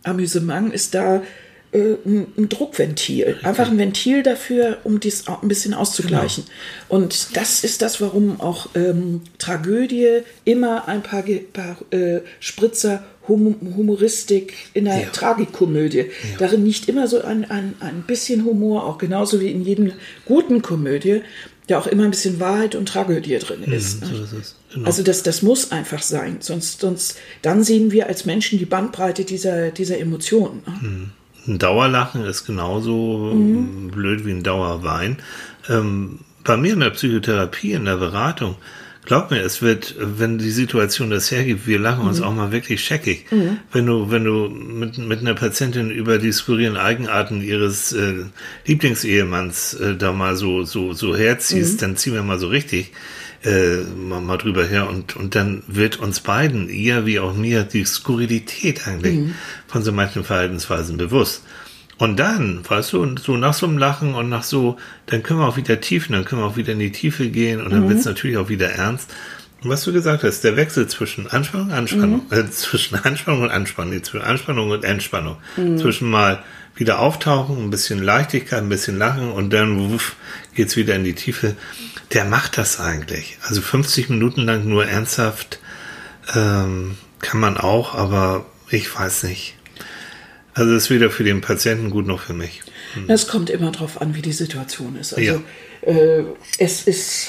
Amüsement, 0.03 0.73
ist 0.73 0.93
da 0.93 1.23
äh, 1.71 1.95
ein, 2.05 2.27
ein 2.37 2.49
Druckventil. 2.49 3.37
Einfach 3.43 3.69
ein 3.69 3.77
Ventil 3.77 4.21
dafür, 4.21 4.77
um 4.83 4.99
dies 4.99 5.27
ein 5.27 5.47
bisschen 5.47 5.73
auszugleichen. 5.73 6.43
Und 6.89 7.35
das 7.35 7.63
ist 7.63 7.81
das, 7.81 8.01
warum 8.01 8.39
auch 8.39 8.69
ähm, 8.75 9.21
Tragödie 9.39 10.19
immer 10.43 10.87
ein 10.87 11.01
paar, 11.01 11.23
Ge- 11.23 11.39
paar 11.39 11.77
äh, 11.91 12.21
Spritzer 12.39 13.03
hum 13.27 13.55
Humoristik 13.75 14.53
in 14.73 14.85
der 14.85 15.01
Ja. 15.01 15.09
Tragikomödie. 15.11 16.05
Darin 16.39 16.63
nicht 16.63 16.87
immer 16.89 17.07
so 17.07 17.21
ein, 17.21 17.49
ein, 17.49 17.73
ein 17.79 18.03
bisschen 18.07 18.45
Humor, 18.45 18.85
auch 18.85 18.97
genauso 18.97 19.39
wie 19.39 19.51
in 19.51 19.63
jedem 19.63 19.91
guten 20.25 20.61
Komödie, 20.61 21.21
ja 21.67 21.79
auch 21.79 21.87
immer 21.87 22.03
ein 22.03 22.11
bisschen 22.11 22.39
Wahrheit 22.39 22.75
und 22.75 22.87
Tragödie 22.87 23.37
drin 23.39 23.63
ist. 23.63 24.05
so 24.05 24.13
ist 24.23 24.33
es. 24.33 24.55
Genau. 24.73 24.85
Also 24.85 25.01
das, 25.03 25.23
das 25.23 25.41
muss 25.41 25.71
einfach 25.71 26.01
sein, 26.01 26.37
sonst, 26.39 26.79
sonst 26.81 27.17
dann 27.41 27.63
sehen 27.63 27.91
wir 27.91 28.07
als 28.07 28.25
Menschen 28.25 28.59
die 28.59 28.65
Bandbreite 28.65 29.23
dieser, 29.25 29.71
dieser 29.71 29.97
Emotionen. 29.99 30.61
ne? 30.65 31.09
Ein 31.47 31.59
Dauerlachen 31.59 32.25
ist 32.25 32.45
genauso 32.45 33.31
Mhm. 33.33 33.89
blöd 33.91 34.25
wie 34.25 34.31
ein 34.31 34.43
Dauerwein. 34.43 35.17
Ähm, 35.69 36.19
bei 36.43 36.57
mir 36.57 36.73
in 36.73 36.79
der 36.81 36.89
Psychotherapie, 36.91 37.71
in 37.73 37.85
der 37.85 37.97
Beratung, 37.97 38.55
glaub 39.05 39.31
mir, 39.31 39.41
es 39.41 39.61
wird, 39.61 39.95
wenn 39.99 40.37
die 40.37 40.51
Situation 40.51 41.09
das 41.09 41.29
hergibt, 41.31 41.67
wir 41.67 41.79
lachen 41.79 42.01
Mhm. 42.03 42.07
uns 42.09 42.21
auch 42.21 42.33
mal 42.33 42.51
wirklich 42.51 42.83
scheckig. 42.83 43.25
Wenn 43.71 43.85
du, 43.85 44.09
wenn 44.11 44.23
du 44.23 44.49
mit, 44.49 44.97
mit 44.97 45.19
einer 45.19 45.33
Patientin 45.35 45.89
über 45.91 46.17
die 46.17 46.31
skurrilen 46.31 46.77
Eigenarten 46.77 47.41
ihres 47.41 47.93
äh, 47.93 48.25
Lieblingsehemanns 48.65 49.73
äh, 49.75 49.95
da 49.95 50.11
mal 50.11 50.35
so, 50.35 50.63
so, 50.63 50.93
so 50.93 51.15
herziehst, 51.15 51.75
Mhm. 51.75 51.77
dann 51.79 51.97
ziehen 51.97 52.13
wir 52.13 52.23
mal 52.23 52.39
so 52.39 52.47
richtig 52.47 52.91
äh, 53.43 53.83
mal, 53.95 54.21
mal 54.21 54.37
drüber 54.37 54.65
her 54.65 54.89
und, 54.89 55.15
und 55.15 55.35
dann 55.35 55.61
wird 55.67 55.97
uns 55.99 56.19
beiden, 56.19 56.67
ihr 56.67 57.05
wie 57.05 57.19
auch 57.19 57.35
mir, 57.35 57.63
die 57.63 57.85
Skurrilität 57.85 58.87
eigentlich 58.87 59.15
Mhm. 59.17 59.35
von 59.67 59.83
so 59.83 59.91
manchen 59.91 60.23
Verhaltensweisen 60.23 60.97
bewusst. 60.97 61.43
Und 61.97 62.19
dann, 62.19 62.61
weißt 62.67 62.93
du, 62.93 63.01
und 63.01 63.19
so 63.19 63.37
nach 63.37 63.53
so 63.53 63.65
einem 63.65 63.77
Lachen 63.77 64.15
und 64.15 64.27
nach 64.27 64.43
so, 64.43 64.77
dann 65.05 65.23
können 65.23 65.39
wir 65.39 65.47
auch 65.47 65.55
wieder 65.55 65.79
tiefen, 65.79 66.13
dann 66.13 66.25
können 66.25 66.41
wir 66.41 66.45
auch 66.45 66.57
wieder 66.57 66.73
in 66.73 66.79
die 66.79 66.91
Tiefe 66.91 67.29
gehen 67.29 67.61
und 67.61 67.71
dann 67.71 67.87
wird 67.87 67.99
es 67.99 68.05
natürlich 68.05 68.37
auch 68.37 68.49
wieder 68.49 68.69
ernst. 68.69 69.13
Und 69.63 69.69
was 69.69 69.83
du 69.83 69.93
gesagt 69.93 70.23
hast, 70.23 70.43
der 70.43 70.57
Wechsel 70.57 70.87
zwischen 70.87 71.27
Anspannung, 71.27 71.71
Anspannung, 71.71 72.31
äh, 72.31 72.45
zwischen 72.49 72.95
Anspannung 73.03 73.43
und 73.43 73.51
Anspannung, 73.51 74.03
zwischen 74.03 74.25
Anspannung 74.25 74.69
und 74.71 74.83
Entspannung, 74.83 75.37
zwischen 75.77 76.09
mal 76.09 76.43
wieder 76.75 76.99
auftauchen, 76.99 77.63
ein 77.63 77.69
bisschen 77.69 78.03
Leichtigkeit, 78.03 78.59
ein 78.59 78.69
bisschen 78.69 78.97
Lachen 78.97 79.31
und 79.31 79.51
dann 79.51 79.91
wuff, 79.91 80.17
geht's 80.53 80.75
wieder 80.75 80.95
in 80.95 81.05
die 81.05 81.15
Tiefe. 81.15 81.55
Der 82.13 82.25
macht 82.25 82.57
das 82.57 82.79
eigentlich. 82.79 83.37
Also 83.43 83.61
50 83.61 84.09
Minuten 84.09 84.41
lang 84.41 84.67
nur 84.67 84.85
ernsthaft 84.85 85.59
ähm, 86.35 86.97
kann 87.19 87.39
man 87.39 87.57
auch, 87.57 87.95
aber 87.95 88.45
ich 88.69 88.93
weiß 88.93 89.23
nicht. 89.23 89.55
Also 90.55 90.73
ist 90.73 90.89
weder 90.89 91.11
für 91.11 91.23
den 91.23 91.41
Patienten 91.41 91.89
gut 91.89 92.07
noch 92.07 92.21
für 92.21 92.33
mich. 92.33 92.61
Es 93.07 93.27
kommt 93.27 93.49
immer 93.49 93.71
darauf 93.71 94.01
an, 94.01 94.15
wie 94.15 94.21
die 94.21 94.31
Situation 94.31 94.95
ist. 94.95 95.13
Also 95.13 95.41
Ja. 95.85 95.91
äh, 95.91 96.23
es 96.57 96.83
ist, 96.83 97.27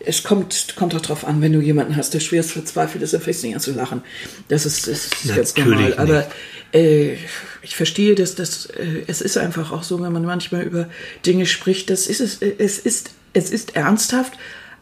es 0.00 0.22
kommt, 0.22 0.74
kommt 0.74 0.94
auch 0.94 1.02
darauf 1.02 1.26
an, 1.26 1.42
wenn 1.42 1.52
du 1.52 1.60
jemanden 1.60 1.94
hast, 1.94 2.14
der 2.14 2.20
schwerst 2.20 2.52
verzweifelt 2.52 3.02
ist, 3.02 3.12
dann 3.12 3.20
fängst 3.20 3.42
du 3.42 3.46
nicht 3.48 3.56
an 3.56 3.60
zu 3.60 3.72
lachen. 3.72 4.00
Das 4.48 4.64
ist, 4.64 4.86
das 4.88 5.06
ist 5.06 5.26
ganz 5.36 5.56
normal. 5.58 5.94
Aber 5.98 6.26
äh, 6.72 7.16
ich 7.60 7.76
verstehe, 7.76 8.14
dass 8.14 8.34
das, 8.34 8.66
äh, 8.66 9.02
es 9.06 9.20
ist 9.20 9.36
einfach 9.36 9.70
auch 9.70 9.82
so, 9.82 10.02
wenn 10.02 10.12
man 10.12 10.24
manchmal 10.24 10.62
über 10.62 10.88
Dinge 11.26 11.44
spricht, 11.44 11.90
das 11.90 12.06
ist 12.06 12.20
es, 12.20 12.40
äh, 12.40 12.54
es 12.56 12.78
ist, 12.78 13.10
es 13.34 13.50
ist 13.50 13.76
ernsthaft, 13.76 14.32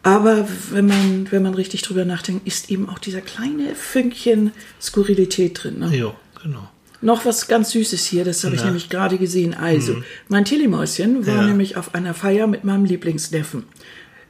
aber 0.03 0.47
wenn 0.71 0.85
man, 0.87 1.27
wenn 1.31 1.43
man 1.43 1.53
richtig 1.53 1.81
drüber 1.81 2.05
nachdenkt, 2.05 2.47
ist 2.47 2.69
eben 2.71 2.87
auch 2.89 2.99
dieser 2.99 3.21
kleine 3.21 3.75
Fünkchen 3.75 4.51
Skurrilität 4.81 5.63
drin. 5.63 5.79
Ne? 5.79 5.95
Ja, 5.97 6.15
genau. 6.41 6.69
Noch 7.03 7.25
was 7.25 7.47
ganz 7.47 7.71
Süßes 7.71 8.05
hier, 8.05 8.23
das 8.23 8.43
habe 8.43 8.55
ich 8.55 8.63
nämlich 8.63 8.89
gerade 8.89 9.17
gesehen. 9.17 9.53
Also, 9.53 9.97
mein 10.29 10.45
Telemäuschen 10.45 11.27
war 11.27 11.35
Ja. 11.35 11.47
nämlich 11.47 11.75
auf 11.77 11.93
einer 11.95 12.13
Feier 12.13 12.47
mit 12.47 12.63
meinem 12.63 12.85
Lieblingsneffen. 12.85 13.65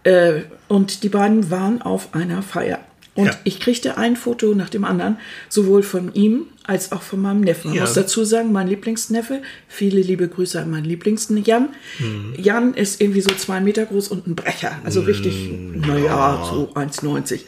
Äh, 0.03 0.41
und 0.67 1.03
die 1.03 1.09
beiden 1.09 1.49
waren 1.51 1.81
auf 1.81 2.13
einer 2.13 2.41
Feier. 2.41 2.79
Und 3.15 3.27
Ja. 3.27 3.31
ich 3.43 3.59
kriegte 3.59 3.97
ein 3.97 4.15
Foto 4.15 4.55
nach 4.55 4.69
dem 4.69 4.86
anderen, 4.86 5.17
sowohl 5.47 5.83
von 5.83 6.13
ihm 6.15 6.47
als 6.63 6.91
auch 6.91 7.03
von 7.03 7.21
meinem 7.21 7.41
Neffen. 7.41 7.67
Man 7.69 7.75
Ja. 7.77 7.81
muss 7.83 7.93
dazu 7.93 8.23
sagen, 8.25 8.51
mein 8.51 8.67
Lieblingsneffe, 8.67 9.43
viele 9.67 10.01
liebe 10.01 10.27
Grüße 10.27 10.59
an 10.59 10.71
meinen 10.71 10.86
Lieblingsten 10.86 11.43
Jan. 11.43 11.69
Mhm. 11.99 12.33
Jan 12.38 12.73
ist 12.73 12.99
irgendwie 13.01 13.21
so 13.21 13.29
zwei 13.36 13.59
Meter 13.62 13.86
groß 13.86 14.07
und 14.07 14.25
ein 14.25 14.33
Brecher. 14.36 14.79
Also 14.83 15.01
richtig, 15.01 15.51
naja, 15.75 16.43
so 16.49 16.71
1,90. 16.73 17.41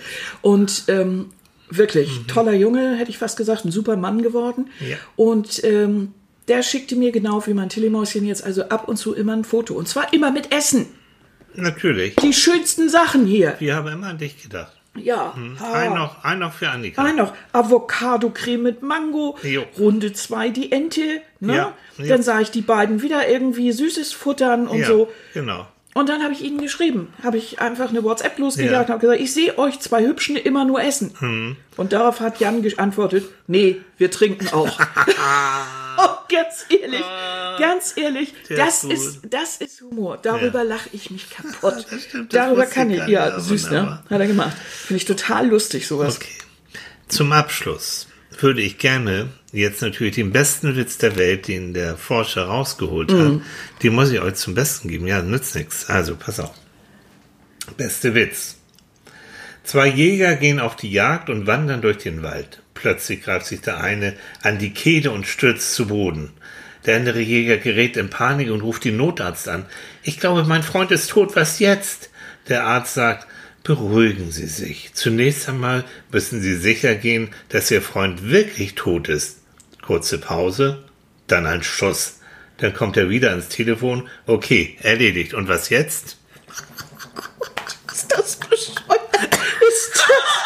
Und 0.44 0.84
ähm, 0.88 1.32
wirklich 1.70 2.26
toller 2.28 2.54
Junge, 2.54 2.96
hätte 2.96 3.10
ich 3.10 3.18
fast 3.18 3.38
gesagt, 3.38 3.66
ein 3.66 3.72
super 3.72 3.98
Mann 3.98 4.22
geworden. 4.22 4.70
Mhm. 4.80 4.88
Ja. 4.88 4.98
Und 5.16 5.64
ähm, 5.64 6.14
der 6.48 6.64
schickte 6.64 6.96
mir 6.96 7.12
genau 7.12 7.46
wie 7.48 7.54
mein 7.54 7.70
Telemäuschen 7.70 8.26
jetzt 8.26 8.44
also 8.44 8.64
ab 8.70 8.88
und 8.88 8.98
zu 8.98 9.14
immer 9.14 9.34
ein 9.34 9.44
Foto. 9.44 9.74
Und 9.74 9.88
zwar 9.88 10.14
immer 10.14 10.32
mit 10.32 10.54
Essen. 10.54 10.88
Natürlich. 11.56 12.16
Die 12.18 12.34
schönsten 12.34 12.90
Sachen 12.90 13.26
hier. 13.26 13.56
Wir 13.60 13.76
haben 13.76 13.88
immer 13.88 14.08
an 14.08 14.18
dich 14.18 14.42
gedacht. 14.42 14.74
Ja. 14.98 15.34
Ein 15.74 15.94
noch, 15.94 16.24
ein 16.24 16.40
noch 16.40 16.54
für 16.54 16.70
Annika. 16.70 17.04
Ein 17.04 17.18
noch 17.18 17.34
Avocado-Creme 17.52 18.62
mit 18.62 18.82
Mango. 18.82 19.38
Jo. 19.44 19.64
Runde 19.78 20.14
2 20.14 20.50
die 20.50 20.72
Ente. 20.72 21.22
Ne? 21.40 21.56
Ja, 21.56 21.74
ja. 21.98 22.08
Dann 22.08 22.24
sah 22.24 22.40
ich 22.40 22.52
die 22.52 22.62
beiden 22.62 23.02
wieder 23.02 23.28
irgendwie 23.28 23.72
Süßes 23.72 24.14
futtern 24.14 24.68
und 24.68 24.80
ja, 24.80 24.88
so. 24.88 25.12
genau. 25.34 25.68
Und 25.98 26.10
dann 26.10 26.22
habe 26.24 26.34
ich 26.34 26.42
ihnen 26.42 26.60
geschrieben, 26.60 27.14
habe 27.24 27.38
ich 27.38 27.62
einfach 27.62 27.88
eine 27.90 28.04
WhatsApp 28.04 28.38
losgejagt 28.38 28.74
Ja. 28.74 28.82
und 28.82 28.90
habe 28.90 29.00
gesagt, 29.00 29.22
ich 29.22 29.34
sehe 29.34 29.58
euch 29.58 29.80
zwei 29.80 30.04
Hübschen 30.06 30.36
immer 30.36 30.66
nur 30.66 30.82
essen. 30.84 31.14
Hm. 31.20 31.56
Und 31.78 31.94
darauf 31.94 32.20
hat 32.20 32.42
Jan 32.42 32.62
geantwortet, 32.62 33.24
nee, 33.48 33.78
wir 33.98 34.12
trinken 34.12 34.50
auch. 34.50 34.78
oh, 35.98 36.10
ganz 36.30 36.66
ehrlich, 36.68 37.04
ganz 37.60 37.94
ehrlich, 37.96 38.34
Ah. 38.50 38.56
Das 38.58 38.84
ist 38.84 39.22
das 39.30 39.56
ist 39.58 39.80
Humor. 39.82 40.20
Darüber 40.22 40.64
Ja. 40.64 40.70
lache 40.70 40.90
ich 40.92 41.12
mich 41.12 41.30
kaputt. 41.30 41.86
Das 41.90 42.04
stimmt, 42.04 42.34
das 42.34 42.44
Darüber 42.46 42.66
kann 42.66 42.90
ich 42.92 43.08
ja, 43.08 43.40
süß, 43.40 43.72
ne? 43.72 44.04
Hat 44.10 44.20
er 44.20 44.28
gemacht. 44.28 44.58
Finde 44.58 44.98
ich 44.98 45.06
total 45.06 45.48
lustig, 45.48 45.88
sowas. 45.88 46.18
Okay. 46.18 46.28
Zum 47.08 47.32
Abschluss 47.32 48.08
würde 48.42 48.62
ich 48.62 48.80
gerne 48.80 49.30
jetzt 49.56 49.82
natürlich 49.82 50.16
den 50.16 50.32
besten 50.32 50.76
Witz 50.76 50.98
der 50.98 51.16
Welt, 51.16 51.48
den 51.48 51.74
der 51.74 51.98
Forscher 51.98 52.46
rausgeholt 52.46 53.12
hat, 53.12 53.42
den 53.84 53.94
muss 53.94 54.12
ich 54.12 54.22
euch 54.22 54.36
zum 54.36 54.54
Besten 54.56 54.90
geben. 54.90 55.08
Ja, 55.08 55.22
nützt 55.22 55.56
nichts. 55.56 55.90
Also, 55.90 56.16
pass 56.16 56.40
auf. 56.40 56.54
Beste 57.78 58.14
Witz. 58.14 58.58
Zwei 59.64 59.88
Jäger 59.88 60.36
gehen 60.36 60.60
auf 60.60 60.76
die 60.76 60.92
Jagd 60.92 61.30
und 61.30 61.48
wandern 61.48 61.82
durch 61.82 61.98
den 61.98 62.22
Wald. 62.22 62.62
Plötzlich 62.76 63.24
greift 63.24 63.48
sich 63.48 63.62
der 63.62 63.82
eine 63.82 64.14
an 64.42 64.60
die 64.60 64.72
Kehle 64.72 65.10
und 65.12 65.26
stürzt 65.26 65.74
zu 65.74 65.88
Boden. 65.88 66.32
Der 66.86 66.98
andere 66.98 67.20
Jäger 67.20 67.58
gerät 67.58 67.98
in 67.98 68.12
Panik 68.12 68.52
und 68.52 68.62
ruft 68.62 68.86
den 68.86 68.98
Notarzt 68.98 69.50
an. 69.50 69.66
Ich 70.04 70.20
glaube, 70.20 70.44
mein 70.44 70.62
Freund 70.62 70.92
ist 70.92 71.10
tot. 71.10 71.36
Was 71.36 71.58
jetzt? 71.58 72.12
Der 72.48 72.66
Arzt 72.66 72.94
sagt, 72.94 73.26
beruhigen 73.64 74.32
Sie 74.32 74.46
sich. 74.46 74.92
Zunächst 74.94 75.50
einmal 75.50 75.84
müssen 76.12 76.42
Sie 76.42 76.56
sicher 76.56 76.94
gehen, 76.94 77.30
dass 77.50 77.72
Ihr 77.72 77.82
Freund 77.82 78.30
wirklich 78.30 78.76
tot 78.76 79.10
ist. 79.10 79.40
Kurze 79.86 80.18
Pause, 80.18 80.84
dann 81.28 81.46
ein 81.46 81.62
Schuss. 81.64 82.20
Dann 82.58 82.74
kommt 82.74 82.98
er 82.98 83.10
wieder 83.10 83.30
ans 83.30 83.50
Telefon. 83.50 84.10
Okay, 84.26 84.78
erledigt. 84.82 85.34
Und 85.34 85.48
was 85.48 85.70
jetzt? 85.70 86.18
Ist 87.92 88.12
das 88.12 88.38
bescheuert? 88.38 88.80
Ist 89.68 89.96
das 89.96 90.46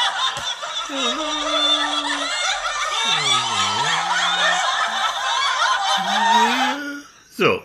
So, 7.37 7.61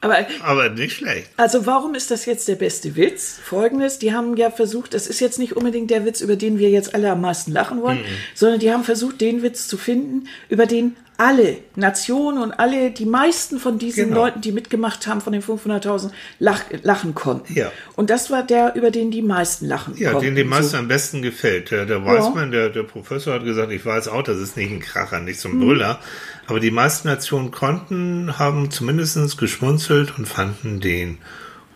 aber 0.00 0.26
aber 0.42 0.70
nicht 0.70 0.96
schlecht. 0.96 1.28
Also 1.36 1.66
warum 1.66 1.94
ist 1.94 2.10
das 2.10 2.24
jetzt 2.24 2.48
der 2.48 2.54
beste 2.54 2.96
Witz? 2.96 3.38
Folgendes, 3.42 3.98
die 3.98 4.12
haben 4.12 4.36
ja 4.36 4.50
versucht, 4.50 4.94
das 4.94 5.06
ist 5.06 5.20
jetzt 5.20 5.38
nicht 5.38 5.56
unbedingt 5.56 5.90
der 5.90 6.04
Witz, 6.04 6.20
über 6.20 6.36
den 6.36 6.58
wir 6.58 6.70
jetzt 6.70 6.94
alle 6.94 7.10
am 7.10 7.20
meisten 7.20 7.52
lachen 7.52 7.82
wollen, 7.82 8.00
sondern 8.34 8.60
die 8.60 8.72
haben 8.72 8.84
versucht, 8.84 9.20
den 9.20 9.42
Witz 9.42 9.68
zu 9.68 9.76
finden, 9.76 10.28
über 10.48 10.66
den 10.66 10.96
alle 11.20 11.58
Nationen 11.76 12.42
und 12.42 12.52
alle, 12.52 12.90
die 12.92 13.04
meisten 13.04 13.58
von 13.60 13.78
diesen 13.78 14.08
Genau. 14.08 14.22
Leuten, 14.24 14.40
die 14.40 14.52
mitgemacht 14.52 15.06
haben, 15.06 15.20
von 15.20 15.34
den 15.34 15.42
500.000, 15.42 16.10
lach, 16.38 16.62
lachen 16.82 17.14
konnten. 17.14 17.52
Ja. 17.52 17.70
Und 17.94 18.08
das 18.08 18.30
war 18.30 18.42
der, 18.42 18.74
über 18.74 18.90
den 18.90 19.10
die 19.10 19.20
meisten 19.20 19.66
lachen 19.66 19.94
Ja, 19.98 20.12
konnten. 20.12 20.28
den 20.28 20.34
den 20.36 20.48
meisten 20.48 20.70
So. 20.72 20.76
am 20.78 20.88
besten 20.88 21.20
gefällt. 21.20 21.70
Der, 21.72 21.84
der 21.84 22.04
Weismann, 22.06 22.50
der, 22.50 22.70
der 22.70 22.84
Professor 22.84 23.34
hat 23.34 23.44
gesagt, 23.44 23.70
ich 23.70 23.84
weiß 23.84 24.08
auch, 24.08 24.22
das 24.22 24.38
ist 24.38 24.56
nicht 24.56 24.70
ein 24.72 24.80
Kracher, 24.80 25.20
nicht 25.20 25.38
so 25.40 25.50
ein 25.50 25.60
Brüller. 25.60 26.00
Aber 26.46 26.58
die 26.58 26.70
meisten 26.70 27.08
Nationen 27.08 27.50
konnten, 27.50 28.38
haben 28.38 28.70
zumindest 28.70 29.36
geschmunzelt 29.36 30.16
und 30.16 30.26
fanden 30.26 30.80
den 30.80 31.18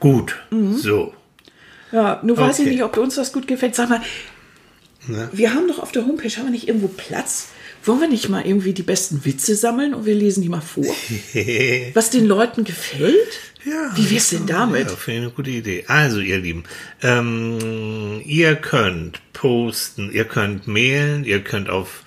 gut. 0.00 0.36
So. 0.76 1.12
Ja, 1.92 2.18
nur 2.22 2.38
weiß 2.38 2.60
ich 2.60 2.64
Okay. 2.64 2.74
nicht, 2.74 2.82
ob 2.82 2.96
uns 2.96 3.14
das 3.16 3.32
gut 3.32 3.46
gefällt. 3.46 3.74
Sag 3.74 3.90
mal, 3.90 4.00
Ne? 5.06 5.28
wir 5.32 5.52
haben 5.52 5.68
doch 5.68 5.80
auf 5.80 5.92
der 5.92 6.06
Homepage, 6.06 6.30
haben 6.38 6.44
wir 6.44 6.50
nicht 6.50 6.66
irgendwo 6.66 6.88
Platz? 6.88 7.48
Wollen 7.84 8.00
wir 8.00 8.08
nicht 8.08 8.28
mal 8.28 8.46
irgendwie 8.46 8.72
die 8.72 8.82
besten 8.82 9.24
Witze 9.24 9.54
sammeln 9.56 9.94
und 9.94 10.06
wir 10.06 10.14
lesen 10.14 10.42
die 10.42 10.48
mal 10.48 10.60
vor? 10.62 10.84
Was 11.94 12.10
den 12.10 12.26
Leuten 12.26 12.64
gefällt? 12.64 13.40
Ja, 13.64 13.92
Wie 13.96 14.10
wär's 14.10 14.30
denn 14.30 14.46
damit? 14.46 14.90
Ja, 14.90 14.96
finde 14.96 15.20
ich 15.20 15.24
eine 15.26 15.34
gute 15.34 15.50
Idee. 15.50 15.84
Also, 15.88 16.20
ihr 16.20 16.38
Lieben, 16.38 16.64
ähm, 17.02 18.20
ihr 18.24 18.56
könnt 18.56 19.20
posten, 19.32 20.10
ihr 20.12 20.24
könnt 20.24 20.66
mailen, 20.66 21.24
ihr 21.24 21.40
könnt 21.40 21.70
auf 21.70 22.02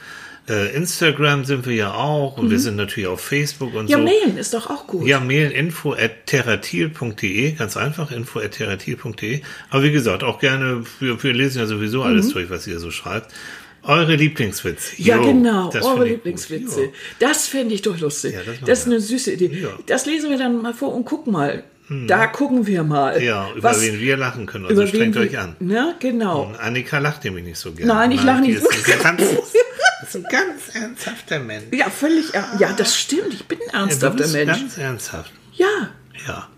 äh, 0.49 0.73
Instagram 0.75 1.43
sind 1.45 1.65
wir 1.65 1.73
ja 1.75 1.93
auch 1.93 2.37
und 2.37 2.49
wir 2.49 2.59
sind 2.59 2.77
natürlich 2.77 3.07
auf 3.07 3.19
Facebook 3.21 3.73
und 3.73 3.85
Mhm. 3.85 3.89
Ja, 3.89 3.97
so. 3.97 4.03
mailen 4.03 4.37
ist 4.37 4.53
doch 4.53 4.69
auch 4.69 4.87
gut. 4.87 5.05
Ja, 5.05 5.19
mailen 5.19 5.51
info 5.51 5.93
at 5.93 6.25
terratil.de, 6.25 7.51
ganz 7.53 7.75
einfach, 7.75 8.11
info 8.11 8.39
at 8.39 8.51
terratil.de. 8.51 9.41
Aber 9.69 9.83
wie 9.83 9.91
gesagt, 9.91 10.23
auch 10.23 10.39
gerne, 10.39 10.83
wir, 10.99 11.21
wir 11.21 11.33
lesen 11.33 11.59
ja 11.59 11.65
sowieso 11.65 12.03
alles 12.03 12.29
durch, 12.29 12.49
was 12.49 12.65
ihr 12.67 12.79
so 12.79 12.91
schreibt. 12.91 13.33
Eure 13.87 14.15
Lieblingswitze. 14.15 14.91
Ja, 15.01 15.15
Jo, 15.17 15.23
genau, 15.33 15.71
eure 15.81 16.05
Lieblingswitze. 16.05 16.81
gut. 16.87 16.93
Das 17.19 17.47
fände 17.47 17.73
ich 17.73 17.81
doch 17.81 17.97
lustig. 17.99 18.33
Ja, 18.33 18.41
das 18.45 18.55
das 18.65 18.79
ist 18.79 18.85
eine 18.87 18.99
süße 18.99 19.31
Idee. 19.33 19.47
Ja. 19.63 19.69
Das 19.85 20.05
lesen 20.05 20.29
wir 20.29 20.37
dann 20.37 20.61
mal 20.61 20.73
vor 20.73 20.93
und 20.93 21.05
gucken 21.05 21.33
mal. 21.33 21.63
Da 22.05 22.27
gucken 22.27 22.67
wir 22.67 22.83
mal. 22.83 23.23
Ja, 23.23 23.49
über 23.55 23.69
was, 23.69 23.81
wen 23.81 23.97
wir 24.01 24.17
lachen 24.17 24.45
können. 24.45 24.65
Also 24.65 24.85
strengt 24.85 25.15
euch 25.15 25.31
wir- 25.31 25.41
an. 25.41 25.55
Ja, 25.61 25.93
genau. 25.99 26.53
Annika 26.59 26.97
lacht 26.99 27.23
nämlich 27.23 27.45
nicht 27.45 27.57
so 27.57 27.71
gerne. 27.71 27.93
Nein, 27.93 28.11
ich 28.11 28.21
lache 28.23 28.41
nicht 28.41 28.59
so 28.61 28.67
ein 28.67 28.83
ganz, 29.01 29.21
das 29.21 30.09
ist 30.09 30.15
ein 30.17 30.23
ganz 30.29 30.75
ernsthafter 30.75 31.39
Mensch. 31.39 31.67
Ja, 31.71 31.89
völlig. 31.89 32.33
er- 32.33 32.57
Ja, 32.59 32.73
das 32.73 32.97
stimmt. 32.99 33.33
Ich 33.33 33.45
bin 33.45 33.57
ein 33.59 33.65
Ja, 33.67 33.71
du 33.71 33.77
ernsthafter 33.85 34.17
bist 34.17 34.33
Mensch. 34.33 34.51
ganz 34.59 34.77
ernsthaft. 34.77 35.31
Ja. 35.53 35.65
Ja. 36.27 36.49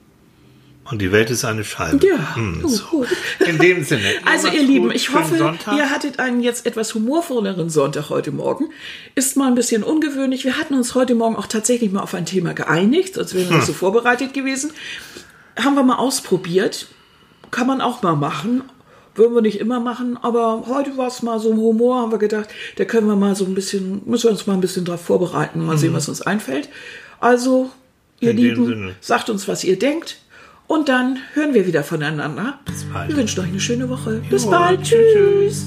Und 0.91 1.01
die 1.01 1.11
Welt 1.11 1.29
ist 1.29 1.45
eine 1.45 1.63
Scheibe. 1.63 2.05
Ja. 2.07 2.35
Hm, 2.35 2.61
Oh, 2.63 2.67
so. 2.67 3.05
In 3.45 3.57
dem 3.59 3.83
Sinne. 3.83 4.03
Also 4.25 4.47
ihr 4.47 4.63
Lieben, 4.63 4.85
gut. 4.87 4.95
ich 4.95 5.13
hoffe, 5.13 5.37
Sonntag. 5.37 5.77
ihr 5.77 5.89
hattet 5.89 6.19
einen 6.19 6.41
jetzt 6.41 6.65
etwas 6.65 6.93
humorvolleren 6.95 7.69
Sonntag 7.69 8.09
heute 8.09 8.31
Morgen. 8.31 8.69
Ist 9.15 9.37
mal 9.37 9.47
ein 9.47 9.55
bisschen 9.55 9.83
ungewöhnlich. 9.83 10.45
Wir 10.45 10.57
hatten 10.57 10.73
uns 10.73 10.95
heute 10.95 11.13
Morgen 11.15 11.35
auch 11.35 11.45
tatsächlich 11.47 11.91
mal 11.91 12.01
auf 12.01 12.13
ein 12.15 12.25
Thema 12.25 12.53
geeinigt, 12.53 13.15
sonst 13.15 13.33
wären 13.35 13.45
wir 13.45 13.49
Hm. 13.51 13.57
nicht 13.57 13.67
so 13.67 13.73
vorbereitet 13.73 14.33
gewesen. 14.33 14.71
Haben 15.59 15.75
wir 15.75 15.83
mal 15.83 15.97
ausprobiert. 15.97 16.87
Kann 17.51 17.67
man 17.67 17.81
auch 17.81 18.01
mal 18.01 18.15
machen. 18.15 18.63
Würden 19.15 19.35
wir 19.35 19.41
nicht 19.41 19.59
immer 19.59 19.79
machen, 19.79 20.17
aber 20.21 20.63
heute 20.67 20.95
war 20.95 21.07
es 21.07 21.21
mal 21.23 21.39
so 21.39 21.51
ein 21.51 21.57
Humor, 21.57 22.01
haben 22.01 22.11
wir 22.11 22.19
gedacht, 22.19 22.47
da 22.77 22.85
können 22.85 23.05
wir 23.07 23.17
mal 23.17 23.35
so 23.35 23.43
ein 23.43 23.53
bisschen, 23.53 24.01
müssen 24.05 24.25
wir 24.25 24.31
uns 24.31 24.47
mal 24.47 24.53
ein 24.53 24.61
bisschen 24.61 24.85
drauf 24.85 25.01
vorbereiten, 25.01 25.65
mal 25.65 25.77
sehen, 25.77 25.93
was 25.93 26.07
uns 26.07 26.21
einfällt. 26.21 26.69
Also, 27.19 27.69
ihr 28.21 28.31
Mhm. 28.33 28.39
In 28.39 28.43
Lieben, 28.45 28.95
sagt 29.01 29.29
uns, 29.29 29.47
was 29.49 29.63
ihr 29.65 29.77
denkt. 29.77 30.17
Und 30.69 30.87
dann 30.87 31.17
hören 31.33 31.55
wir 31.55 31.65
wieder 31.65 31.83
voneinander. 31.83 32.59
bald. 32.93 33.09
Wir 33.09 33.17
wünschen 33.17 33.39
euch 33.39 33.47
eine 33.47 33.59
schöne 33.59 33.89
Woche. 33.89 34.21
Bis 34.29 34.45
bald. 34.45 34.83
tschüss, 34.83 35.13
Tschüss. 35.15 35.65